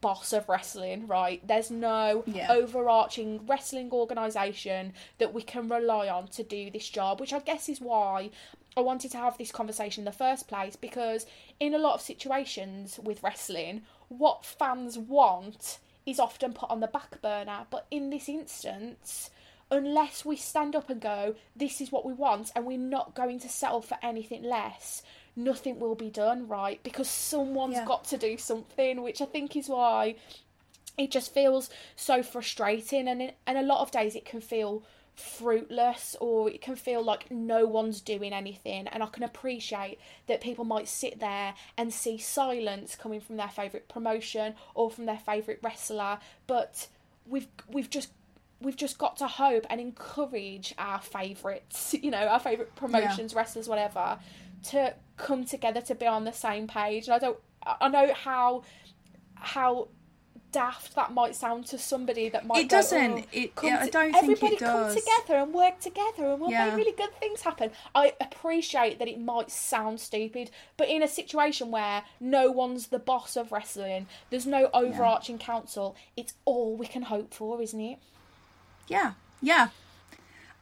boss 0.00 0.32
of 0.32 0.48
wrestling, 0.48 1.06
right? 1.06 1.40
There's 1.46 1.70
no 1.70 2.24
Yeah. 2.26 2.52
overarching 2.52 3.46
wrestling 3.46 3.90
organisation 3.92 4.92
that 5.18 5.32
we 5.32 5.42
can 5.42 5.68
rely 5.68 6.08
on 6.08 6.28
to 6.28 6.42
do 6.42 6.70
this 6.70 6.88
job, 6.88 7.20
which 7.20 7.32
I 7.32 7.38
guess 7.38 7.68
is 7.68 7.80
why 7.80 8.30
I 8.76 8.80
wanted 8.80 9.10
to 9.12 9.18
have 9.18 9.38
this 9.38 9.52
conversation 9.52 10.00
in 10.02 10.04
the 10.04 10.12
first 10.12 10.48
place 10.48 10.76
because 10.76 11.26
in 11.60 11.74
a 11.74 11.78
lot 11.78 11.94
of 11.94 12.00
situations 12.02 12.98
with 12.98 13.22
wrestling, 13.22 13.82
what 14.08 14.44
fans 14.44 14.98
want 14.98 15.78
is 16.06 16.18
often 16.20 16.52
put 16.52 16.70
on 16.70 16.80
the 16.80 16.86
back 16.86 17.20
burner, 17.22 17.66
but 17.70 17.86
in 17.90 18.10
this 18.10 18.28
instance, 18.28 19.30
unless 19.70 20.24
we 20.24 20.36
stand 20.36 20.76
up 20.76 20.90
and 20.90 21.00
go, 21.00 21.34
this 21.56 21.80
is 21.80 21.90
what 21.90 22.04
we 22.04 22.12
want, 22.12 22.52
and 22.54 22.66
we're 22.66 22.78
not 22.78 23.14
going 23.14 23.38
to 23.40 23.48
settle 23.48 23.80
for 23.80 23.96
anything 24.02 24.42
less, 24.42 25.02
nothing 25.34 25.80
will 25.80 25.94
be 25.94 26.10
done, 26.10 26.46
right? 26.46 26.82
Because 26.82 27.08
someone's 27.08 27.74
Yeah. 27.74 27.86
got 27.86 28.04
to 28.04 28.18
do 28.18 28.36
something, 28.36 29.02
which 29.02 29.20
I 29.22 29.24
think 29.24 29.56
is 29.56 29.68
why 29.68 30.16
it 30.96 31.10
just 31.10 31.32
feels 31.34 31.70
so 31.96 32.22
frustrating, 32.22 33.08
and 33.08 33.22
it, 33.22 33.36
and 33.46 33.58
a 33.58 33.62
lot 33.62 33.80
of 33.80 33.90
days 33.90 34.14
it 34.14 34.24
can 34.24 34.40
feel 34.40 34.84
fruitless 35.14 36.16
or 36.20 36.50
it 36.50 36.60
can 36.60 36.76
feel 36.76 37.02
like 37.02 37.30
no 37.30 37.66
one's 37.66 38.00
doing 38.00 38.32
anything. 38.32 38.88
And 38.88 39.02
I 39.02 39.06
can 39.06 39.22
appreciate 39.22 39.98
that 40.26 40.40
people 40.40 40.64
might 40.64 40.88
sit 40.88 41.20
there 41.20 41.54
and 41.76 41.92
see 41.92 42.18
silence 42.18 42.96
coming 42.96 43.20
from 43.20 43.36
their 43.36 43.48
favorite 43.48 43.88
promotion 43.88 44.54
or 44.74 44.90
from 44.90 45.06
their 45.06 45.18
favorite 45.18 45.60
wrestler. 45.62 46.18
But 46.46 46.88
we've 47.26 47.48
we've 47.68 47.90
just 47.90 48.10
we've 48.60 48.76
just 48.76 48.98
got 48.98 49.16
to 49.18 49.26
hope 49.26 49.66
and 49.68 49.80
encourage 49.80 50.74
our 50.78 51.00
favorites 51.00 51.94
you 52.02 52.10
know 52.10 52.26
our 52.26 52.38
favorite 52.38 52.74
promotions 52.76 53.34
wrestlers 53.34 53.68
whatever 53.68 54.18
to 54.62 54.94
come 55.16 55.44
together 55.44 55.80
to 55.82 55.94
be 55.94 56.06
on 56.06 56.24
the 56.24 56.32
same 56.32 56.66
page. 56.66 57.06
And 57.06 57.14
I 57.14 57.18
don't 57.18 57.38
I 57.64 57.76
I 57.82 57.88
know 57.88 58.12
how 58.14 58.62
how 59.34 59.88
daft 60.54 60.94
that 60.94 61.12
might 61.12 61.34
sound 61.34 61.66
to 61.66 61.76
somebody 61.78 62.28
that 62.28 62.46
might 62.46 62.58
It 62.60 62.68
go, 62.68 62.76
doesn't. 62.78 63.12
"Oh, 63.12 63.24
It- 63.32 63.54
come 63.56 63.68
yeah, 63.68 63.80
I 63.80 63.88
don't 63.88 64.12
think 64.12 64.22
it 64.24 64.32
everybody 64.32 64.56
come 64.56 64.94
together 64.94 65.36
and 65.42 65.52
work 65.52 65.80
together 65.80 66.24
and 66.30 66.40
we'll 66.40 66.50
Yeah. 66.50 66.66
make 66.66 66.76
really 66.76 66.92
good 67.02 67.14
things 67.20 67.42
happen 67.42 67.70
I 67.94 68.14
appreciate 68.20 68.98
that 69.00 69.08
it 69.08 69.18
might 69.20 69.50
sound 69.50 70.00
stupid 70.00 70.50
but 70.76 70.88
in 70.88 71.02
a 71.02 71.08
situation 71.08 71.70
where 71.70 72.04
no 72.20 72.50
one's 72.50 72.86
the 72.88 72.98
boss 72.98 73.36
of 73.36 73.50
wrestling 73.52 74.06
there's 74.30 74.46
no 74.46 74.70
overarching 74.72 75.38
council 75.38 75.96
it's 76.16 76.34
all 76.44 76.76
we 76.76 76.86
can 76.86 77.02
hope 77.02 77.34
for 77.34 77.60
isn't 77.60 77.80
it 77.80 77.98
Yeah, 78.88 79.12
yeah. 79.42 79.68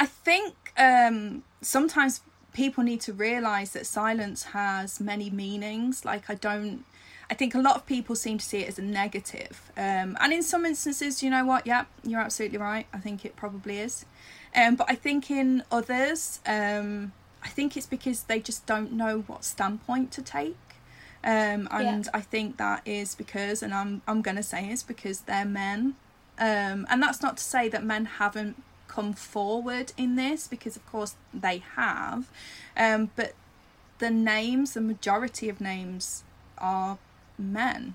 I 0.01 0.07
think 0.07 0.55
um, 0.76 1.45
sometimes 1.61 2.20
people 2.53 2.82
need 2.84 3.01
to 3.03 3.12
realize 3.12 3.72
that 3.72 3.86
silence 3.86 4.45
has 4.59 5.01
many 5.01 5.30
meanings. 5.30 6.05
Like, 6.05 6.28
I 6.28 6.34
don't. 6.34 6.84
I 7.31 7.35
think 7.35 7.55
a 7.55 7.59
lot 7.59 7.77
of 7.77 7.87
people 7.87 8.14
seem 8.14 8.39
to 8.39 8.45
see 8.45 8.59
it 8.59 8.68
as 8.68 8.79
a 8.79 8.83
negative. 8.83 9.70
Um, 9.77 10.16
and 10.20 10.33
in 10.33 10.43
some 10.43 10.66
instances, 10.66 11.23
you 11.23 11.31
know 11.31 11.45
what? 11.45 11.66
Yeah, 11.66 11.85
you're 12.05 12.20
absolutely 12.20 12.59
right. 12.59 12.87
I 12.93 12.99
think 12.99 13.25
it 13.25 13.37
probably 13.37 13.79
is. 13.79 14.05
Um, 14.55 14.77
but 14.77 14.91
I 14.91 14.95
think 14.95 15.31
in 15.31 15.62
others, 15.70 16.41
um, 16.47 17.12
I 17.43 17.49
think 17.49 17.77
it's 17.77 17.87
because 17.87 18.25
they 18.25 18.39
just 18.39 18.66
don't 18.66 18.93
know 18.93 19.20
what 19.27 19.45
standpoint 19.45 20.12
to 20.12 20.23
take. 20.23 20.57
Um, 21.25 21.68
and 21.70 22.05
Yeah. 22.05 22.11
I 22.12 22.20
think 22.20 22.57
that 22.59 22.83
is 22.85 23.14
because, 23.14 23.62
and 23.62 23.73
I'm 23.73 24.03
I'm 24.09 24.23
gonna 24.23 24.43
say 24.43 24.68
it's 24.68 24.83
because 24.83 25.20
they're 25.20 25.45
men, 25.45 25.95
um, 26.39 26.87
and 26.91 27.01
that's 27.03 27.23
not 27.23 27.37
to 27.37 27.45
say 27.45 27.68
that 27.68 27.85
men 27.85 28.05
haven't 28.05 28.61
come 28.89 29.12
forward 29.14 29.93
in 29.97 30.16
this, 30.16 30.49
because 30.49 30.75
of 30.77 30.85
course 30.91 31.14
they 31.33 31.62
have, 31.77 32.29
um, 32.77 33.11
but 33.14 33.35
the 33.99 34.11
names, 34.11 34.75
the 34.75 34.81
majority 34.81 35.49
of 35.49 35.61
names, 35.61 36.25
are 36.59 36.99
men, 37.43 37.95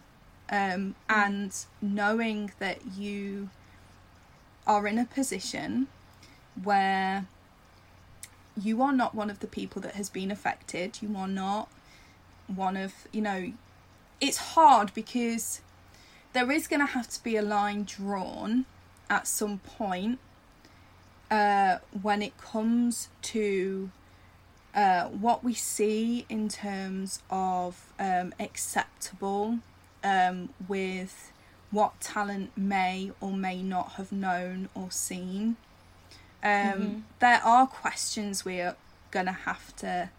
um, 0.49 0.95
and 1.09 1.53
knowing 1.81 2.51
that 2.59 2.79
you 2.97 3.49
are 4.65 4.85
in 4.87 4.97
a 4.97 5.05
position 5.05 5.87
where 6.61 7.25
you 8.61 8.81
are 8.81 8.91
not 8.91 9.13
one 9.13 9.29
of 9.29 9.39
the 9.39 9.47
people 9.47 9.81
that 9.81 9.95
has 9.95 10.09
been 10.09 10.31
affected. 10.31 10.99
You 11.01 11.15
are 11.15 11.27
not 11.27 11.69
one 12.47 12.75
of, 12.75 12.93
you 13.11 13.21
know, 13.21 13.53
it's 14.19 14.37
hard 14.37 14.93
because 14.93 15.61
there 16.33 16.51
is 16.51 16.67
going 16.67 16.79
to 16.79 16.87
have 16.87 17.07
to 17.09 17.23
be 17.23 17.35
a 17.35 17.41
line 17.41 17.83
drawn 17.83 18.65
at 19.09 19.27
some 19.27 19.59
point 19.59 20.19
uh, 21.29 21.77
when 22.01 22.21
it 22.21 22.37
comes 22.37 23.09
to 23.21 23.89
uh, 24.77 25.05
what 25.07 25.43
we 25.43 25.55
see 25.55 26.23
in 26.29 26.47
terms 26.47 27.23
of 27.31 27.91
um, 27.99 28.31
acceptable 28.39 29.57
um, 30.03 30.49
with 30.67 31.33
what 31.71 31.99
talent 31.99 32.51
may 32.55 33.11
or 33.19 33.33
may 33.33 33.63
not 33.63 33.93
have 33.93 34.11
known 34.11 34.69
or 34.75 34.91
seen. 34.91 35.57
Um, 36.43 37.05
There 37.19 37.41
are 37.43 37.65
questions 37.65 38.45
we're 38.45 38.75
gonna 39.09 39.31
have 39.31 39.75
to 39.77 40.11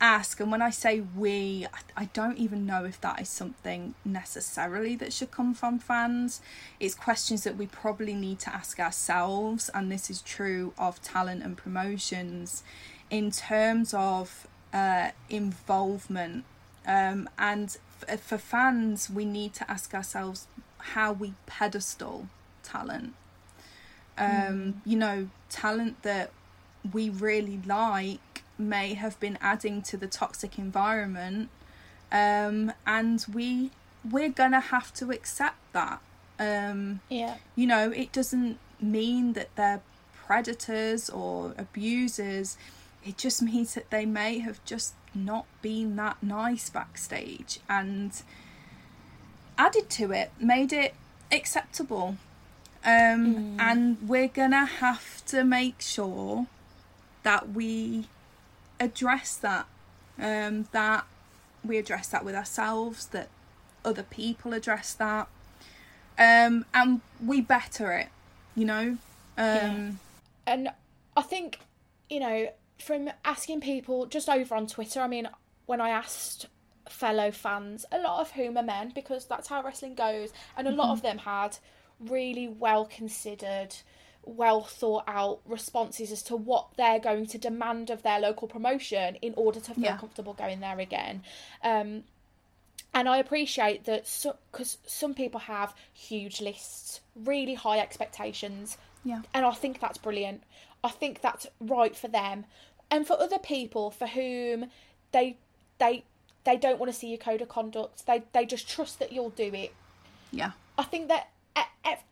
ask, 0.00 0.38
and 0.38 0.52
when 0.52 0.60
I 0.60 0.68
say 0.68 1.00
we, 1.00 1.66
I, 1.72 2.02
I 2.02 2.04
don't 2.12 2.36
even 2.36 2.66
know 2.66 2.84
if 2.84 3.00
that 3.00 3.20
is 3.22 3.30
something 3.30 3.94
necessarily 4.04 4.96
that 4.96 5.14
should 5.14 5.30
come 5.30 5.54
from 5.54 5.78
fans. 5.78 6.42
It's 6.78 6.94
questions 6.94 7.42
that 7.44 7.56
we 7.56 7.66
probably 7.66 8.12
need 8.12 8.38
to 8.40 8.54
ask 8.54 8.78
ourselves, 8.78 9.70
and 9.72 9.90
this 9.90 10.10
is 10.10 10.20
true 10.20 10.74
of 10.76 11.00
talent 11.00 11.42
and 11.42 11.56
promotions 11.56 12.62
in 13.14 13.30
terms 13.30 13.94
of 13.94 14.46
uh, 14.72 15.10
involvement. 15.30 16.44
Um, 16.86 17.28
and 17.38 17.76
f- 18.06 18.20
for 18.20 18.38
fans, 18.38 19.08
we 19.08 19.24
need 19.24 19.54
to 19.54 19.70
ask 19.70 19.94
ourselves 19.94 20.46
how 20.78 21.12
we 21.12 21.34
pedestal 21.46 22.28
talent 22.62 23.14
um, 24.18 24.82
you 24.84 24.96
know, 24.96 25.28
talent 25.50 26.02
that 26.02 26.30
we 26.92 27.10
really 27.10 27.60
like 27.66 28.42
may 28.58 28.94
have 28.94 29.18
been 29.18 29.38
adding 29.40 29.82
to 29.82 29.96
the 29.96 30.06
toxic 30.06 30.58
environment, 30.58 31.48
um, 32.12 32.72
and 32.86 33.24
we 33.32 33.70
we're 34.08 34.28
gonna 34.28 34.60
have 34.60 34.92
to 34.94 35.10
accept 35.10 35.56
that. 35.72 36.00
Um, 36.38 37.00
yeah 37.08 37.36
you 37.54 37.66
know, 37.66 37.90
it 37.90 38.12
doesn't 38.12 38.58
mean 38.80 39.34
that 39.34 39.54
they're 39.56 39.82
predators 40.26 41.08
or 41.10 41.54
abusers. 41.58 42.56
It 43.04 43.18
just 43.18 43.42
means 43.42 43.74
that 43.74 43.90
they 43.90 44.06
may 44.06 44.38
have 44.38 44.64
just 44.64 44.94
not 45.14 45.46
been 45.62 45.96
that 45.96 46.22
nice 46.22 46.70
backstage 46.70 47.60
and 47.68 48.12
added 49.58 49.88
to 49.90 50.10
it, 50.12 50.32
made 50.40 50.72
it 50.72 50.94
acceptable. 51.30 52.16
Um, 52.84 53.56
And 53.60 54.08
we're 54.08 54.28
gonna 54.28 54.66
have 54.66 55.24
to 55.26 55.44
make 55.44 55.80
sure 55.80 56.46
that 57.22 57.50
we 57.50 58.08
address 58.80 59.36
that, 59.36 59.66
um, 60.18 60.68
that 60.72 61.04
we 61.64 61.78
address 61.78 62.08
that 62.08 62.24
with 62.24 62.34
ourselves, 62.34 63.06
that 63.08 63.28
other 63.84 64.02
people 64.02 64.52
address 64.52 64.92
that, 64.94 65.28
um, 66.18 66.66
and 66.74 67.00
we 67.24 67.40
better 67.40 67.92
it, 67.92 68.08
you 68.54 68.64
know. 68.64 68.98
Um, 69.38 69.98
and 70.46 70.70
I 71.16 71.22
think 71.22 71.60
you 72.10 72.20
know 72.20 72.52
from 72.78 73.10
asking 73.24 73.60
people 73.60 74.06
just 74.06 74.28
over 74.28 74.54
on 74.54 74.66
Twitter. 74.66 75.00
I 75.00 75.06
mean, 75.08 75.28
when 75.66 75.80
I 75.80 75.90
asked 75.90 76.46
fellow 76.88 77.30
fans, 77.30 77.86
a 77.90 77.98
lot 77.98 78.20
of 78.20 78.32
whom 78.32 78.56
are 78.58 78.62
men, 78.62 78.92
because 78.94 79.24
that's 79.26 79.48
how 79.48 79.62
wrestling 79.62 79.94
goes, 79.94 80.32
and 80.56 80.68
a 80.68 80.72
lot 80.72 80.90
of 80.90 81.02
them 81.02 81.18
had 81.18 81.56
really 82.00 82.48
well 82.48 82.84
considered, 82.84 83.74
well 84.22 84.62
thought 84.64 85.04
out 85.06 85.40
responses 85.46 86.10
as 86.12 86.22
to 86.24 86.36
what 86.36 86.68
they're 86.76 86.98
going 86.98 87.26
to 87.26 87.38
demand 87.38 87.90
of 87.90 88.02
their 88.02 88.20
local 88.20 88.48
promotion 88.48 89.16
in 89.16 89.32
order 89.36 89.60
to 89.60 89.74
feel 89.74 89.84
Yeah. 89.84 89.96
comfortable 89.96 90.34
going 90.34 90.60
there 90.60 90.78
again. 90.80 91.22
Um, 91.62 92.04
and 92.92 93.08
I 93.08 93.18
appreciate 93.18 93.84
that 93.84 94.04
because 94.52 94.78
some 94.86 95.14
people 95.14 95.40
have 95.40 95.74
huge 95.92 96.40
lists, 96.40 97.00
really 97.16 97.54
high 97.54 97.78
expectations, 97.80 98.78
Yeah. 99.04 99.22
and 99.32 99.44
I 99.44 99.52
think 99.52 99.80
that's 99.80 99.98
brilliant. 99.98 100.42
I 100.84 100.90
think 100.90 101.20
that's 101.20 101.46
right 101.60 101.96
for 101.96 102.06
them, 102.08 102.44
and 102.90 103.06
for 103.06 103.18
other 103.20 103.38
people 103.38 103.90
for 103.90 104.06
whom 104.06 104.66
they 105.10 105.38
they 105.78 106.04
they 106.44 106.56
don't 106.56 106.78
want 106.78 106.92
to 106.92 106.98
see 106.98 107.08
your 107.08 107.18
code 107.18 107.40
of 107.40 107.48
conduct. 107.48 108.06
They 108.06 108.22
they 108.32 108.44
just 108.46 108.68
trust 108.68 108.98
that 109.00 109.10
you'll 109.10 109.30
do 109.30 109.50
it. 109.54 109.72
Yeah. 110.30 110.52
I 110.78 110.82
think 110.84 111.08
that 111.08 111.28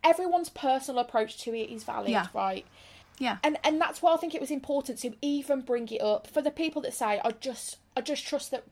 everyone's 0.04 0.48
personal 0.48 1.00
approach 1.00 1.38
to 1.38 1.54
it 1.54 1.70
is 1.70 1.84
valid, 1.84 2.10
Yeah. 2.10 2.26
right? 2.34 2.66
Yeah. 3.18 3.38
And 3.44 3.58
and 3.62 3.80
that's 3.80 4.02
why 4.02 4.14
I 4.14 4.16
think 4.16 4.34
it 4.34 4.40
was 4.40 4.50
important 4.50 4.98
to 5.00 5.12
even 5.22 5.60
bring 5.60 5.88
it 5.88 6.00
up 6.00 6.26
for 6.26 6.42
the 6.42 6.50
people 6.50 6.82
that 6.82 6.94
say 6.94 7.20
I 7.24 7.30
just 7.32 7.76
I 7.96 8.00
just 8.00 8.26
trust 8.26 8.50
that 8.50 8.64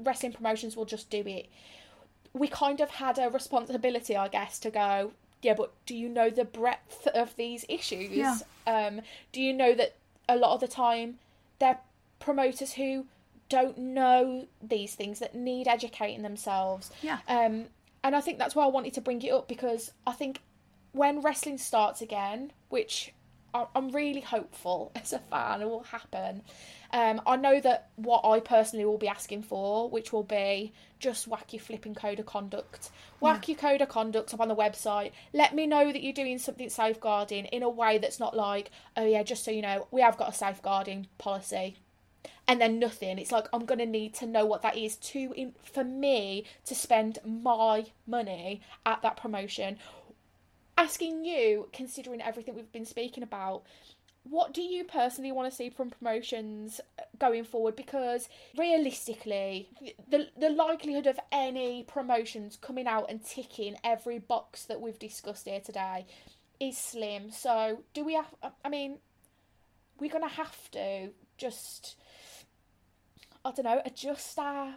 wrestling 0.00 0.32
promotions 0.32 0.76
will 0.76 0.84
just 0.86 1.10
do 1.10 1.22
it. 1.26 1.46
We 2.32 2.48
kind 2.48 2.80
of 2.80 2.90
had 2.90 3.18
a 3.18 3.28
responsibility, 3.28 4.16
I 4.16 4.28
guess, 4.28 4.58
to 4.60 4.70
go. 4.70 5.12
Yeah, 5.44 5.54
but 5.54 5.72
do 5.86 5.94
you 5.94 6.08
know 6.08 6.30
the 6.30 6.44
breadth 6.44 7.06
of 7.14 7.36
these 7.36 7.64
issues? 7.68 8.10
Yeah. 8.10 8.38
Um, 8.66 9.02
do 9.32 9.40
you 9.40 9.52
know 9.52 9.74
that 9.74 9.96
a 10.28 10.36
lot 10.36 10.54
of 10.54 10.60
the 10.60 10.68
time 10.68 11.18
they're 11.58 11.78
promoters 12.18 12.72
who 12.72 13.06
don't 13.48 13.78
know 13.78 14.46
these 14.62 14.94
things 14.94 15.18
that 15.18 15.34
need 15.34 15.68
educating 15.68 16.22
themselves. 16.22 16.90
Yeah. 17.02 17.18
Um, 17.28 17.66
and 18.02 18.16
I 18.16 18.20
think 18.20 18.38
that's 18.38 18.54
why 18.54 18.64
I 18.64 18.68
wanted 18.68 18.94
to 18.94 19.00
bring 19.00 19.22
it 19.22 19.30
up 19.30 19.48
because 19.48 19.92
I 20.06 20.12
think 20.12 20.40
when 20.92 21.20
wrestling 21.20 21.58
starts 21.58 22.00
again, 22.00 22.52
which 22.68 23.12
I'm 23.74 23.90
really 23.90 24.20
hopeful 24.20 24.92
as 24.96 25.12
a 25.12 25.18
fan 25.18 25.62
it 25.62 25.66
will 25.66 25.84
happen. 25.84 26.42
Um, 26.92 27.20
I 27.26 27.36
know 27.36 27.60
that 27.60 27.88
what 27.96 28.24
I 28.24 28.40
personally 28.40 28.84
will 28.84 28.98
be 28.98 29.08
asking 29.08 29.42
for, 29.42 29.90
which 29.90 30.12
will 30.12 30.22
be 30.22 30.72
just 31.00 31.26
whack 31.26 31.52
your 31.52 31.60
flipping 31.60 31.94
code 31.94 32.20
of 32.20 32.26
conduct, 32.26 32.90
whack 33.20 33.48
your 33.48 33.56
code 33.56 33.80
of 33.80 33.88
conduct 33.88 34.32
up 34.32 34.40
on 34.40 34.48
the 34.48 34.54
website. 34.54 35.10
Let 35.32 35.54
me 35.54 35.66
know 35.66 35.92
that 35.92 36.02
you're 36.02 36.12
doing 36.12 36.38
something 36.38 36.68
safeguarding 36.68 37.46
in 37.46 37.62
a 37.62 37.68
way 37.68 37.98
that's 37.98 38.20
not 38.20 38.36
like, 38.36 38.70
oh 38.96 39.04
yeah, 39.04 39.22
just 39.24 39.44
so 39.44 39.50
you 39.50 39.62
know, 39.62 39.88
we 39.90 40.02
have 40.02 40.16
got 40.16 40.28
a 40.28 40.32
safeguarding 40.32 41.08
policy 41.18 41.76
and 42.46 42.60
then 42.60 42.78
nothing. 42.78 43.18
It's 43.18 43.32
like 43.32 43.48
I'm 43.52 43.64
gonna 43.64 43.86
need 43.86 44.14
to 44.14 44.26
know 44.26 44.44
what 44.46 44.62
that 44.62 44.76
is 44.76 44.96
to 44.96 45.32
in, 45.36 45.54
for 45.64 45.84
me 45.84 46.44
to 46.66 46.74
spend 46.74 47.18
my 47.24 47.86
money 48.06 48.60
at 48.84 49.02
that 49.02 49.16
promotion. 49.16 49.78
Asking 50.76 51.24
you, 51.24 51.68
considering 51.72 52.20
everything 52.20 52.54
we've 52.54 52.72
been 52.72 52.84
speaking 52.84 53.22
about, 53.22 53.62
what 54.24 54.54
do 54.54 54.62
you 54.62 54.84
personally 54.84 55.32
want 55.32 55.50
to 55.50 55.54
see 55.54 55.70
from 55.70 55.90
promotions 55.90 56.80
uh, 56.98 57.02
going 57.18 57.44
forward? 57.44 57.76
Because 57.76 58.28
realistically, 58.56 59.68
the 60.08 60.28
the 60.36 60.48
likelihood 60.48 61.06
of 61.06 61.20
any 61.30 61.84
promotions 61.84 62.56
coming 62.60 62.86
out 62.86 63.10
and 63.10 63.24
ticking 63.24 63.76
every 63.84 64.18
box 64.18 64.64
that 64.64 64.80
we've 64.80 64.98
discussed 64.98 65.46
here 65.46 65.60
today 65.60 66.06
is 66.58 66.78
slim. 66.78 67.30
So, 67.30 67.84
do 67.92 68.04
we 68.04 68.14
have? 68.14 68.34
I 68.64 68.68
mean, 68.68 68.98
we're 70.00 70.10
gonna 70.10 70.28
have 70.28 70.70
to 70.72 71.10
just 71.36 71.96
I 73.44 73.50
don't 73.50 73.64
know, 73.64 73.82
adjust 73.84 74.38
our. 74.38 74.76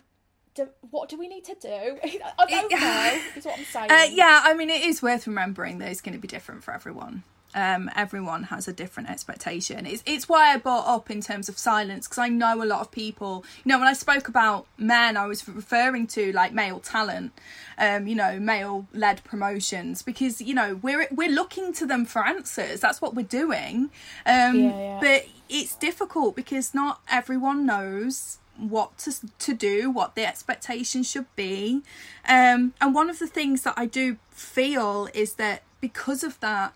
Do, 0.58 0.68
what 0.90 1.08
do 1.08 1.18
we 1.18 1.28
need 1.28 1.46
to 1.46 1.56
do? 1.56 1.68
I 2.40 2.46
don't 2.48 2.72
know. 2.72 3.22
Is 3.36 3.46
what 3.46 3.60
I'm 3.60 3.66
saying. 3.72 3.92
Uh, 3.92 4.08
yeah, 4.12 4.42
I 4.44 4.56
mean, 4.56 4.72
it 4.72 4.82
is 4.82 5.02
worth 5.04 5.28
remembering 5.28 5.78
that 5.80 5.90
it's 5.92 6.02
going 6.02 6.16
to 6.16 6.20
be 6.20 6.28
different 6.28 6.64
for 6.64 6.74
everyone. 6.74 7.22
Um, 7.56 7.90
everyone 7.96 8.44
has 8.44 8.68
a 8.68 8.74
different 8.74 9.10
expectation. 9.10 9.86
It's 9.86 10.04
it's 10.06 10.28
why 10.28 10.54
I 10.54 10.58
brought 10.58 10.86
up 10.86 11.10
in 11.10 11.22
terms 11.22 11.48
of 11.48 11.58
silence 11.58 12.06
because 12.08 12.18
I 12.18 12.28
know 12.28 12.62
a 12.62 12.66
lot 12.66 12.82
of 12.82 12.92
people. 12.92 13.46
You 13.64 13.70
know, 13.72 13.80
when 13.80 13.88
I 13.88 13.94
spoke 13.94 14.28
about 14.28 14.68
men, 14.78 15.16
I 15.16 15.28
was 15.28 15.48
referring 15.48 16.08
to 16.08 16.32
like 16.34 16.54
male 16.54 16.80
talent. 16.80 17.32
Um, 17.78 18.06
you 18.06 18.16
know, 18.16 18.40
male 18.40 18.88
led 18.94 19.24
promotions 19.24 20.02
because 20.02 20.42
you 20.42 20.54
know 20.54 20.76
we're 20.82 21.08
we're 21.12 21.32
looking 21.32 21.72
to 21.74 21.86
them 21.86 22.06
for 22.06 22.26
answers. 22.26 22.80
That's 22.82 23.02
what 23.02 23.16
we're 23.16 23.26
doing. 23.26 23.92
Um, 24.26 24.60
Yeah, 24.60 24.80
yeah. 24.80 25.00
But 25.00 25.28
it's 25.50 25.76
difficult 25.76 26.36
because 26.36 26.74
not 26.74 27.00
everyone 27.10 27.66
knows 27.66 28.40
what 28.58 28.98
to 29.00 29.14
to 29.40 29.54
do, 29.54 29.90
what 29.90 30.16
the 30.16 30.26
expectation 30.26 31.04
should 31.04 31.34
be. 31.36 31.82
Um, 32.28 32.74
and 32.82 32.94
one 32.94 33.10
of 33.10 33.20
the 33.20 33.28
things 33.28 33.64
that 33.64 33.74
I 33.78 33.86
do 33.86 34.18
feel 34.32 35.10
is 35.14 35.36
that 35.36 35.64
because 35.82 36.24
of 36.24 36.40
that, 36.40 36.74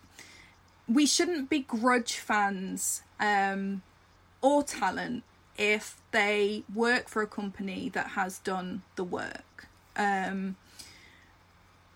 we 0.88 1.06
shouldn't 1.06 1.50
begrudge 1.50 2.14
fans 2.14 3.02
um, 3.20 3.82
or 4.40 4.62
talent 4.62 5.24
if 5.58 6.00
they 6.10 6.64
work 6.74 7.08
for 7.08 7.22
a 7.22 7.26
company 7.26 7.88
that 7.90 8.08
has 8.08 8.38
done 8.38 8.82
the 8.96 9.04
work. 9.04 9.68
Um, 9.96 10.56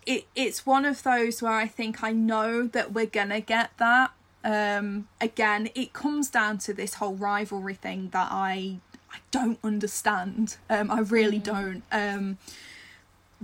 it 0.04 0.26
it's 0.34 0.64
one 0.64 0.84
of 0.84 1.02
those 1.02 1.42
where 1.42 1.52
I 1.52 1.66
think 1.66 2.02
I 2.02 2.12
know 2.12 2.66
that 2.68 2.92
we're 2.92 3.06
gonna 3.06 3.40
get 3.40 3.70
that. 3.78 4.12
Um, 4.44 5.08
again, 5.20 5.70
it 5.74 5.92
comes 5.92 6.30
down 6.30 6.58
to 6.58 6.72
this 6.72 6.94
whole 6.94 7.16
rivalry 7.16 7.74
thing 7.74 8.10
that 8.10 8.28
I 8.30 8.78
I 9.16 9.18
don't 9.30 9.58
understand. 9.64 10.58
Um, 10.68 10.90
I 10.90 11.00
really 11.00 11.38
don't. 11.38 11.82
Um, 11.90 12.36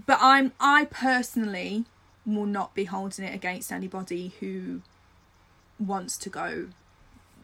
but 0.06 0.18
I'm 0.20 0.52
I 0.60 0.86
personally 0.86 1.84
will 2.26 2.46
not 2.46 2.74
be 2.74 2.84
holding 2.84 3.24
it 3.24 3.34
against 3.34 3.72
anybody 3.72 4.32
who 4.40 4.82
wants 5.80 6.18
to 6.18 6.28
go, 6.28 6.68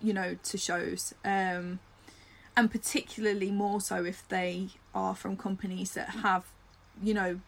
you 0.02 0.12
know, 0.12 0.36
to 0.42 0.58
shows. 0.58 1.14
Um, 1.24 1.80
and 2.56 2.70
particularly 2.70 3.50
more 3.50 3.80
so 3.80 4.04
if 4.04 4.28
they 4.28 4.68
are 4.94 5.14
from 5.14 5.36
companies 5.36 5.92
that 5.92 6.10
have, 6.10 6.44
you 7.02 7.14
know, 7.14 7.40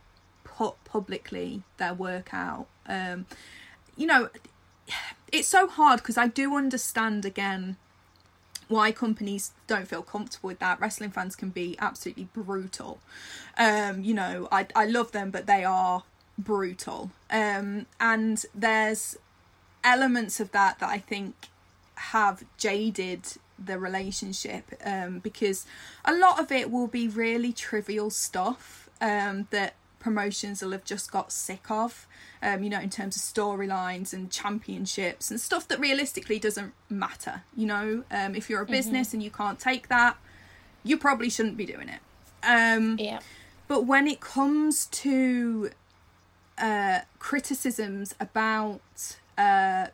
put 0.45 0.83
publicly 0.85 1.63
their 1.77 1.93
work 1.93 2.33
out. 2.33 2.67
Um, 2.87 3.27
you 3.97 4.07
know, 4.07 4.31
it's 5.31 5.49
so 5.49 5.69
hard 5.69 6.01
because 6.01 6.17
I 6.17 6.27
do 6.27 6.57
understand 6.57 7.27
again 7.27 7.77
why 8.71 8.93
companies 8.93 9.53
don't 9.67 9.87
feel 9.87 10.03
comfortable 10.03 10.49
with 10.49 10.61
that. 10.61 10.81
Wrestling 10.81 11.11
fans 11.11 11.37
can 11.37 11.51
be 11.51 11.77
absolutely 11.81 12.29
brutal. 12.33 13.01
Um, 13.59 14.03
you 14.03 14.15
know, 14.15 14.49
I 14.51 14.67
I 14.75 14.87
love 14.87 15.13
them, 15.13 15.31
but 15.31 15.47
they 15.47 15.65
are 15.65 16.05
brutal. 16.39 17.11
Um, 17.31 17.87
and 18.01 18.45
there's 18.55 19.19
elements 19.85 20.41
of 20.41 20.53
that 20.53 20.79
that 20.79 20.89
I 20.89 20.99
think 20.99 21.35
have 21.97 22.45
jaded 22.57 23.27
the 23.63 23.79
relationship 23.79 24.65
um, 24.85 25.19
because 25.19 25.67
a 26.05 26.15
lot 26.15 26.41
of 26.41 26.51
it 26.51 26.71
will 26.71 26.87
be 26.87 27.09
really 27.09 27.53
trivial 27.53 28.09
stuff 28.09 28.89
um, 29.01 29.49
that 29.51 29.75
promotions 30.01 30.63
will 30.63 30.73
have 30.73 30.85
just 30.85 31.13
got 31.13 31.31
sick 31.31 31.71
of 31.71 32.07
um, 32.43 32.63
you 32.65 32.71
know 32.71 32.81
in 32.81 32.91
terms 32.91 33.17
of 33.17 33.23
storylines 33.23 34.13
and 34.13 34.31
championships 34.31 35.31
and 35.31 35.41
stuff 35.41 35.69
that 35.69 35.79
realistically 35.79 36.39
doesn't 36.39 36.73
matter 36.89 37.43
you 37.57 37.67
know? 37.67 38.03
Um, 38.11 38.35
if 38.35 38.51
you're 38.51 38.63
a 38.63 38.67
business 38.67 39.13
and 39.15 39.23
you 39.23 39.31
can't 39.31 39.59
take 39.59 39.89
that 39.89 40.17
you 40.83 40.97
probably 40.97 41.31
shouldn't 41.31 41.57
be 41.57 41.67
doing 41.67 41.89
it. 41.89 42.01
Um, 42.43 42.97
yeah. 42.99 43.21
but 43.69 43.85
when 43.85 44.07
it 44.07 44.21
comes 44.21 44.87
to 44.87 45.71
uh, 46.59 47.01
criticisms 47.19 48.15
about 48.19 49.17
uh, 49.37 49.89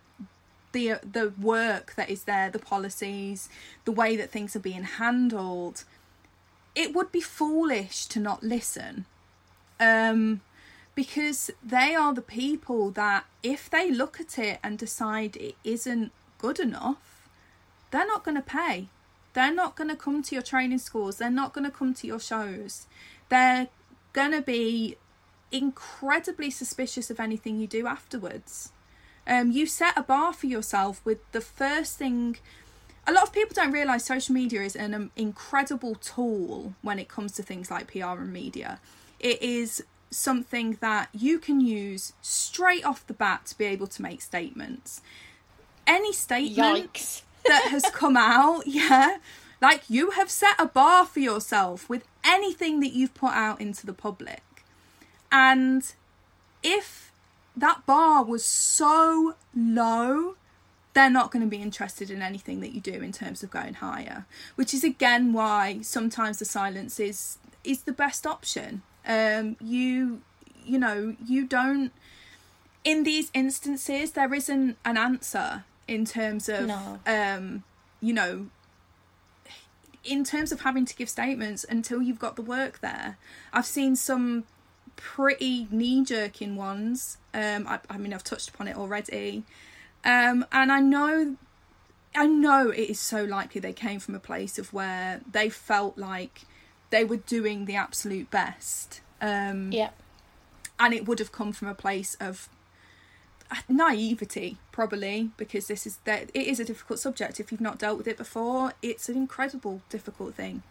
the 0.73 0.95
the 1.03 1.33
work 1.41 1.95
that 1.97 2.09
is 2.09 2.25
there, 2.25 2.51
the 2.51 2.59
policies, 2.59 3.49
the 3.85 3.93
way 3.93 4.17
that 4.17 4.31
things 4.31 4.55
are 4.55 4.61
being 4.61 4.85
handled, 4.85 5.85
it 6.75 6.95
would 6.95 7.11
be 7.11 7.21
foolish 7.21 8.07
to 8.07 8.21
not 8.21 8.43
listen, 8.43 9.07
um, 9.81 10.41
because 10.95 11.51
they 11.63 11.95
are 11.95 12.15
the 12.15 12.23
people 12.23 12.91
that 12.93 13.27
if 13.43 13.69
they 13.71 13.91
look 13.91 14.21
at 14.21 14.39
it 14.39 14.59
and 14.63 14.79
decide 14.79 15.37
it 15.37 15.57
isn't 15.63 16.13
good 16.39 16.59
enough, 16.59 17.29
they're 17.91 18.07
not 18.07 18.25
going 18.25 18.37
to 18.37 18.43
pay. 18.43 18.89
They're 19.35 19.55
not 19.55 19.77
going 19.77 19.91
to 19.91 19.97
come 19.97 20.23
to 20.23 20.35
your 20.35 20.43
training 20.43 20.79
schools. 20.79 21.19
They're 21.19 21.31
not 21.31 21.53
going 21.53 21.65
to 21.65 21.71
come 21.71 21.93
to 21.95 22.07
your 22.07 22.19
shows. 22.19 22.87
They're 23.29 23.69
going 24.15 24.33
to 24.33 24.41
be 24.41 24.97
incredibly 25.53 26.51
suspicious 26.51 27.11
of 27.11 27.21
anything 27.21 27.61
you 27.61 27.67
do 27.67 27.87
afterwards. 27.87 28.73
Um, 29.27 29.51
you 29.51 29.67
set 29.67 29.97
a 29.97 30.03
bar 30.03 30.33
for 30.33 30.47
yourself 30.47 31.05
with 31.05 31.19
the 31.33 31.41
first 31.41 31.99
thing. 31.99 32.39
A 33.07 33.13
lot 33.13 33.25
of 33.25 33.33
people 33.33 33.55
don't 33.55 33.73
realize 33.73 34.05
social 34.05 34.35
media 34.35 34.63
is 34.63 34.77
an 34.77 34.95
um, 34.95 35.11
incredible 35.17 35.95
tool 35.97 36.75
when 36.83 36.99
it 36.99 37.09
comes 37.09 37.33
to 37.33 37.43
things 37.43 37.71
like 37.71 37.93
PR 37.93 38.19
and 38.21 38.33
media. 38.33 38.81
It 39.21 39.43
is 39.43 39.85
something 40.11 40.79
that 40.81 41.09
you 41.13 41.39
can 41.39 41.61
use 41.61 42.13
straight 42.23 42.85
off 42.85 43.07
the 43.07 43.15
bat 43.15 43.47
to 43.47 43.59
be 43.59 43.65
able 43.65 43.87
to 43.89 44.03
make 44.03 44.23
statements. 44.23 45.01
Any 45.87 46.13
statement 46.13 46.93
Yikes. 46.95 47.23
that 47.47 47.69
has 47.71 47.85
come 47.93 48.17
out, 48.17 48.67
yeah, 48.67 49.19
Like 49.61 49.89
you 49.89 50.11
have 50.11 50.31
set 50.31 50.57
a 50.59 50.67
bar 50.67 51.07
for 51.07 51.21
yourself 51.21 51.89
with 51.89 52.05
anything 52.25 52.81
that 52.81 52.93
you've 52.93 53.15
put 53.15 53.33
out 53.33 53.61
into 53.61 53.87
the 53.87 53.93
public. 53.93 54.43
And 55.33 55.93
if 56.63 57.13
that 57.57 57.87
bar 57.87 58.23
was 58.25 58.45
so 58.45 59.35
low, 59.55 60.37
they're 60.93 61.11
not 61.11 61.31
going 61.31 61.43
to 61.45 61.49
be 61.49 61.63
interested 61.63 62.11
in 62.11 62.23
anything 62.23 62.61
that 62.61 62.73
you 62.73 62.81
do 62.81 62.95
in 62.95 63.13
terms 63.13 63.43
of 63.43 63.51
going 63.51 63.75
higher. 63.75 64.27
Which 64.57 64.75
is 64.75 64.85
again 64.85 65.33
why 65.33 65.81
sometimes 65.83 66.39
the 66.39 66.45
silence 66.45 67.01
is 67.01 67.39
is 67.65 67.83
the 67.83 67.93
best 67.93 68.27
option. 68.27 68.83
Um, 69.07 69.57
you 69.61 70.23
you 70.65 70.79
know 70.79 71.15
you 71.25 71.47
don't 71.47 71.93
in 72.85 73.05
these 73.05 73.31
instances 73.35 74.13
there 74.13 74.33
isn't 74.35 74.77
an 74.85 74.97
answer 74.97 75.65
in 75.87 76.05
terms 76.05 76.49
of 76.49 76.67
No. 76.67 76.99
um, 77.07 77.63
you 78.01 78.13
know 78.13 78.47
in 80.07 80.25
terms 80.25 80.53
of 80.53 80.61
having 80.61 80.85
to 80.85 80.95
give 80.95 81.09
statements 81.09 81.65
until 81.69 82.01
you've 82.01 82.19
got 82.19 82.37
the 82.37 82.43
work 82.43 82.81
there. 82.81 83.19
I've 83.53 83.67
seen 83.67 83.97
some 83.97 84.45
pretty 84.95 85.67
knee 85.71 86.05
jerking 86.05 86.57
ones. 86.57 87.19
Um, 87.35 87.67
I, 87.67 87.81
I 87.91 87.99
mean, 87.99 88.15
I've 88.15 88.25
touched 88.25 88.51
upon 88.51 88.69
it 88.69 88.77
already, 88.77 89.43
um, 90.05 90.47
and 90.53 90.71
I 90.71 90.81
know, 90.81 91.37
I 92.15 92.27
know 92.27 92.71
it 92.71 92.89
is 92.89 93.01
so 93.01 93.25
likely 93.25 93.61
they 93.61 93.73
came 93.73 93.99
from 94.01 94.15
a 94.15 94.21
place 94.21 94.59
of 94.59 94.73
where 94.73 95.21
they 95.31 95.49
felt 95.51 95.99
like 95.99 96.43
they 96.91 97.05
were 97.05 97.17
doing 97.17 97.65
the 97.65 97.77
absolute 97.77 98.31
best. 98.31 99.01
Um, 99.21 99.73
Yeah. 99.73 99.91
and 100.79 100.93
it 100.93 101.07
would 101.07 101.19
have 101.19 101.33
come 101.33 101.53
from 101.53 101.69
a 101.69 101.75
place 101.75 102.17
of 102.21 102.49
naivety 103.69 104.59
probably 104.73 105.31
because 105.37 105.69
this 105.69 105.87
is 105.87 105.99
that 106.05 106.31
it 106.35 106.47
is 106.47 106.59
a 106.59 106.65
difficult 106.65 106.99
subject 106.99 107.39
if 107.39 107.51
you've 107.53 107.61
not 107.61 107.79
dealt 107.79 107.97
with 107.97 108.09
it 108.09 108.17
before 108.17 108.73
it's 108.83 109.09
an 109.09 109.17
incredible 109.17 109.81
difficult 109.89 110.35
thing 110.35 110.63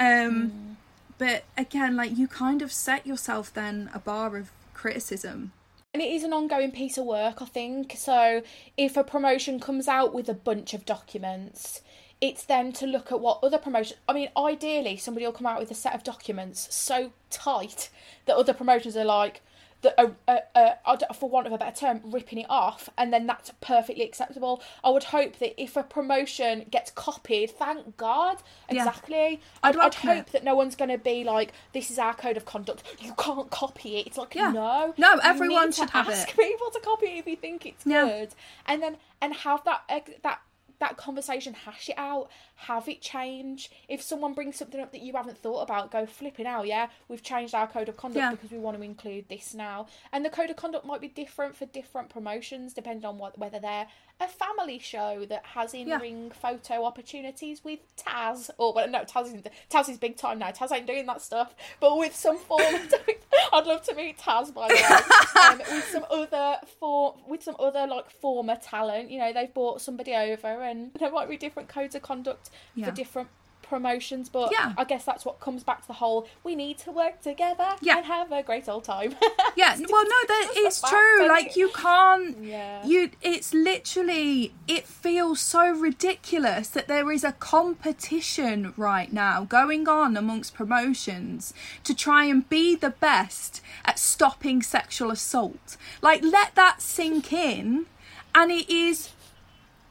um 0.00 0.76
but 1.18 1.44
again 1.58 1.94
like 1.94 2.16
you 2.16 2.26
kind 2.26 2.62
of 2.62 2.72
set 2.72 3.06
yourself 3.06 3.52
then 3.52 3.90
a 3.94 3.98
bar 3.98 4.36
of 4.36 4.50
criticism 4.74 5.52
And 5.92 6.02
it 6.02 6.10
is 6.10 6.24
an 6.24 6.32
ongoing 6.32 6.72
piece 6.72 6.98
of 6.98 7.06
work, 7.06 7.40
I 7.40 7.46
think. 7.46 7.94
So 7.96 8.42
if 8.76 8.96
a 8.98 9.04
promotion 9.04 9.58
comes 9.60 9.88
out 9.88 10.12
with 10.12 10.28
a 10.28 10.34
bunch 10.34 10.74
of 10.74 10.84
documents, 10.84 11.80
it's 12.20 12.44
then 12.44 12.72
to 12.72 12.86
look 12.86 13.12
at 13.12 13.20
what 13.20 13.40
other 13.42 13.58
promotions. 13.58 14.00
I 14.08 14.12
mean, 14.12 14.28
ideally, 14.36 14.96
somebody 14.96 15.26
will 15.26 15.32
come 15.32 15.46
out 15.46 15.58
with 15.60 15.70
a 15.70 15.74
set 15.74 15.94
of 15.94 16.02
documents 16.02 16.74
so 16.74 17.12
tight 17.30 17.90
that 18.26 18.36
other 18.36 18.54
promotions 18.54 18.96
are 18.96 19.04
like, 19.04 19.42
that 19.82 19.94
are, 19.98 20.12
uh, 20.26 20.38
uh, 20.86 21.12
for 21.12 21.28
want 21.28 21.46
of 21.46 21.52
a 21.52 21.58
better 21.58 21.76
term, 21.76 22.00
ripping 22.02 22.38
it 22.38 22.46
off, 22.48 22.88
and 22.96 23.12
then 23.12 23.26
that's 23.26 23.52
perfectly 23.60 24.02
acceptable. 24.04 24.62
I 24.82 24.88
would 24.88 25.04
hope 25.04 25.38
that 25.38 25.60
if 25.62 25.76
a 25.76 25.82
promotion 25.82 26.64
gets 26.70 26.90
copied, 26.90 27.50
thank 27.50 27.98
God, 27.98 28.38
Yeah. 28.70 28.78
exactly. 28.78 29.42
I'd 29.62 29.76
I'd, 29.76 29.84
I'd 29.84 29.94
hope 29.94 30.30
that 30.30 30.42
no 30.42 30.54
one's 30.56 30.76
going 30.76 30.88
to 30.90 30.96
be 30.98 31.24
like, 31.24 31.52
this 31.74 31.90
is 31.90 31.98
our 31.98 32.14
code 32.14 32.38
of 32.38 32.46
conduct. 32.46 32.82
You 33.00 33.12
can't 33.18 33.50
copy 33.50 33.98
it. 33.98 34.06
It's 34.06 34.16
like, 34.16 34.34
Yeah. 34.34 34.50
no. 34.50 34.94
No, 34.96 35.18
everyone 35.22 35.70
should 35.72 35.90
have 35.90 36.08
ask 36.08 36.30
it. 36.30 36.36
people 36.38 36.70
to 36.70 36.80
copy 36.80 37.06
it 37.08 37.18
if 37.18 37.26
you 37.26 37.36
think 37.36 37.66
it's 37.66 37.84
Yeah. 37.86 38.06
good, 38.06 38.30
and 38.64 38.82
then 38.82 38.96
and 39.20 39.34
have 39.34 39.62
that 39.64 39.82
ex- 39.90 40.10
that 40.22 40.40
that 40.78 40.96
conversation, 40.96 41.54
hash 41.54 41.88
it 41.88 41.94
out, 41.98 42.28
have 42.56 42.88
it 42.88 43.00
change. 43.00 43.70
If 43.88 44.02
someone 44.02 44.34
brings 44.34 44.56
something 44.56 44.80
up 44.80 44.92
that 44.92 45.00
you 45.02 45.12
haven't 45.14 45.38
thought 45.38 45.62
about, 45.62 45.90
go 45.90 46.06
flipping 46.06 46.46
out. 46.46 46.66
Yeah, 46.66 46.88
we've 47.08 47.22
changed 47.22 47.54
our 47.54 47.66
code 47.66 47.88
of 47.88 47.96
conduct 47.96 48.22
Yeah. 48.22 48.30
because 48.32 48.50
we 48.50 48.58
want 48.58 48.76
to 48.76 48.82
include 48.82 49.28
this 49.28 49.54
now, 49.54 49.86
and 50.12 50.24
the 50.24 50.30
code 50.30 50.50
of 50.50 50.56
conduct 50.56 50.84
might 50.86 51.00
be 51.00 51.08
different 51.08 51.56
for 51.56 51.66
different 51.66 52.08
promotions 52.10 52.74
depending 52.74 53.04
on 53.04 53.18
what 53.18 53.38
whether 53.38 53.58
they're 53.58 53.86
a 54.18 54.26
family 54.26 54.78
show 54.78 55.26
that 55.28 55.44
has 55.44 55.74
in-ring 55.74 56.30
photo 56.30 56.84
opportunities 56.86 57.62
with 57.62 57.80
Taz, 57.98 58.48
or 58.56 58.72
well, 58.72 58.88
no, 58.88 59.00
Taz 59.04 59.26
is 59.34 59.42
Taz 59.70 59.90
is 59.90 59.98
big 59.98 60.16
time 60.16 60.38
now. 60.38 60.50
Taz 60.50 60.72
ain't 60.72 60.86
doing 60.86 61.04
that 61.06 61.20
stuff, 61.20 61.54
but 61.80 61.98
with 61.98 62.16
some 62.16 62.38
form. 62.38 62.62
Of, 62.74 62.94
I'd 63.52 63.66
love 63.66 63.82
to 63.84 63.94
meet 63.94 64.18
Taz 64.18 64.52
by 64.54 64.68
the 64.68 64.74
way. 64.74 65.42
um, 65.42 65.58
with 65.76 65.84
some 65.90 66.06
other 66.10 66.56
for 66.80 67.14
with 67.28 67.42
some 67.42 67.56
other 67.58 67.86
like 67.86 68.08
former 68.10 68.56
talent. 68.56 69.10
You 69.10 69.18
know, 69.18 69.32
they've 69.34 69.52
brought 69.52 69.82
somebody 69.82 70.14
over, 70.14 70.62
and 70.66 70.92
there 70.98 71.10
might 71.10 71.28
be 71.28 71.36
different 71.36 71.68
codes 71.68 71.94
of 71.94 72.02
conduct 72.02 72.50
Yeah. 72.74 72.86
for 72.86 72.92
different 72.92 73.28
promotions. 73.62 74.28
But 74.28 74.52
Yeah. 74.52 74.74
I 74.78 74.84
guess 74.84 75.04
that's 75.04 75.24
what 75.24 75.40
comes 75.40 75.64
back 75.64 75.80
to 75.82 75.86
the 75.88 75.94
whole: 75.94 76.28
we 76.44 76.54
need 76.54 76.78
to 76.78 76.92
work 76.92 77.20
together 77.20 77.70
Yeah. 77.80 77.96
and 77.96 78.06
have 78.06 78.30
a 78.30 78.42
great 78.44 78.68
old 78.68 78.84
time. 78.84 79.16
yeah 79.56 79.74
well 79.90 80.04
no 80.04 80.18
that 80.28 80.44
just 80.54 80.58
it's 80.58 80.80
fact, 80.80 80.92
true 80.92 81.28
like 81.28 81.46
it? 81.48 81.56
you 81.56 81.70
can't 81.70 82.36
Yeah. 82.42 82.84
you 82.86 83.10
it's 83.22 83.54
literally 83.54 84.52
it 84.68 84.86
feels 84.86 85.40
so 85.40 85.70
ridiculous 85.70 86.68
that 86.68 86.86
there 86.88 87.10
is 87.10 87.24
a 87.24 87.32
competition 87.32 88.74
right 88.76 89.12
now 89.12 89.44
going 89.44 89.88
on 89.88 90.16
amongst 90.16 90.52
promotions 90.54 91.54
to 91.84 91.94
try 91.94 92.24
and 92.26 92.46
be 92.48 92.74
the 92.76 92.90
best 92.90 93.62
at 93.84 93.98
stopping 93.98 94.62
sexual 94.62 95.10
assault 95.10 95.76
like 96.02 96.22
let 96.22 96.54
that 96.54 96.82
sink 96.82 97.32
in 97.32 97.86
and 98.34 98.50
it 98.50 98.68
is 98.68 99.10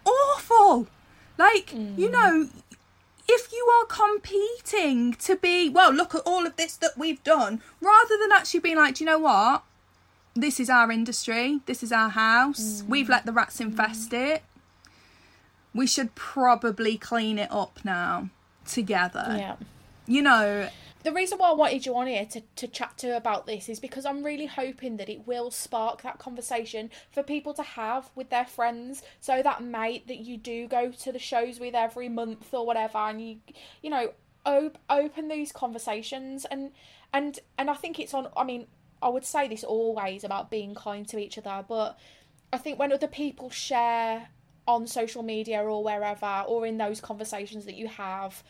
awful. 0.06 0.88
Like 1.38 1.74
you 1.74 2.10
mm. 2.10 2.12
know 2.12 2.50
if 3.28 3.52
you 3.52 3.66
are 3.80 3.86
competing 3.86 5.14
to 5.14 5.36
be 5.36 5.70
well 5.70 5.92
look 5.92 6.16
at 6.16 6.22
all 6.26 6.46
of 6.46 6.56
this 6.56 6.78
that 6.78 6.98
we've 6.98 7.24
done 7.24 7.62
rather 7.82 8.18
than 8.22 8.32
actually 8.32 8.60
being 8.60 8.78
like 8.78 8.96
do 8.96 9.04
you 9.04 9.10
know 9.10 9.20
what? 9.20 9.64
This 10.36 10.60
is 10.60 10.70
our 10.70 10.92
industry. 10.92 11.62
This 11.66 11.82
is 11.82 11.92
our 11.92 12.10
house. 12.10 12.82
Mm. 12.82 12.90
We've 12.90 13.10
let 13.10 13.26
the 13.26 13.32
rats 13.32 13.60
infest 13.60 14.12
mm. 14.12 14.36
it. 14.36 14.44
We 15.74 15.88
should 15.88 16.16
probably 16.16 16.98
clean 16.98 17.38
it 17.38 17.52
up 17.52 17.80
now 17.84 18.30
together. 18.66 19.36
Yeah. 19.38 19.56
you 20.08 20.22
know 20.22 20.70
The 21.06 21.14
reason 21.14 21.38
why 21.38 21.52
I 21.52 21.54
wanted 21.54 21.86
you 21.86 21.96
on 21.98 22.08
here 22.08 22.26
to, 22.26 22.42
to 22.42 22.68
chat 22.68 22.98
to 22.98 23.16
about 23.16 23.46
this 23.46 23.70
is 23.70 23.80
because 23.80 24.08
I'm 24.08 24.24
really 24.24 24.48
hoping 24.48 24.98
that 24.98 25.08
it 25.08 25.28
will 25.28 25.52
spark 25.52 26.02
that 26.02 26.18
conversation 26.18 26.90
for 27.12 27.22
people 27.22 27.54
to 27.54 27.62
have 27.62 28.10
with 28.16 28.32
their 28.32 28.48
friends. 28.48 29.04
So 29.20 29.44
that 29.44 29.62
mate 29.64 30.08
that 30.08 30.18
you 30.18 30.36
do 30.36 30.68
go 30.68 30.90
to 30.90 31.12
the 31.12 31.20
shows 31.20 31.60
with 31.60 31.76
every 31.76 32.10
month 32.10 32.52
or 32.56 32.66
whatever, 32.66 32.98
and 32.98 33.22
you, 33.22 33.38
you 33.84 33.92
know, 33.92 34.14
op- 34.48 34.80
open 34.90 35.28
these 35.28 35.52
conversations 35.52 36.44
and 36.46 36.72
and 37.14 37.38
and 37.60 37.70
I 37.70 37.76
think 37.76 38.00
it's 38.00 38.16
on. 38.16 38.28
I 38.36 38.44
mean, 38.44 38.66
I 39.00 39.10
would 39.10 39.26
say 39.26 39.48
this 39.48 39.64
always 39.64 40.24
about 40.24 40.50
being 40.50 40.74
kind 40.74 41.08
to 41.10 41.20
each 41.20 41.38
other, 41.38 41.64
but 41.68 42.00
I 42.52 42.58
think 42.58 42.80
when 42.80 42.92
other 42.92 43.06
people 43.06 43.52
share 43.52 44.30
on 44.68 44.88
social 44.88 45.22
media 45.22 45.62
or 45.62 45.84
wherever, 45.84 46.46
or 46.48 46.66
in 46.66 46.80
those 46.80 47.00
conversations 47.00 47.66
that 47.66 47.76
you 47.76 47.90
have, 47.90 48.42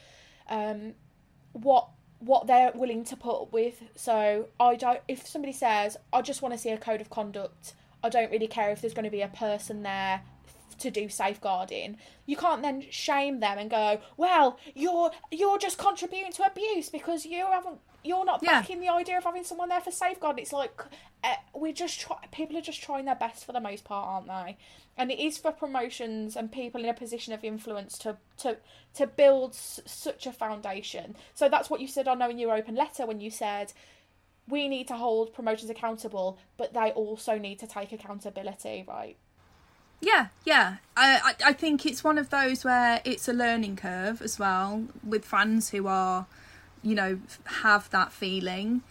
um, 0.47 0.93
what 1.51 1.89
what 2.25 2.47
they're 2.47 2.71
willing 2.73 3.03
to 3.05 3.15
put 3.15 3.41
up 3.43 3.53
with. 3.53 3.81
So 3.95 4.47
I 4.59 4.75
don't. 4.75 4.99
If 5.07 5.27
somebody 5.27 5.53
says, 5.53 5.97
"I 6.11 6.21
just 6.21 6.41
want 6.41 6.53
to 6.53 6.57
see 6.57 6.69
a 6.69 6.77
code 6.77 7.01
of 7.01 7.09
conduct," 7.09 7.73
I 8.03 8.09
don't 8.09 8.31
really 8.31 8.47
care 8.47 8.71
if 8.71 8.81
there's 8.81 8.93
going 8.93 9.05
to 9.05 9.11
be 9.11 9.21
a 9.21 9.27
person 9.27 9.83
there 9.83 10.21
to 10.79 10.91
do 10.91 11.07
safeguarding. 11.07 11.97
You 12.25 12.35
can't 12.35 12.61
then 12.61 12.85
shame 12.89 13.39
them 13.39 13.57
and 13.57 13.69
go, 13.69 13.99
"Well, 14.17 14.59
you're 14.73 15.11
you're 15.31 15.57
just 15.57 15.77
contributing 15.77 16.31
to 16.33 16.43
abuse 16.45 16.89
because 16.89 17.25
you 17.25 17.45
haven't." 17.45 17.79
You're 18.03 18.23
not 18.25 18.43
Yeah. 18.43 18.61
backing 18.61 18.81
the 18.81 18.89
idea 18.89 19.17
of 19.17 19.23
having 19.23 19.43
someone 19.43 19.69
there 19.69 19.81
for 19.81 19.89
safeguarding. 19.89 20.43
It's 20.43 20.53
like 20.53 20.79
uh, 21.23 21.35
we're 21.55 21.73
just 21.73 21.99
try- 21.99 22.19
people 22.31 22.55
are 22.55 22.61
just 22.61 22.79
trying 22.83 23.05
their 23.05 23.15
best 23.15 23.45
for 23.45 23.51
the 23.51 23.59
most 23.59 23.83
part, 23.83 24.07
aren't 24.07 24.27
they? 24.27 24.57
And 24.97 25.11
it 25.11 25.19
is 25.19 25.37
for 25.37 25.51
promotions 25.51 26.35
and 26.37 26.51
people 26.51 26.81
in 26.81 26.89
a 26.89 26.93
position 26.93 27.33
of 27.33 27.43
influence 27.43 27.97
to 27.99 28.17
to 28.37 28.57
to 28.95 29.07
build 29.07 29.51
s- 29.51 29.81
such 29.85 30.25
a 30.25 30.31
foundation. 30.31 31.15
So 31.33 31.49
that's 31.49 31.69
what 31.69 31.81
you 31.81 31.87
said 31.87 32.07
on 32.07 32.19
knowing 32.19 32.39
your 32.39 32.55
open 32.55 32.75
letter 32.75 33.05
when 33.05 33.19
you 33.19 33.29
said 33.29 33.73
we 34.47 34.67
need 34.67 34.87
to 34.87 34.95
hold 34.95 35.33
promotions 35.33 35.69
accountable, 35.69 36.37
but 36.57 36.73
they 36.73 36.91
also 36.91 37.37
need 37.37 37.59
to 37.59 37.67
take 37.67 37.91
accountability, 37.91 38.85
right? 38.87 39.17
Yeah, 40.01 40.27
yeah. 40.43 40.77
I, 40.95 41.35
I 41.43 41.49
I 41.49 41.53
think 41.53 41.85
it's 41.85 42.03
one 42.03 42.17
of 42.17 42.29
those 42.29 42.63
where 42.63 43.01
it's 43.05 43.27
a 43.27 43.33
learning 43.33 43.77
curve 43.77 44.21
as 44.21 44.37
well 44.37 44.85
with 45.03 45.25
fans 45.25 45.69
who 45.69 45.87
are, 45.87 46.27
you 46.83 46.95
know, 46.95 47.19
have 47.61 47.89
that 47.89 48.11
feeling. 48.11 48.83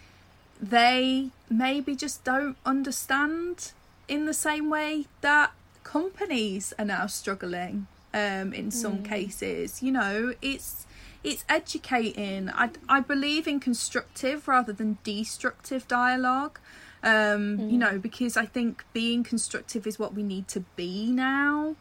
They 0.61 1.29
maybe 1.49 1.95
just 1.95 2.23
don't 2.23 2.57
understand 2.65 3.71
in 4.07 4.25
the 4.25 4.33
same 4.33 4.69
way 4.69 5.05
that 5.21 5.51
companies 5.85 6.73
are 6.77 6.83
now 6.85 7.07
struggling. 7.07 7.87
Um, 8.13 8.53
in 8.53 8.71
some 8.71 9.03
cases, 9.03 9.81
you 9.83 9.91
know, 9.91 10.33
it's 10.41 10.85
it's 11.23 11.45
educating. 11.47 12.49
I 12.49 12.69
I 12.89 12.99
believe 12.99 13.47
in 13.47 13.59
constructive 13.59 14.47
rather 14.47 14.73
than 14.73 14.97
destructive 15.03 15.87
dialogue 15.87 16.59
um 17.05 17.59
you 17.69 17.77
know 17.77 17.99
because 17.99 18.35
i 18.35 18.45
think 18.45 18.83
being 18.91 19.23
constructive 19.23 19.85
is 19.85 19.99
what 19.99 20.15
we 20.15 20.23
need 20.23 20.47
to 20.47 20.61
be 20.75 21.11
now 21.11 21.75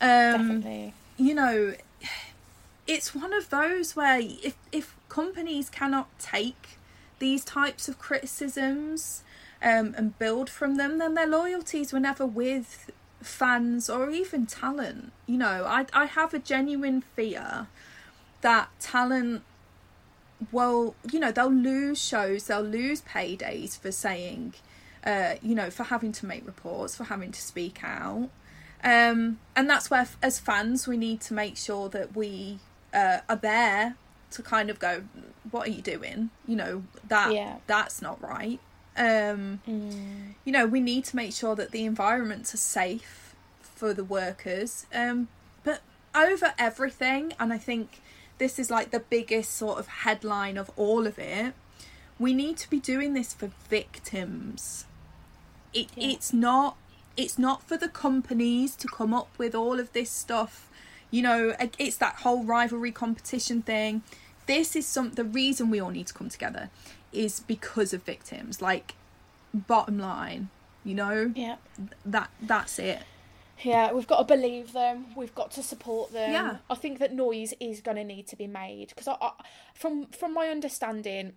um 0.00 0.60
Definitely. 0.60 0.94
you 1.16 1.32
know 1.32 1.74
it's 2.86 3.14
one 3.14 3.32
of 3.32 3.50
those 3.50 3.94
where 3.94 4.18
if 4.20 4.56
if 4.72 4.96
companies 5.08 5.70
cannot 5.70 6.08
take 6.18 6.78
these 7.20 7.44
types 7.44 7.88
of 7.88 7.98
criticisms 8.00 9.22
um 9.62 9.94
and 9.96 10.18
build 10.18 10.50
from 10.50 10.74
them 10.74 10.98
then 10.98 11.14
their 11.14 11.28
loyalties 11.28 11.92
were 11.92 12.00
never 12.00 12.26
with 12.26 12.90
fans 13.26 13.88
or 13.88 14.10
even 14.10 14.46
talent 14.46 15.12
you 15.26 15.36
know 15.38 15.64
i 15.66 15.86
i 15.92 16.04
have 16.06 16.34
a 16.34 16.38
genuine 16.38 17.00
fear 17.00 17.66
that 18.42 18.68
talent 18.78 19.42
well, 20.52 20.94
you 21.10 21.20
know, 21.20 21.30
they'll 21.32 21.48
lose 21.50 22.02
shows, 22.02 22.46
they'll 22.46 22.60
lose 22.60 23.02
paydays 23.02 23.78
for 23.78 23.90
saying, 23.92 24.54
uh, 25.04 25.34
you 25.42 25.54
know, 25.54 25.70
for 25.70 25.84
having 25.84 26.12
to 26.12 26.26
make 26.26 26.46
reports, 26.46 26.96
for 26.96 27.04
having 27.04 27.32
to 27.32 27.40
speak 27.40 27.82
out. 27.82 28.28
Um, 28.82 29.38
and 29.56 29.70
that's 29.70 29.90
where, 29.90 30.06
as 30.22 30.38
fans, 30.38 30.86
we 30.86 30.96
need 30.96 31.20
to 31.22 31.34
make 31.34 31.56
sure 31.56 31.88
that 31.90 32.14
we 32.14 32.58
uh, 32.92 33.18
are 33.28 33.36
there 33.36 33.96
to 34.32 34.42
kind 34.42 34.68
of 34.68 34.78
go, 34.78 35.04
what 35.50 35.68
are 35.68 35.70
you 35.70 35.80
doing? 35.82 36.30
You 36.46 36.56
know, 36.56 36.82
that 37.08 37.32
Yeah. 37.32 37.56
that's 37.66 38.02
not 38.02 38.20
right. 38.20 38.60
Um, 38.96 39.60
You 40.44 40.52
know, 40.52 40.66
we 40.66 40.80
need 40.80 41.04
to 41.06 41.16
make 41.16 41.32
sure 41.32 41.54
that 41.56 41.70
the 41.70 41.84
environments 41.84 42.54
are 42.54 42.58
safe 42.58 43.34
for 43.60 43.92
the 43.94 44.04
workers. 44.04 44.86
Um, 44.94 45.28
but 45.64 45.80
over 46.14 46.54
everything, 46.58 47.32
and 47.40 47.52
I 47.52 47.58
think 47.58 48.00
this 48.38 48.58
is 48.58 48.70
like 48.70 48.90
the 48.90 49.00
biggest 49.00 49.54
sort 49.54 49.78
of 49.78 49.86
headline 49.86 50.56
of 50.56 50.70
all 50.76 51.06
of 51.06 51.18
it, 51.18 51.54
we 52.18 52.32
need 52.32 52.56
to 52.58 52.70
be 52.70 52.78
doing 52.78 53.14
this 53.14 53.32
for 53.34 53.50
victims. 53.68 54.84
It, 55.72 55.88
It's 55.96 56.32
not 56.32 56.76
it's 57.16 57.38
not 57.38 57.62
for 57.62 57.76
the 57.76 57.88
companies 57.88 58.74
to 58.74 58.88
come 58.88 59.14
up 59.14 59.28
with 59.38 59.54
all 59.54 59.78
of 59.78 59.92
this 59.92 60.10
stuff. 60.10 60.68
You 61.10 61.22
know 61.22 61.54
it's 61.78 61.96
that 61.96 62.16
whole 62.16 62.44
rivalry 62.44 62.92
competition 62.92 63.62
thing. 63.62 64.02
This 64.46 64.76
is 64.76 64.86
some 64.86 65.12
the 65.12 65.24
reason 65.24 65.70
we 65.70 65.80
all 65.80 65.90
need 65.90 66.08
to 66.08 66.14
come 66.14 66.28
together 66.28 66.70
is 67.14 67.40
because 67.40 67.92
of 67.92 68.02
victims 68.02 68.60
like 68.62 68.94
bottom 69.52 69.98
line 69.98 70.48
you 70.84 70.94
know 70.94 71.32
Yeah. 71.34 71.56
that 72.04 72.30
that's 72.42 72.78
it 72.78 73.02
Yeah, 73.62 73.92
we've 73.92 74.08
got 74.08 74.18
to 74.18 74.24
believe 74.36 74.72
them. 74.72 75.06
We've 75.16 75.34
got 75.34 75.52
to 75.52 75.62
support 75.62 76.12
them. 76.12 76.32
Yeah. 76.32 76.56
I 76.68 76.74
think 76.74 76.98
that 76.98 77.12
noise 77.12 77.54
is 77.60 77.80
going 77.80 77.96
to 77.96 78.02
need 78.04 78.26
to 78.26 78.36
be 78.36 78.48
made 78.48 78.88
because 78.88 79.06
I, 79.06 79.16
I, 79.20 79.30
from 79.74 80.06
from 80.08 80.34
my 80.34 80.48
understanding, 80.48 81.34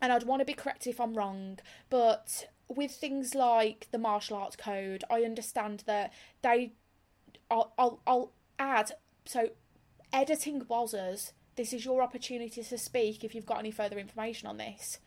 and 0.00 0.12
I'd 0.12 0.22
want 0.24 0.40
to 0.40 0.46
be 0.46 0.54
corrected 0.54 0.90
if 0.94 0.98
I'm 0.98 1.12
wrong, 1.14 1.58
but 1.90 2.46
with 2.68 2.92
things 2.92 3.34
like 3.34 3.86
the 3.90 3.98
martial 3.98 4.38
arts 4.38 4.56
code, 4.56 5.04
I 5.10 5.24
understand 5.24 5.84
that 5.86 6.10
they, 6.40 6.72
I'll 7.50 7.74
I'll, 7.78 8.00
I'll 8.06 8.32
add 8.58 8.92
so, 9.26 9.50
editing 10.10 10.62
Bozzers. 10.64 11.32
This 11.62 11.72
is 11.72 11.84
your 11.84 12.02
opportunity 12.02 12.60
to 12.60 12.76
speak 12.76 13.22
if 13.22 13.36
you've 13.36 13.46
got 13.46 13.60
any 13.60 13.70
further 13.70 13.96
information 13.96 14.48
on 14.48 14.56
this. 14.56 14.98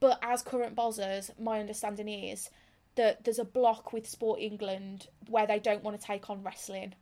But 0.00 0.18
as 0.22 0.40
current 0.40 0.74
Bozzers, 0.74 1.38
my 1.38 1.60
understanding 1.60 2.08
is 2.08 2.48
that 2.94 3.24
there's 3.24 3.38
a 3.38 3.44
block 3.44 3.92
with 3.92 4.08
Sport 4.08 4.40
England 4.40 5.08
where 5.28 5.46
they 5.46 5.58
don't 5.58 5.84
want 5.84 6.00
to 6.00 6.06
take 6.06 6.30
on 6.30 6.42
wrestling, 6.42 6.94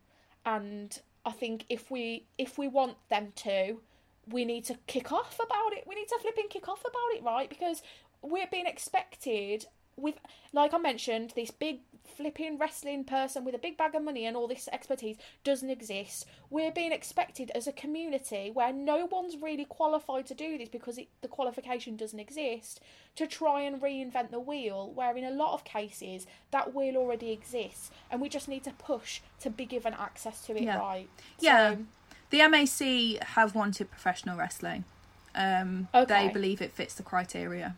and 0.44 1.00
I 1.24 1.30
think 1.30 1.66
if 1.68 1.88
we 1.88 2.26
if 2.36 2.58
we 2.58 2.66
want 2.66 2.96
them 3.10 3.32
to, 3.36 3.80
we 4.26 4.44
need 4.44 4.64
to 4.64 4.74
kick 4.88 5.12
off 5.12 5.36
about 5.36 5.72
it. 5.72 5.84
We 5.86 5.94
need 5.94 6.08
to 6.08 6.18
flipping 6.20 6.48
kick 6.50 6.68
off 6.68 6.80
about 6.80 7.14
it, 7.14 7.22
right? 7.22 7.48
Because 7.48 7.82
we're 8.22 8.48
being 8.50 8.66
expected 8.66 9.66
with, 10.00 10.16
like 10.52 10.72
I 10.74 10.78
mentioned, 10.78 11.32
this 11.36 11.50
big 11.50 11.80
flipping 12.16 12.58
wrestling 12.58 13.04
person 13.04 13.44
with 13.44 13.54
a 13.54 13.58
big 13.58 13.76
bag 13.76 13.94
of 13.94 14.02
money 14.02 14.26
and 14.26 14.36
all 14.36 14.46
this 14.48 14.68
expertise 14.72 15.16
doesn't 15.44 15.70
exist. 15.70 16.26
We're 16.50 16.72
being 16.72 16.92
expected 16.92 17.50
as 17.54 17.66
a 17.66 17.72
community 17.72 18.50
where 18.52 18.72
no 18.72 19.06
one's 19.06 19.36
really 19.36 19.64
qualified 19.64 20.26
to 20.26 20.34
do 20.34 20.58
this 20.58 20.68
because 20.68 20.98
it, 20.98 21.08
the 21.22 21.28
qualification 21.28 21.96
doesn't 21.96 22.18
exist 22.18 22.80
to 23.16 23.26
try 23.26 23.62
and 23.62 23.80
reinvent 23.80 24.30
the 24.30 24.40
wheel, 24.40 24.90
where 24.94 25.16
in 25.16 25.24
a 25.24 25.30
lot 25.30 25.54
of 25.54 25.64
cases 25.64 26.26
that 26.50 26.74
wheel 26.74 26.96
already 26.96 27.30
exists 27.30 27.90
and 28.10 28.20
we 28.20 28.28
just 28.28 28.48
need 28.48 28.64
to 28.64 28.72
push 28.72 29.20
to 29.40 29.48
be 29.50 29.64
given 29.64 29.94
access 29.94 30.44
to 30.46 30.56
it, 30.56 30.62
Yeah. 30.64 30.78
right? 30.78 31.08
Yeah. 31.38 31.74
So, 31.74 31.78
The 32.30 32.48
MAC 32.48 33.22
have 33.28 33.54
wanted 33.54 33.90
professional 33.90 34.36
wrestling. 34.36 34.84
Um, 35.34 35.88
Okay. 35.94 36.26
They 36.26 36.32
believe 36.32 36.60
it 36.60 36.72
fits 36.72 36.94
the 36.94 37.02
criteria. 37.02 37.76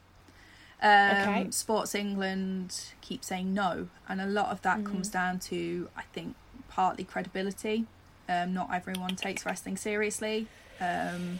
Um, 0.83 1.17
Okay. 1.29 1.51
Sports 1.53 1.95
England 1.95 2.81
keep 3.01 3.25
saying 3.25 3.55
no, 3.55 3.89
and 4.09 4.21
a 4.21 4.27
lot 4.27 4.47
of 4.51 4.61
that 4.63 4.79
Mm. 4.81 4.87
comes 4.87 5.09
down 5.09 5.39
to, 5.41 5.89
I 5.97 6.03
think, 6.13 6.35
partly 6.69 7.05
credibility. 7.05 7.87
Um, 8.29 8.53
not 8.55 8.73
everyone 8.75 9.15
takes 9.17 9.47
wrestling 9.47 9.77
seriously. 9.77 10.49
Um, 10.81 11.39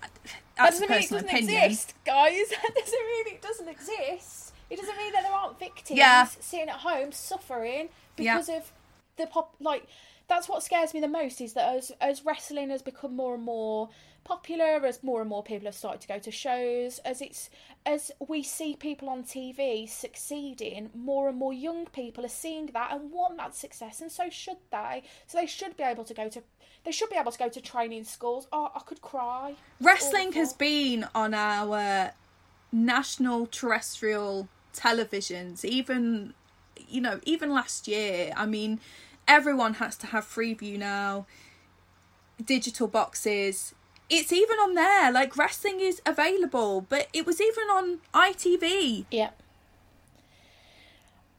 that 0.00 0.10
that's 0.56 0.76
a 0.78 0.86
doesn't 0.86 0.90
mean 0.90 0.98
it 0.98 1.10
doesn't 1.10 1.28
opinion. 1.28 1.62
exist, 1.64 1.94
guys. 2.04 2.48
That 2.50 2.74
doesn't 2.74 3.06
mean 3.06 3.26
it 3.34 3.42
doesn't 3.42 3.68
exist. 3.68 4.52
It 4.70 4.76
doesn't 4.76 4.96
mean 4.96 5.12
that 5.12 5.22
there 5.24 5.32
aren't 5.32 5.58
victims 5.58 5.98
Yeah. 5.98 6.24
sitting 6.26 6.68
at 6.68 6.76
home 6.76 7.12
suffering 7.12 7.88
Yeah. 8.16 8.34
because 8.34 8.48
of 8.48 8.72
the 9.16 9.26
pop. 9.26 9.54
Like 9.60 9.86
that's 10.28 10.48
what 10.48 10.62
scares 10.62 10.94
me 10.94 11.00
the 11.00 11.08
most 11.08 11.40
is 11.40 11.52
that 11.54 11.74
as 11.76 11.90
as 12.00 12.24
wrestling 12.24 12.70
has 12.70 12.80
become 12.82 13.14
more 13.16 13.34
and 13.34 13.42
more 13.42 13.90
popular, 14.24 14.84
as 14.86 15.02
more 15.02 15.20
and 15.20 15.30
more 15.30 15.42
people 15.42 15.66
have 15.66 15.74
started 15.74 16.00
to 16.02 16.08
go 16.08 16.18
to 16.18 16.30
shows, 16.30 16.98
as 17.00 17.20
it's 17.20 17.50
as 17.84 18.12
we 18.26 18.42
see 18.42 18.76
people 18.76 19.08
on 19.08 19.24
TV 19.24 19.88
succeeding, 19.88 20.90
more 20.94 21.28
and 21.28 21.38
more 21.38 21.52
young 21.52 21.86
people 21.86 22.24
are 22.24 22.28
seeing 22.28 22.66
that 22.66 22.92
and 22.92 23.10
want 23.10 23.36
that 23.38 23.54
success, 23.54 24.00
and 24.00 24.10
so 24.10 24.30
should 24.30 24.58
they. 24.70 25.02
So 25.26 25.38
they 25.38 25.46
should 25.46 25.76
be 25.76 25.82
able 25.82 26.04
to 26.04 26.14
go 26.14 26.28
to. 26.28 26.42
They 26.84 26.92
should 26.92 27.10
be 27.10 27.16
able 27.16 27.32
to 27.32 27.38
go 27.38 27.48
to 27.48 27.60
training 27.60 28.04
schools. 28.04 28.48
Oh, 28.52 28.70
I 28.74 28.80
could 28.80 29.02
cry. 29.02 29.54
Wrestling 29.80 30.32
has 30.32 30.52
been 30.52 31.06
on 31.14 31.32
our 31.32 32.12
national 32.72 33.46
terrestrial 33.46 34.48
televisions, 34.74 35.64
even 35.64 36.34
you 36.88 37.00
know, 37.00 37.20
even 37.24 37.50
last 37.50 37.88
year. 37.88 38.32
I 38.36 38.46
mean, 38.46 38.80
everyone 39.26 39.74
has 39.74 39.96
to 39.98 40.08
have 40.08 40.24
Freeview 40.24 40.78
now, 40.78 41.26
digital 42.44 42.88
boxes. 42.88 43.74
It's 44.14 44.30
even 44.30 44.58
on 44.58 44.74
there. 44.74 45.10
Like 45.10 45.36
wrestling 45.38 45.80
is 45.80 46.02
available, 46.04 46.82
but 46.88 47.08
it 47.14 47.24
was 47.24 47.40
even 47.40 47.64
on 47.64 48.00
ITV. 48.12 49.06
Yeah. 49.10 49.30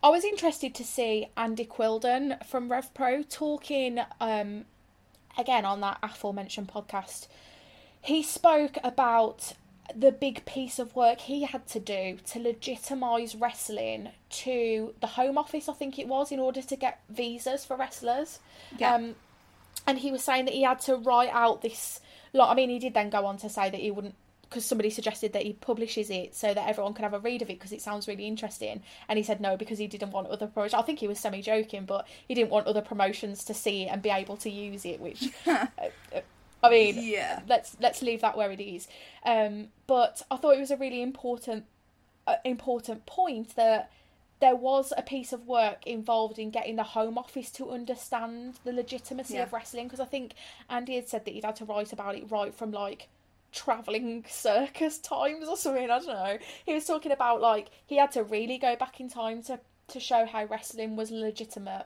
I 0.01 0.09
was 0.09 0.25
interested 0.25 0.73
to 0.75 0.83
see 0.83 1.27
Andy 1.37 1.65
Quildan 1.65 2.43
from 2.45 2.69
RevPro 2.69 3.29
talking 3.29 3.99
um, 4.19 4.65
again 5.37 5.65
on 5.65 5.81
that 5.81 5.99
aforementioned 6.01 6.67
podcast. 6.67 7.27
He 8.01 8.23
spoke 8.23 8.77
about 8.83 9.53
the 9.95 10.11
big 10.11 10.43
piece 10.45 10.79
of 10.79 10.95
work 10.95 11.19
he 11.19 11.43
had 11.43 11.67
to 11.67 11.79
do 11.79 12.17
to 12.25 12.39
legitimise 12.39 13.39
wrestling 13.39 14.09
to 14.29 14.95
the 14.99 15.07
Home 15.07 15.37
Office, 15.37 15.69
I 15.69 15.73
think 15.73 15.99
it 15.99 16.07
was, 16.07 16.31
in 16.31 16.39
order 16.39 16.61
to 16.61 16.75
get 16.75 17.01
visas 17.07 17.65
for 17.65 17.77
wrestlers. 17.77 18.39
Yeah. 18.77 18.95
Um, 18.95 19.15
and 19.85 19.99
he 19.99 20.11
was 20.11 20.23
saying 20.23 20.45
that 20.45 20.53
he 20.53 20.63
had 20.63 20.79
to 20.81 20.95
write 20.95 21.29
out 21.31 21.61
this 21.61 21.99
lot. 22.33 22.51
I 22.51 22.55
mean, 22.55 22.69
he 22.69 22.79
did 22.79 22.93
then 22.93 23.09
go 23.09 23.25
on 23.25 23.37
to 23.37 23.49
say 23.49 23.69
that 23.69 23.79
he 23.79 23.91
wouldn't, 23.91 24.15
because 24.49 24.65
somebody 24.65 24.89
suggested 24.89 25.33
that 25.33 25.43
he 25.43 25.53
publishes 25.53 26.09
it 26.11 26.35
so 26.35 26.53
that 26.53 26.67
everyone 26.67 26.93
can 26.93 27.03
have 27.03 27.13
a 27.13 27.19
read 27.19 27.41
of 27.41 27.49
it 27.49 27.57
because 27.59 27.71
it 27.71 27.81
sounds 27.81 28.07
really 28.07 28.27
interesting. 28.27 28.83
And 29.09 29.17
he 29.17 29.23
said 29.23 29.41
no 29.41 29.57
because 29.57 29.79
he 29.79 29.87
didn't 29.87 30.11
want 30.11 30.27
other 30.27 30.47
promotions. 30.47 30.75
I 30.79 30.83
think 30.83 30.99
he 30.99 31.07
was 31.07 31.19
semi 31.19 31.41
joking, 31.41 31.85
but 31.85 32.07
he 32.27 32.35
didn't 32.35 32.51
want 32.51 32.67
other 32.67 32.81
promotions 32.81 33.43
to 33.45 33.53
see 33.53 33.83
it 33.83 33.87
and 33.87 34.01
be 34.01 34.09
able 34.09 34.37
to 34.37 34.49
use 34.49 34.85
it. 34.85 34.99
Which, 34.99 35.29
uh, 35.47 35.65
uh, 35.79 36.19
I 36.61 36.69
mean, 36.69 36.95
Yeah. 36.99 37.41
let's 37.47 37.75
let's 37.79 38.01
leave 38.01 38.21
that 38.21 38.37
where 38.37 38.51
it 38.51 38.61
is. 38.61 38.87
Um, 39.25 39.69
but 39.87 40.21
I 40.29 40.37
thought 40.37 40.55
it 40.55 40.59
was 40.59 40.71
a 40.71 40.77
really 40.77 41.01
important 41.01 41.65
uh, 42.27 42.35
important 42.45 43.05
point 43.05 43.55
that 43.55 43.91
there 44.39 44.55
was 44.55 44.91
a 44.97 45.01
piece 45.01 45.31
of 45.31 45.47
work 45.47 45.85
involved 45.87 46.37
in 46.37 46.49
getting 46.49 46.75
the 46.75 46.83
Home 46.83 47.17
Office 47.17 47.49
to 47.51 47.71
understand 47.71 48.59
the 48.63 48.73
legitimacy 48.73 49.35
Yeah. 49.35 49.43
of 49.43 49.53
wrestling 49.53 49.85
because 49.87 49.99
I 50.01 50.05
think 50.05 50.33
Andy 50.69 50.95
had 50.95 51.07
said 51.07 51.25
that 51.25 51.33
he'd 51.33 51.45
had 51.45 51.55
to 51.57 51.65
write 51.65 51.93
about 51.93 52.15
it 52.15 52.29
right 52.29 52.53
from 52.53 52.71
like 52.71 53.07
traveling 53.53 54.25
circus 54.27 54.97
times 54.97 55.47
or 55.47 55.55
something. 55.55 55.83
I 55.89 55.99
don't 55.99 56.07
know. 56.07 56.37
He 56.65 56.73
was 56.73 56.85
talking 56.85 57.11
about 57.11 57.39
like 57.41 57.69
he 57.85 57.97
had 57.97 58.11
to 58.13 58.23
really 58.23 58.57
go 58.57 58.75
back 58.75 58.99
in 58.99 59.09
time 59.09 59.43
to 59.43 59.59
to 59.89 59.99
show 59.99 60.25
how 60.25 60.45
wrestling 60.45 60.95
was 60.95 61.11
legitimate. 61.11 61.85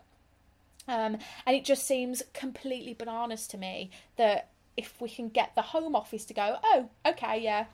Um, 0.87 1.17
and 1.45 1.55
it 1.55 1.65
just 1.65 1.85
seems 1.85 2.23
completely 2.33 2.93
bananas 2.93 3.47
to 3.47 3.57
me 3.57 3.91
that 4.15 4.49
if 4.77 5.01
we 5.01 5.09
can 5.09 5.29
get 5.29 5.53
the 5.55 5.61
Home 5.61 5.95
Office 5.95 6.23
to 6.25 6.33
go, 6.33 6.57
oh, 6.63 6.89
okay, 7.05 7.41
yeah, 7.41 7.65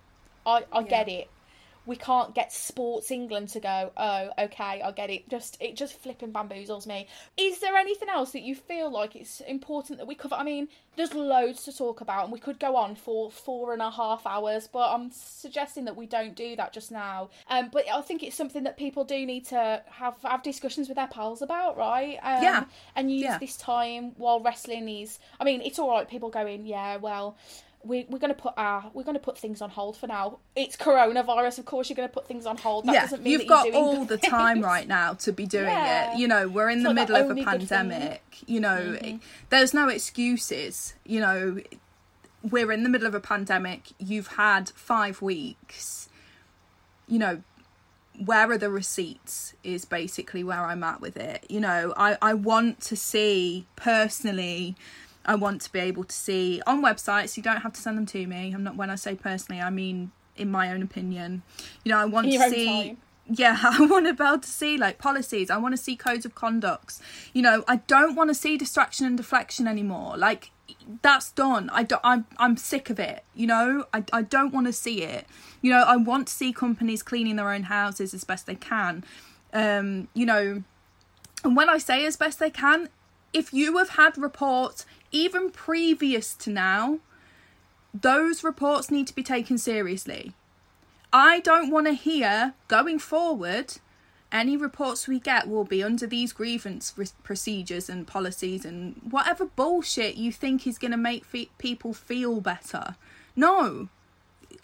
I, 0.45 0.63
I 0.71 0.81
get 0.83 1.07
it. 1.09 1.29
We 1.85 1.95
can't 1.97 2.33
get 2.33 2.53
Sports 2.53 3.11
England 3.11 3.49
to 3.49 3.59
go, 3.59 3.91
oh, 3.97 4.29
okay, 4.39 4.81
I 4.81 4.91
get 4.91 5.09
it. 5.09 5.27
Just 5.29 5.57
it 5.59 5.75
just 5.75 5.99
flipping 5.99 6.31
bamboozles 6.31 6.87
me. 6.87 7.07
Is 7.37 7.59
there 7.59 7.75
anything 7.75 8.09
else 8.09 8.31
that 8.31 8.41
you 8.43 8.55
feel 8.55 8.89
like 8.91 9.15
it's 9.15 9.41
important 9.41 9.99
that 9.99 10.07
we 10.07 10.15
cover? 10.15 10.35
I 10.35 10.43
mean, 10.43 10.69
there's 10.95 11.13
loads 11.13 11.63
to 11.63 11.75
talk 11.75 12.01
about, 12.01 12.23
and 12.23 12.31
we 12.31 12.39
could 12.39 12.59
go 12.59 12.75
on 12.75 12.95
for 12.95 13.29
four 13.31 13.73
and 13.73 13.81
a 13.81 13.89
half 13.91 14.25
hours, 14.25 14.69
but 14.71 14.93
I'm 14.93 15.11
suggesting 15.11 15.85
that 15.85 15.97
we 15.97 16.05
don't 16.05 16.35
do 16.35 16.55
that 16.55 16.71
just 16.71 16.91
now. 16.91 17.29
Um, 17.49 17.69
but 17.71 17.83
I 17.91 18.01
think 18.01 18.23
it's 18.23 18.35
something 18.35 18.63
that 18.63 18.77
people 18.77 19.03
do 19.03 19.25
need 19.25 19.45
to 19.47 19.83
have 19.89 20.15
have 20.23 20.41
discussions 20.43 20.87
with 20.87 20.95
their 20.95 21.07
pals 21.07 21.41
about, 21.41 21.77
right? 21.77 22.17
Um, 22.23 22.43
Yeah. 22.43 22.65
and 22.95 23.11
use 23.11 23.23
Yeah. 23.23 23.37
this 23.39 23.57
time 23.57 24.13
while 24.17 24.39
wrestling 24.39 24.87
is. 24.87 25.19
I 25.39 25.43
mean, 25.43 25.61
it's 25.61 25.79
all 25.79 25.89
right. 25.91 26.07
People 26.07 26.29
going, 26.29 26.65
yeah, 26.65 26.95
well. 26.97 27.35
We, 27.85 28.05
we're 28.09 28.19
going 28.19 28.33
to 28.33 28.41
put 28.41 28.53
our 28.55 28.89
we're 28.93 29.03
going 29.03 29.15
to 29.15 29.19
put 29.19 29.37
things 29.37 29.61
on 29.61 29.69
hold 29.69 29.97
for 29.97 30.07
now. 30.07 30.39
It's 30.55 30.77
coronavirus, 30.77 31.59
of 31.59 31.65
course. 31.65 31.89
You're 31.89 31.95
going 31.97 32.07
to 32.07 32.13
put 32.13 32.27
things 32.27 32.45
on 32.45 32.57
hold. 32.57 32.85
That 32.85 32.93
yeah, 32.93 33.01
doesn't 33.01 33.23
mean 33.23 33.33
you've 33.39 33.47
got 33.47 33.71
all 33.73 34.05
the 34.05 34.17
time 34.17 34.61
right 34.61 34.87
now 34.87 35.13
to 35.15 35.33
be 35.33 35.45
doing 35.45 35.65
Yeah. 35.67 36.13
it. 36.13 36.17
You 36.19 36.27
know, 36.29 36.47
we're 36.47 36.69
in 36.69 36.79
It's 36.79 36.87
the 36.87 36.93
middle 36.93 37.15
of 37.17 37.25
a 37.25 37.29
only 37.29 37.43
good 37.43 37.49
thing. 37.59 37.67
pandemic. 37.67 38.21
You 38.47 38.61
know, 38.61 38.97
Mhm. 39.01 39.19
there's 39.49 39.73
no 39.73 39.89
excuses. 39.89 40.93
You 41.05 41.19
know, 41.19 41.59
we're 42.41 42.71
in 42.71 42.83
the 42.83 42.89
middle 42.89 43.07
of 43.07 43.15
a 43.15 43.19
pandemic. 43.19 43.89
You've 43.99 44.27
had 44.27 44.69
five 44.69 45.21
weeks. 45.21 46.07
You 47.07 47.19
know, 47.19 47.41
where 48.23 48.49
are 48.51 48.57
the 48.57 48.69
receipts 48.69 49.55
is 49.63 49.85
basically 49.85 50.43
where 50.43 50.63
I'm 50.65 50.83
at 50.83 51.01
with 51.01 51.17
it. 51.17 51.45
You 51.49 51.59
know, 51.59 51.93
I, 51.97 52.17
I 52.21 52.33
want 52.33 52.79
to 52.81 52.95
see 52.95 53.65
personally, 53.75 54.75
I 55.25 55.35
want 55.35 55.61
to 55.61 55.71
be 55.71 55.79
able 55.79 56.03
to 56.03 56.15
see 56.15 56.61
on 56.67 56.83
websites, 56.83 57.37
you 57.37 57.43
don't 57.43 57.61
have 57.61 57.73
to 57.73 57.81
send 57.81 57.97
them 57.97 58.05
to 58.07 58.27
me. 58.27 58.51
I'm 58.53 58.63
not 58.63 58.75
when 58.75 58.89
I 58.89 58.95
say 58.95 59.15
personally, 59.15 59.61
I 59.61 59.69
mean 59.69 60.11
in 60.35 60.51
my 60.51 60.71
own 60.71 60.81
opinion. 60.81 61.43
You 61.83 61.91
know, 61.91 61.97
I 61.97 62.05
want 62.05 62.31
to 62.31 62.49
see 62.49 62.65
time. 62.65 62.97
yeah, 63.27 63.57
I 63.63 63.85
want 63.85 64.07
to 64.07 64.13
be 64.13 64.23
able 64.23 64.39
to 64.39 64.49
see 64.49 64.77
like 64.77 64.97
policies. 64.97 65.49
I 65.49 65.57
want 65.57 65.73
to 65.73 65.81
see 65.81 65.95
codes 65.95 66.25
of 66.25 66.35
conducts. 66.35 67.01
You 67.33 67.41
know, 67.41 67.63
I 67.67 67.77
don't 67.77 68.15
want 68.15 68.29
to 68.29 68.33
see 68.33 68.57
distraction 68.57 69.05
and 69.05 69.17
deflection 69.17 69.67
anymore. 69.67 70.17
Like 70.17 70.51
that's 71.01 71.31
done. 71.31 71.69
I 71.71 71.83
don't, 71.83 72.01
I'm 72.03 72.25
I'm 72.37 72.57
sick 72.57 72.89
of 72.89 72.99
it. 72.99 73.23
You 73.33 73.47
know, 73.47 73.85
I 73.93 74.03
I 74.11 74.21
don't 74.21 74.53
want 74.53 74.67
to 74.67 74.73
see 74.73 75.03
it. 75.03 75.25
You 75.61 75.71
know, 75.71 75.83
I 75.83 75.95
want 75.95 76.27
to 76.27 76.33
see 76.33 76.51
companies 76.51 77.03
cleaning 77.03 77.35
their 77.35 77.51
own 77.51 77.63
houses 77.63 78.13
as 78.13 78.23
best 78.23 78.45
they 78.45 78.55
can. 78.55 79.03
Um, 79.53 80.07
you 80.13 80.25
know, 80.25 80.63
and 81.43 81.55
when 81.55 81.69
I 81.69 81.77
say 81.77 82.05
as 82.05 82.17
best 82.17 82.39
they 82.39 82.49
can, 82.49 82.89
if 83.33 83.53
you 83.53 83.77
have 83.77 83.89
had 83.89 84.17
reports 84.17 84.85
even 85.13 85.51
previous 85.51 86.33
to 86.35 86.49
now, 86.49 86.99
those 87.93 88.43
reports 88.43 88.91
need 88.91 89.07
to 89.07 89.15
be 89.15 89.23
taken 89.23 89.57
seriously. 89.57 90.33
I 91.13 91.39
don't 91.39 91.69
want 91.71 91.87
to 91.87 91.93
hear 91.93 92.55
going 92.67 92.99
forward 92.99 93.75
any 94.31 94.57
reports 94.57 95.07
we 95.07 95.19
get 95.19 95.47
will 95.47 95.63
be 95.63 95.83
under 95.83 96.07
these 96.07 96.33
grievance 96.33 96.91
re- 96.97 97.05
procedures 97.21 97.87
and 97.87 98.07
policies 98.07 98.65
and 98.65 98.99
whatever 99.07 99.45
bullshit 99.45 100.15
you 100.15 100.31
think 100.31 100.65
is 100.65 100.79
going 100.79 100.91
to 100.91 100.97
make 100.97 101.23
fe- 101.23 101.51
people 101.59 101.93
feel 101.93 102.41
better. 102.41 102.95
No, 103.35 103.89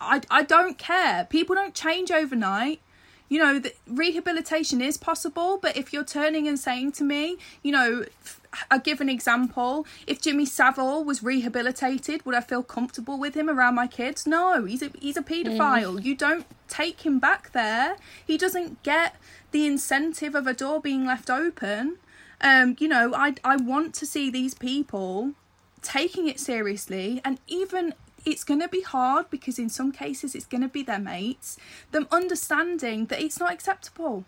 I, 0.02 0.22
I 0.32 0.42
don't 0.42 0.80
care. 0.80 1.28
People 1.30 1.54
don't 1.54 1.76
change 1.76 2.10
overnight. 2.10 2.82
You 3.30 3.40
know, 3.40 3.60
the, 3.60 3.74
rehabilitation 3.88 4.82
is 4.82 4.98
possible, 4.98 5.60
but 5.62 5.78
if 5.78 5.94
you're 5.94 6.04
turning 6.04 6.48
and 6.48 6.60
saying 6.60 6.94
to 6.94 7.04
me, 7.04 7.38
you 7.62 7.72
know, 7.72 8.06
I 8.72 8.80
give 8.80 9.00
an 9.00 9.10
example. 9.10 9.86
If 10.08 10.22
Jimmy 10.22 10.46
Savile 10.46 11.04
was 11.04 11.22
rehabilitated, 11.22 12.26
would 12.26 12.36
I 12.36 12.42
feel 12.42 12.64
comfortable 12.64 13.20
with 13.20 13.36
him 13.36 13.50
around 13.50 13.76
my 13.76 13.88
kids? 13.88 14.26
No, 14.26 14.66
he's 14.66 14.82
a 14.82 14.92
he's 15.00 15.18
a 15.18 15.22
paedophile. 15.22 16.04
You 16.04 16.16
don't 16.16 16.46
take 16.68 17.02
him 17.06 17.20
back 17.20 17.52
there. 17.52 17.98
He 18.26 18.38
doesn't 18.38 18.82
get 18.82 19.16
the 19.52 19.68
incentive 19.68 20.34
of 20.34 20.48
a 20.48 20.54
door 20.54 20.82
being 20.82 21.06
left 21.06 21.30
open. 21.30 21.98
Um, 22.42 22.76
you 22.80 22.88
know, 22.88 23.14
I 23.14 23.36
I 23.44 23.56
want 23.58 23.94
to 23.96 24.06
see 24.06 24.32
these 24.32 24.56
people 24.56 25.34
taking 25.82 26.28
it 26.28 26.40
seriously 26.40 27.22
and 27.24 27.40
even 27.48 27.94
it's 28.30 28.44
going 28.44 28.62
to 28.62 28.68
be 28.68 28.82
hard 28.82 29.30
because 29.30 29.60
in 29.60 29.70
some 29.70 29.92
cases 29.92 30.36
it's 30.36 30.46
going 30.46 30.62
to 30.62 30.68
be 30.68 30.84
their 30.84 31.00
mates 31.00 31.58
them 31.92 32.08
understanding 32.12 33.06
that 33.08 33.22
it's 33.22 33.40
not 33.40 33.52
acceptable. 33.52 34.26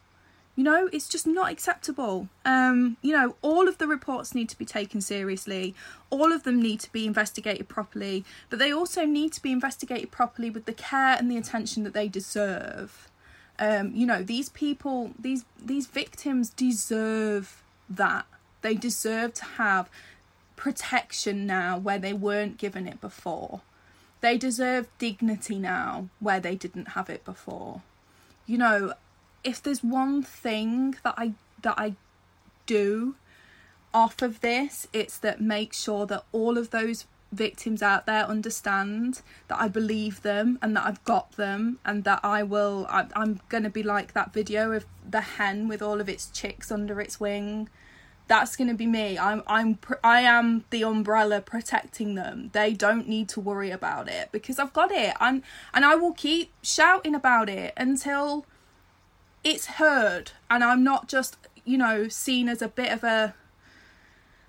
You 0.56 0.66
know 0.66 0.89
it's 0.91 1.08
just 1.08 1.26
not 1.26 1.52
acceptable. 1.52 2.28
Um 2.45 2.97
you 3.02 3.14
know 3.14 3.36
all 3.41 3.68
of 3.68 3.78
the 3.78 3.88
reports 3.88 4.36
need 4.36 4.49
to 4.49 4.58
be 4.58 4.66
taken 4.66 4.99
seriously. 4.99 5.74
All 6.10 6.32
of 6.34 6.43
them 6.43 6.62
need 6.62 6.80
to 6.82 6.91
be 6.91 7.06
investigated 7.08 7.70
properly 7.70 8.26
but 8.49 8.60
they 8.60 8.72
also 8.72 9.06
need 9.06 9.32
to 9.34 9.41
be 9.41 9.52
investigated 9.52 10.12
properly 10.12 10.49
with 10.49 10.66
the 10.66 10.74
care 10.74 11.16
and 11.18 11.32
the 11.32 11.38
attention 11.38 11.84
that 11.84 11.93
they 11.93 12.08
deserve. 12.08 13.10
Um 13.60 13.95
you 13.95 14.06
know 14.06 14.22
these 14.24 14.49
people 14.49 15.12
these 15.18 15.45
these 15.64 15.88
victims 15.88 16.49
deserve 16.49 17.64
that. 17.89 18.26
They 18.62 18.76
deserve 18.76 19.34
to 19.36 19.45
have 19.45 19.89
protection 20.56 21.47
now 21.47 21.78
where 21.78 21.97
they 21.97 22.14
weren't 22.14 22.58
given 22.58 22.88
it 22.88 23.02
before 23.02 23.62
they 24.22 24.38
deserve 24.38 24.88
dignity 24.98 25.60
now 25.60 26.08
where 26.20 26.40
they 26.40 26.56
didn't 26.56 26.90
have 26.90 27.10
it 27.10 27.26
before. 27.26 27.82
You 28.46 28.58
know 28.58 28.94
if 29.44 29.62
there's 29.62 29.84
one 29.84 30.22
thing 30.22 30.96
that 31.04 31.14
i 31.18 31.34
that 31.62 31.76
i 31.78 31.96
do 32.66 33.16
off 33.94 34.22
of 34.22 34.42
this 34.42 34.88
it's 34.94 35.18
that 35.18 35.42
make 35.42 35.74
sure 35.74 36.06
that 36.06 36.24
all 36.32 36.58
of 36.58 36.70
those 36.70 37.06
victims 37.32 37.82
out 37.82 38.06
there 38.06 38.26
understand 38.26 39.22
that 39.48 39.60
i 39.60 39.68
believe 39.68 40.22
them 40.22 40.60
and 40.62 40.76
that 40.76 40.86
i've 40.86 41.04
got 41.06 41.32
them 41.34 41.80
and 41.86 42.04
that 42.04 42.20
i 42.24 42.44
will 42.44 42.86
I, 42.90 43.08
i'm 43.16 43.40
going 43.50 43.64
to 43.64 43.70
be 43.70 43.84
like 43.84 44.14
that 44.14 44.34
video 44.34 44.72
of 44.72 44.86
the 45.10 45.22
hen 45.22 45.68
with 45.68 45.82
all 45.82 46.02
of 46.02 46.10
its 46.10 46.28
chicks 46.28 46.72
under 46.72 47.00
its 47.00 47.20
wing 47.20 47.70
that's 48.32 48.56
going 48.56 48.70
to 48.70 48.74
be 48.74 48.88
me. 48.88 49.20
I'm 49.20 49.44
i'm 49.46 49.78
i 50.06 50.22
am 50.22 50.64
the 50.70 50.84
umbrella 50.84 51.42
protecting 51.42 52.16
them. 52.16 52.50
They 52.54 52.74
don't 52.74 53.06
need 53.06 53.28
to 53.30 53.42
worry 53.42 53.72
about 53.72 54.08
it 54.08 54.30
because 54.32 54.58
i've 54.58 54.72
got 54.72 54.90
it. 54.90 55.14
I'm 55.20 55.44
and 55.74 55.84
i 55.84 55.96
will 55.96 56.14
keep 56.14 56.54
shouting 56.62 57.14
about 57.14 57.50
it 57.50 57.74
until 57.76 58.46
it's 59.44 59.66
heard. 59.82 60.32
And 60.50 60.64
i'm 60.64 60.82
not 60.82 61.10
just 61.10 61.36
you 61.66 61.78
know 61.78 62.08
seen 62.08 62.48
as 62.48 62.62
a 62.62 62.70
bit 62.70 62.94
of 62.94 63.04
a 63.04 63.36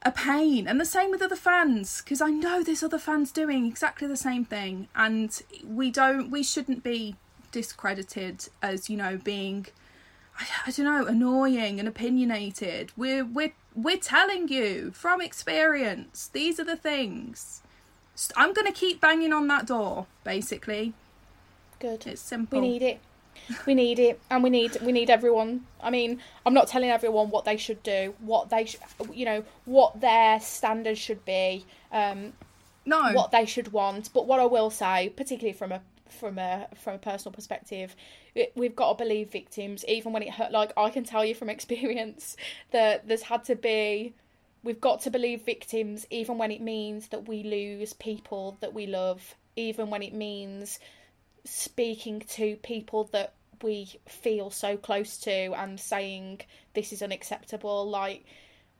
a 0.05 0.13
pain. 0.13 0.69
And 0.69 0.81
the 0.81 0.85
same 0.85 1.11
with 1.11 1.21
other 1.21 1.35
fans 1.35 2.03
because 2.03 2.21
i 2.21 2.31
know 2.31 2.63
there's 2.63 2.85
other 2.85 3.01
fans 3.01 3.33
doing 3.33 3.67
exactly 3.67 4.07
the 4.07 4.17
same 4.17 4.45
thing. 4.45 4.87
And 4.95 5.43
we 5.67 5.91
don't 5.91 6.31
we 6.31 6.45
shouldn't 6.45 6.85
be 6.85 7.17
discredited 7.51 8.49
as 8.63 8.89
you 8.89 8.97
know 8.97 9.17
being 9.17 9.67
I, 10.39 10.47
I 10.69 10.71
don't 10.71 10.87
know 10.87 11.05
annoying 11.05 11.81
and 11.81 11.89
opinionated. 11.89 12.93
We're 12.97 13.25
we're 13.25 13.53
we're 13.75 13.97
telling 13.97 14.49
you 14.49 14.91
from 14.93 15.21
experience 15.21 16.29
these 16.33 16.59
are 16.61 16.65
the 16.65 16.77
things 16.77 17.63
I'm 18.37 18.53
going 18.53 18.67
to 18.67 18.73
keep 18.73 19.01
banging 19.01 19.33
on 19.33 19.47
that 19.49 19.67
door 19.67 20.07
basically 20.25 20.93
Good. 21.81 22.07
it's 22.07 22.21
simple 22.21 22.61
We 22.61 22.69
need 22.69 22.83
it. 22.83 23.01
We 23.67 23.75
need 23.75 23.99
it, 23.99 24.21
and 24.31 24.43
we 24.43 24.51
need 24.51 24.77
we 24.83 24.93
need 24.93 25.11
everyone. 25.11 25.67
I 25.81 25.91
mean, 25.91 26.21
I'm 26.47 26.55
not 26.55 26.69
telling 26.69 26.91
everyone 26.91 27.31
what 27.31 27.45
they 27.45 27.57
should 27.57 27.83
do, 27.83 28.15
what 28.21 28.51
they, 28.51 28.67
sh- 28.67 28.77
you 29.13 29.25
know, 29.25 29.43
what 29.65 30.01
their 30.01 30.39
standards 30.39 30.99
should 30.99 31.25
be, 31.25 31.65
um, 31.91 32.35
no 32.85 33.13
what 33.13 33.31
they 33.31 33.47
should 33.47 33.73
want. 33.73 34.11
But 34.13 34.27
what 34.27 34.39
I 34.39 34.45
will 34.45 34.71
say, 34.71 35.09
particularly 35.17 35.57
from 35.57 35.73
a 35.73 35.81
from 36.09 36.39
a 36.39 36.69
from 36.77 36.95
a 36.95 36.99
personal 36.99 37.33
perspective, 37.33 37.97
we've 38.55 38.77
got 38.77 38.99
to 38.99 39.05
believe 39.05 39.31
victims, 39.31 39.85
even 39.87 40.13
when 40.13 40.23
it 40.23 40.31
hurt. 40.31 40.53
Like 40.53 40.73
I 40.77 40.91
can 40.91 41.05
tell 41.05 41.25
you 41.25 41.35
from 41.35 41.51
experience 41.57 42.37
that 42.71 43.09
there's 43.09 43.23
had 43.23 43.45
to 43.45 43.57
be. 43.57 44.15
We've 44.65 44.81
got 44.81 45.01
to 45.03 45.11
believe 45.11 45.43
victims, 45.43 46.07
even 46.11 46.39
when 46.39 46.53
it 46.53 46.61
means 46.61 47.09
that 47.09 47.27
we 47.27 47.43
lose 47.43 47.95
people 47.95 48.57
that 48.61 48.73
we 48.73 48.87
love, 48.87 49.35
even 49.57 49.91
when 49.91 50.03
it 50.03 50.15
means 50.15 50.79
speaking 51.45 52.21
to 52.21 52.55
people 52.57 53.09
that 53.13 53.35
we 53.63 53.91
feel 54.07 54.51
so 54.51 54.77
close 54.77 55.19
to 55.19 55.53
and 55.55 55.79
saying 55.79 56.41
this 56.75 56.93
is 56.93 57.03
unacceptable 57.03 57.89
like 57.89 58.25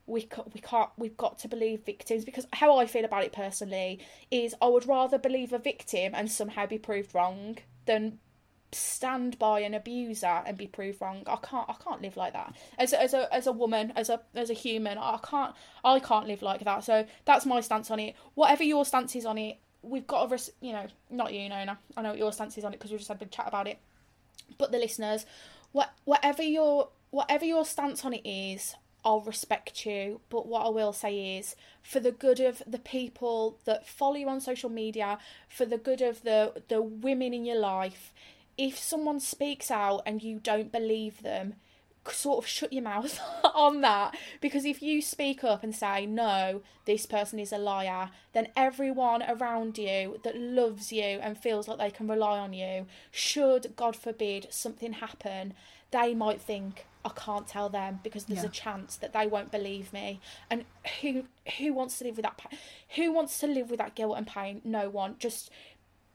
we 0.07 0.29
we 0.53 0.61
can't 0.61 0.91
we've 0.97 1.17
got 1.17 1.39
to 1.39 1.49
believe 1.49 1.85
victims 1.85 2.25
because 2.25 2.47
how 2.53 2.77
I 2.79 2.87
feel 2.87 3.05
about 3.05 3.25
it 3.25 3.33
personally 3.33 4.01
is 4.31 4.55
I 4.61 4.67
would 4.67 4.87
rather 4.87 5.19
believe 5.19 5.53
a 5.53 5.59
victim 5.59 6.13
and 6.15 6.31
somehow 6.31 6.67
be 6.67 6.79
proved 6.79 7.15
wrong 7.15 7.59
than 7.87 8.19
stand 8.75 9.39
by 9.39 9.61
an 9.61 9.75
abuser 9.75 10.43
and 10.47 10.57
be 10.57 10.67
proved 10.67 11.01
wrong. 11.01 11.23
I 11.27 11.37
can't 11.37 11.69
I 11.69 11.75
can't 11.83 12.03
live 12.03 12.17
like 12.17 12.33
that. 12.33 12.55
As 12.79 12.93
a, 12.93 13.03
as 13.03 13.15
a 13.15 13.33
as 13.33 13.47
a 13.47 13.53
woman, 13.53 13.93
as 13.97 14.09
a 14.09 14.21
as 14.35 14.51
a 14.51 14.55
human, 14.55 14.99
I 14.99 15.19
can't 15.23 15.55
I 15.85 15.99
can't 15.99 16.27
live 16.27 16.43
like 16.43 16.65
that. 16.65 16.85
So 16.85 17.07
that's 17.25 17.47
my 17.47 17.61
stance 17.61 17.91
on 17.91 18.01
it. 18.01 18.15
Whatever 18.35 18.65
your 18.65 18.85
stance 18.85 19.15
is 19.17 19.27
on 19.27 19.39
it, 19.39 19.59
we've 19.83 20.07
got 20.07 20.25
to 20.25 20.33
res- 20.33 20.51
you 20.61 20.73
know, 20.73 20.87
not 21.11 21.33
you, 21.33 21.49
Nona. 21.49 21.79
I 21.97 22.03
know 22.03 22.11
what 22.11 22.19
your 22.19 22.33
stance 22.33 22.57
is 22.59 22.65
on 22.65 22.73
it 22.73 22.79
because 22.79 22.91
we 22.93 22.99
just 22.99 23.09
had 23.09 23.17
a 23.17 23.21
big 23.21 23.31
chat 23.31 23.49
about 23.49 23.69
it. 23.69 23.79
But 24.59 24.73
the 24.73 24.79
listeners, 24.79 25.27
what 25.73 25.93
whatever 26.05 26.43
your 26.43 26.89
whatever 27.11 27.45
your 27.45 27.65
stance 27.65 28.05
on 28.05 28.15
it 28.15 28.27
is, 28.27 28.75
I'll 29.05 29.21
respect 29.21 29.85
you. 29.85 30.21
But 30.29 30.47
what 30.47 30.65
I 30.65 30.69
will 30.69 30.93
say 30.93 31.39
is, 31.39 31.57
for 31.83 32.01
the 32.01 32.13
good 32.13 32.41
of 32.41 32.63
the 32.67 32.79
people 32.79 33.59
that 33.65 33.87
follow 33.87 34.17
you 34.17 34.29
on 34.29 34.41
social 34.41 34.71
media, 34.71 35.19
for 35.49 35.65
the 35.65 35.79
good 35.79 36.01
of 36.01 36.23
the 36.23 36.63
the 36.69 36.81
women 36.81 37.35
in 37.35 37.45
your 37.45 37.59
life, 37.59 38.13
if 38.59 38.79
someone 38.79 39.21
speaks 39.21 39.71
out 39.71 40.03
and 40.07 40.23
you 40.23 40.39
don't 40.39 40.71
believe 40.73 41.23
them, 41.23 41.55
sort 42.11 42.39
of 42.39 42.49
shut 42.49 42.73
your 42.73 42.83
mouth 42.83 43.21
on 43.55 43.81
that 43.81 44.17
because 44.41 44.65
if 44.65 44.83
you 44.83 45.01
speak 45.01 45.45
up 45.45 45.63
and 45.63 45.73
say 45.73 46.05
no 46.05 46.61
this 46.85 47.07
person 47.07 47.39
is 47.39 47.53
a 47.53 47.59
liar 47.59 48.11
then 48.33 48.49
everyone 48.57 49.23
around 49.23 49.79
you 49.79 50.19
that 50.25 50.37
loves 50.37 50.93
you 50.93 51.05
and 51.05 51.39
feels 51.39 51.69
like 51.69 51.79
they 51.79 51.91
can 51.93 52.09
rely 52.09 52.41
on 52.41 52.53
you 52.53 52.87
should 53.13 53.73
god 53.77 53.95
forbid 53.95 54.49
something 54.51 54.95
happen 54.95 55.55
they 55.93 56.13
might 56.13 56.41
think 56.41 56.87
I 57.05 57.11
can't 57.11 57.49
tell 57.49 57.69
them 57.69 57.99
because 58.05 58.27
there's 58.27 58.43
Yeah. 58.45 58.49
a 58.49 58.53
chance 58.53 58.95
that 58.97 59.13
they 59.13 59.27
won't 59.27 59.51
believe 59.51 59.93
me. 59.93 60.21
And 60.49 60.65
who 61.01 61.25
who 61.59 61.73
wants 61.73 61.99
to 61.99 62.05
live 62.05 62.17
with 62.17 62.23
that? 62.23 62.41
Who 62.95 63.11
wants 63.11 63.41
to 63.41 63.49
live 63.49 63.71
with 63.71 63.79
that 63.81 63.97
guilt 63.97 64.17
and 64.17 64.25
pain? 64.25 64.61
No 64.63 64.89
one. 64.89 65.17
Just 65.19 65.51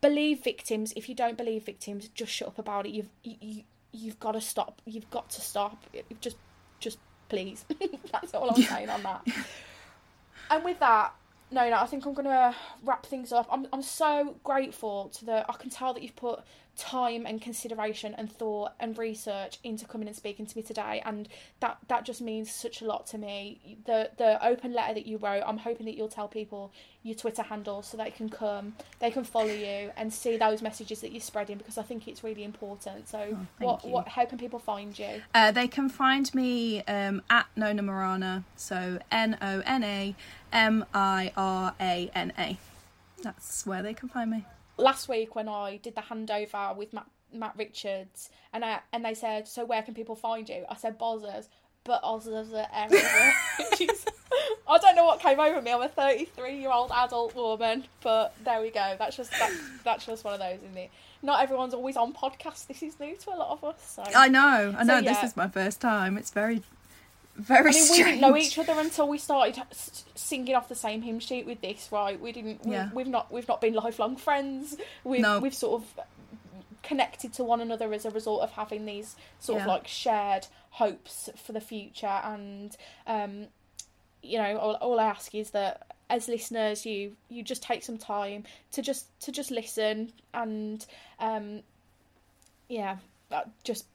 believe 0.01 0.43
victims. 0.43 0.93
If 0.95 1.09
you 1.09 1.15
don't 1.15 1.37
believe 1.37 1.63
victims, 1.63 2.07
just 2.09 2.31
shut 2.31 2.49
up 2.49 2.59
about 2.59 2.85
it. 2.85 2.91
You've 2.91 3.09
you, 3.23 3.35
you 3.41 3.63
you've 3.91 4.19
got 4.19 4.33
to 4.33 4.41
stop. 4.41 4.81
You've 4.85 5.09
got 5.09 5.29
to 5.31 5.41
stop. 5.41 5.83
Just 6.21 6.37
just 6.79 6.99
please. 7.29 7.65
That's 8.11 8.33
all 8.33 8.49
I'm 8.49 8.61
saying 8.61 8.89
on 8.89 9.03
that. 9.03 9.27
And 10.49 10.63
with 10.63 10.79
that, 10.79 11.13
no, 11.51 11.69
no, 11.69 11.77
I 11.77 11.85
think 11.85 12.05
I'm 12.05 12.13
gonna 12.13 12.55
wrap 12.83 13.05
things 13.05 13.31
up. 13.31 13.47
I'm 13.51 13.67
I'm 13.71 13.81
so 13.81 14.35
grateful 14.43 15.09
to 15.17 15.25
the. 15.25 15.45
I 15.49 15.53
can 15.53 15.69
tell 15.69 15.93
that 15.93 16.03
you've 16.03 16.15
put 16.15 16.41
time 16.77 17.25
and 17.25 17.41
consideration 17.41 18.13
and 18.17 18.31
thought 18.31 18.73
and 18.79 18.97
research 18.97 19.57
into 19.63 19.85
coming 19.85 20.07
and 20.07 20.15
speaking 20.15 20.45
to 20.45 20.55
me 20.57 20.61
today, 20.63 21.01
and 21.05 21.27
that 21.59 21.77
that 21.87 22.05
just 22.05 22.21
means 22.21 22.51
such 22.51 22.81
a 22.81 22.85
lot 22.85 23.07
to 23.07 23.17
me. 23.17 23.77
The 23.85 24.11
the 24.17 24.45
open 24.45 24.73
letter 24.73 24.93
that 24.93 25.05
you 25.05 25.17
wrote, 25.17 25.43
I'm 25.45 25.57
hoping 25.57 25.85
that 25.87 25.95
you'll 25.97 26.07
tell 26.07 26.27
people 26.27 26.71
your 27.03 27.15
Twitter 27.15 27.41
handle 27.43 27.81
so 27.81 27.95
they 27.97 28.11
can 28.11 28.29
come, 28.29 28.73
they 28.99 29.09
can 29.09 29.23
follow 29.23 29.45
you 29.53 29.91
and 29.95 30.11
see 30.11 30.35
those 30.35 30.61
messages 30.61 30.99
that 31.01 31.11
you're 31.13 31.21
spreading 31.21 31.57
because 31.57 31.77
I 31.77 31.83
think 31.83 32.07
it's 32.07 32.21
really 32.23 32.43
important. 32.43 33.07
So, 33.07 33.37
Oh, 33.37 33.47
what 33.59 33.83
you. 33.85 33.91
what 33.91 34.07
how 34.09 34.25
can 34.25 34.37
people 34.37 34.59
find 34.59 34.97
you? 34.97 35.21
Uh, 35.33 35.51
they 35.51 35.67
can 35.67 35.89
find 35.89 36.33
me 36.35 36.83
um, 36.83 37.21
at 37.29 37.47
Nona 37.55 37.81
Mirana 37.81 38.43
so 38.55 38.99
N 39.11 39.37
O 39.41 39.61
N 39.65 39.83
A 39.83 40.15
M 40.51 40.85
I 40.93 41.31
R 41.37 41.73
A 41.79 42.11
N 42.13 42.33
A. 42.37 42.57
That's 43.23 43.65
where 43.65 43.81
they 43.81 43.93
can 43.93 44.09
find 44.09 44.29
me. 44.31 44.45
Last 44.77 45.09
week 45.09 45.35
when 45.35 45.47
I 45.49 45.77
did 45.77 45.95
the 45.95 46.01
handover 46.01 46.75
with 46.75 46.93
Matt, 46.93 47.07
Matt 47.33 47.53
Richards, 47.57 48.29
and 48.53 48.63
I 48.63 48.79
and 48.93 49.03
they 49.03 49.13
said, 49.13 49.47
"So 49.47 49.65
where 49.65 49.81
can 49.81 49.93
people 49.93 50.15
find 50.15 50.47
you?" 50.47 50.65
I 50.69 50.75
said, 50.75 50.97
"Bozzers," 50.99 51.47
but 51.83 52.01
Ozzers 52.03 52.53
are 52.53 52.67
everywhere. 52.73 53.33
I 54.69 54.77
don't 54.79 54.95
know 54.95 55.05
what 55.05 55.19
came 55.21 55.39
over 55.39 55.61
me. 55.61 55.71
I'm 55.71 55.81
a 55.81 55.87
33 55.87 56.57
year 56.59 56.71
old 56.71 56.91
adult 56.93 57.33
woman, 57.35 57.85
but 58.01 58.35
there 58.43 58.61
we 58.61 58.69
go. 58.69 58.95
That's 58.99 59.15
just 59.15 59.31
that, 59.31 59.51
that's 59.83 60.05
just 60.05 60.23
one 60.23 60.33
of 60.33 60.39
those, 60.39 60.59
isn't 60.61 60.77
it? 60.77 60.89
Not 61.23 61.41
everyone's 61.41 61.73
always 61.73 61.95
on 61.97 62.13
podcasts. 62.13 62.67
This 62.67 62.83
is 62.83 62.99
new 62.99 63.15
to 63.15 63.29
a 63.31 63.37
lot 63.37 63.51
of 63.51 63.63
us. 63.63 63.95
So. 63.95 64.03
I 64.15 64.27
know, 64.27 64.75
I 64.77 64.85
So, 64.85 64.99
know. 64.99 65.01
This 65.01 65.23
is 65.23 65.35
my 65.37 65.47
first 65.47 65.81
time. 65.81 66.17
It's 66.17 66.31
very, 66.31 66.61
very 67.37 67.69
I 67.69 67.73
mean, 67.73 67.91
we 67.91 67.97
didn't 67.97 68.21
know 68.21 68.35
each 68.35 68.57
other 68.57 68.73
until 68.73 69.07
we 69.07 69.19
started 69.19 69.61
singing 70.15 70.55
off 70.55 70.67
the 70.69 70.75
same 70.75 71.03
hymn 71.03 71.19
sheet 71.19 71.45
with 71.45 71.61
this, 71.61 71.89
right? 71.91 72.19
We 72.19 72.31
didn't. 72.31 72.65
We, 72.65 72.71
Yeah. 72.73 72.89
We've 72.93 73.07
not. 73.07 73.31
We've 73.31 73.47
not 73.47 73.61
been 73.61 73.73
lifelong 73.73 74.17
friends. 74.17 74.75
We've 75.03 75.21
No. 75.21 75.39
we've 75.39 75.53
sort 75.53 75.81
of 75.81 75.99
connected 76.81 77.33
to 77.33 77.43
one 77.43 77.61
another 77.61 77.93
as 77.93 78.05
a 78.05 78.09
result 78.09 78.41
of 78.41 78.51
having 78.51 78.85
these 78.85 79.15
sort 79.39 79.61
of 79.61 79.67
like 79.67 79.87
shared 79.87 80.47
hopes 80.71 81.29
for 81.35 81.51
the 81.53 81.61
future. 81.61 82.07
And 82.07 82.75
um, 83.05 83.47
you 84.23 84.39
know, 84.39 84.57
all, 84.57 84.73
all 84.75 84.99
I 84.99 85.05
ask 85.05 85.35
is 85.35 85.51
that 85.51 85.95
as 86.09 86.27
listeners, 86.27 86.85
you 86.85 87.15
you 87.29 87.43
just 87.43 87.61
take 87.61 87.83
some 87.83 87.97
time 87.99 88.45
to 88.71 88.81
just 88.81 89.07
to 89.21 89.31
just 89.31 89.51
listen 89.51 90.11
and 90.33 90.85
um, 91.19 91.61
yeah, 92.67 92.97
just. 93.63 93.85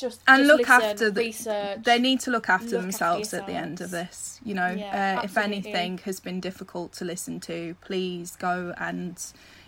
Just, 0.00 0.22
and 0.26 0.38
just 0.38 0.48
look 0.48 0.68
listen, 0.68 0.82
after 0.82 1.10
the, 1.10 1.20
research. 1.20 1.82
they 1.82 1.98
need 1.98 2.20
to 2.20 2.30
look 2.30 2.48
after 2.48 2.64
Look 2.64 2.74
after 2.74 2.82
themselves 2.82 3.34
at 3.34 3.46
the 3.46 3.52
end 3.52 3.80
of 3.80 3.90
this 3.90 4.40
you 4.44 4.54
know 4.54 4.70
Yeah, 4.70 5.18
uh, 5.20 5.24
if 5.24 5.36
anything 5.36 5.98
has 5.98 6.20
been 6.20 6.40
difficult 6.40 6.92
to 6.94 7.04
listen 7.04 7.40
to 7.40 7.76
please 7.82 8.36
go 8.36 8.74
and 8.78 9.22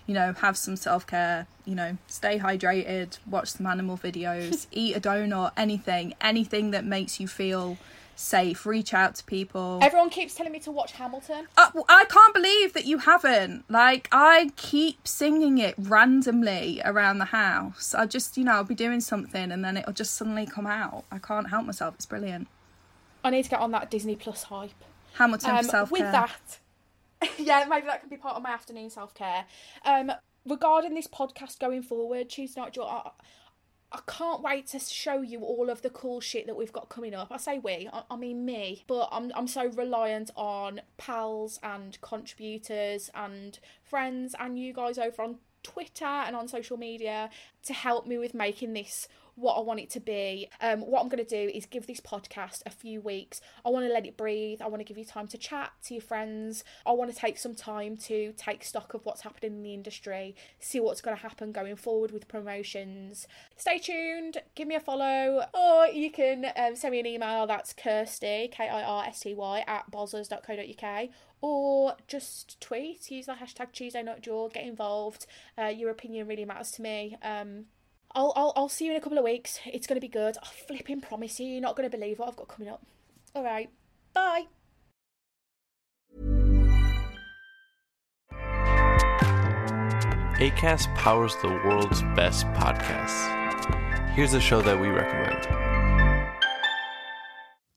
you 0.07 0.15
know 0.15 0.33
have 0.33 0.57
some 0.57 0.77
self-care 0.77 1.47
you 1.65 1.75
know 1.75 1.99
stay 2.07 2.39
hydrated 2.39 3.19
watch 3.27 3.49
some 3.49 3.67
animal 3.67 3.99
videos 3.99 4.67
eat 4.73 4.97
a 4.97 5.01
donut 5.01 5.53
anything 5.57 6.15
anything 6.21 6.71
that 6.71 6.85
makes 6.85 7.21
you 7.21 7.29
feel 7.29 7.77
safe 8.15 8.67
reach 8.67 8.93
out 8.95 9.15
to 9.17 9.25
people 9.25 9.79
Everyone 9.83 10.11
keeps 10.11 10.35
telling 10.35 10.53
me 10.53 10.59
to 10.61 10.71
watch 10.71 10.93
Hamilton. 10.93 11.47
uh, 11.57 11.71
I 11.89 12.05
can't 12.05 12.35
believe 12.35 12.73
that 12.75 12.85
you 12.85 12.99
haven't. 12.99 13.65
Like, 13.71 14.09
I 14.13 14.51
keep 14.57 15.07
singing 15.09 15.59
it 15.59 15.75
randomly 15.79 16.81
around 16.85 17.19
the 17.19 17.27
house. 17.27 17.95
I 17.95 18.07
just, 18.07 18.37
you 18.37 18.45
know, 18.45 18.53
I'll 18.53 18.65
be 18.65 18.75
doing 18.75 19.01
something 19.01 19.51
and 19.51 19.65
then 19.65 19.77
it'll 19.77 19.93
just 19.93 20.15
suddenly 20.15 20.47
come 20.47 20.67
out. 20.67 21.05
I 21.11 21.19
can't 21.19 21.49
help 21.51 21.67
myself. 21.67 21.95
It's 21.97 22.07
brilliant. 22.07 22.49
I 23.25 23.31
need 23.31 23.45
to 23.45 23.51
get 23.51 23.61
on 23.61 23.71
that 23.73 23.91
Disney 23.91 24.17
Plus 24.17 24.45
hype. 24.45 24.71
Hamilton 25.15 25.57
Um, 25.57 25.65
self 25.65 25.91
care. 25.91 26.03
with 26.05 26.13
that, 26.13 26.59
yeah, 27.39 27.65
maybe 27.69 27.87
that 27.87 28.01
could 28.01 28.11
be 28.11 28.17
part 28.17 28.37
of 28.37 28.43
my 28.43 28.51
afternoon 28.51 28.91
self 28.91 29.15
care. 29.15 29.45
Um, 29.85 30.11
regarding 30.47 30.95
this 30.95 31.07
podcast 31.07 31.59
going 31.61 31.83
forward, 31.83 32.29
Tuesday 32.31 32.61
Night 32.61 32.77
I, 32.81 33.11
I 33.93 34.01
can't 34.07 34.43
wait 34.43 34.69
to 34.69 34.79
show 34.79 35.21
you 35.21 35.41
all 35.41 35.69
of 35.69 35.83
the 35.83 35.91
cool 35.91 36.21
shit 36.21 36.47
that 36.47 36.57
we've 36.57 36.73
got 36.73 36.89
coming 36.89 37.15
up. 37.15 37.29
I 37.31 37.37
say 37.37 37.59
we, 37.59 37.89
I, 37.93 38.03
I 38.11 38.17
mean 38.17 38.45
me, 38.45 38.85
but 38.87 39.09
I'm 39.13 39.31
I'm 39.35 39.47
so 39.47 39.67
reliant 39.67 40.31
on 40.35 40.81
pals 40.97 41.61
and 41.63 42.01
contributors 42.01 43.11
and 43.15 43.59
friends 43.85 44.35
and 44.39 44.59
you 44.59 44.73
guys 44.73 44.99
over 44.99 45.23
on 45.23 45.37
Twitter 45.63 46.05
and 46.05 46.35
on 46.35 46.49
social 46.49 46.77
media 46.77 47.31
to 47.65 47.73
help 47.73 48.07
me 48.07 48.19
with 48.19 48.35
making 48.35 48.73
this 48.73 49.09
what 49.43 49.57
I 49.57 49.61
want 49.61 49.81
it 49.81 49.91
to 49.91 50.01
be. 50.01 50.49
Um, 50.61 50.81
what 50.81 51.03
I'm 51.03 51.09
going 51.09 51.25
to 51.25 51.29
do 51.29 51.51
is 51.53 51.67
give 51.67 51.87
this 51.87 52.01
podcast 52.01 52.63
a 52.65 52.71
few 52.71 53.01
weeks. 53.01 53.41
I 53.65 53.71
want 53.71 53.87
to 53.87 53.93
let 53.93 54.07
it 54.07 54.17
breathe. 54.17 54.63
I 54.63 54.69
want 54.69 54.81
to 54.81 54.85
give 54.85 54.97
you 54.97 55.05
time 55.05 55.27
to 55.29 55.39
chat 55.39 55.73
to 55.85 55.95
your 55.95 56.03
friends. 56.03 56.65
I 56.87 56.93
want 56.93 57.13
to 57.13 57.17
take 57.17 57.39
some 57.39 57.55
time 57.55 57.97
to 57.99 58.33
take 58.37 58.65
stock 58.65 58.95
of 58.95 59.05
what's 59.05 59.23
happening 59.23 59.57
in 59.57 59.63
the 59.63 59.75
industry, 59.75 60.37
see 60.61 60.81
what's 60.81 61.01
going 61.01 61.17
to 61.17 61.23
happen 61.23 61.53
going 61.53 61.77
forward 61.77 62.13
with 62.13 62.29
promotions. 62.29 63.27
Stay 63.57 63.79
tuned, 63.79 64.39
give 64.55 64.69
me 64.69 64.77
a 64.77 64.81
follow, 64.81 65.45
or 65.53 65.87
you 65.87 66.11
can 66.11 66.47
um, 66.57 66.77
send 66.77 66.93
me 66.93 67.01
an 67.01 67.07
email. 67.07 67.47
That's 67.47 67.73
Kirsty, 67.73 68.49
K 68.53 68.69
I 68.69 68.83
R 68.83 69.05
S 69.07 69.21
T 69.21 69.35
Y, 69.35 69.65
at 69.67 69.91
bozzers.co.uk 69.91 71.09
or 71.43 71.97
just 72.07 72.61
tweet, 72.61 73.11
use 73.11 73.27
the 73.27 73.33
hashtag 73.33 73.73
Tuesday 73.73 74.03
Not 74.03 74.21
Jaw, 74.21 74.49
get 74.49 74.65
involved. 74.65 75.27
Uh, 75.59 75.67
your 75.67 75.91
opinion 75.91 76.29
really 76.29 76.45
matters 76.45 76.71
to 76.73 76.83
me. 76.83 77.17
Um, 77.21 77.65
I'll, 78.15 78.33
I'll, 78.37 78.53
I'll 78.57 78.69
see 78.69 78.85
you 78.85 78.91
in 78.93 78.97
a 78.97 79.01
couple 79.01 79.19
of 79.19 79.25
weeks. 79.25 79.59
It's 79.67 79.87
going 79.87 79.97
to 79.97 80.01
be 80.01 80.09
good. 80.09 80.37
I 80.43 80.47
flipping 80.67 81.01
promise 81.01 81.41
you, 81.41 81.47
you're 81.47 81.63
not 81.63 81.77
going 81.77 81.91
to 81.91 81.97
believe 81.97 82.19
what 82.19 82.29
I've 82.29 82.37
got 82.37 82.49
coming 82.49 82.69
up. 82.69 82.85
All 83.35 83.43
right, 83.43 83.71
bye. 84.13 84.47
ACAST 90.39 90.95
powers 90.97 91.37
the 91.41 91.49
world's 91.49 92.03
best 92.17 92.47
podcasts. 92.49 94.11
Here's 94.11 94.35
a 94.35 94.41
show 94.41 94.61
that 94.61 94.79
we 94.79 94.89
recommend. 94.89 95.72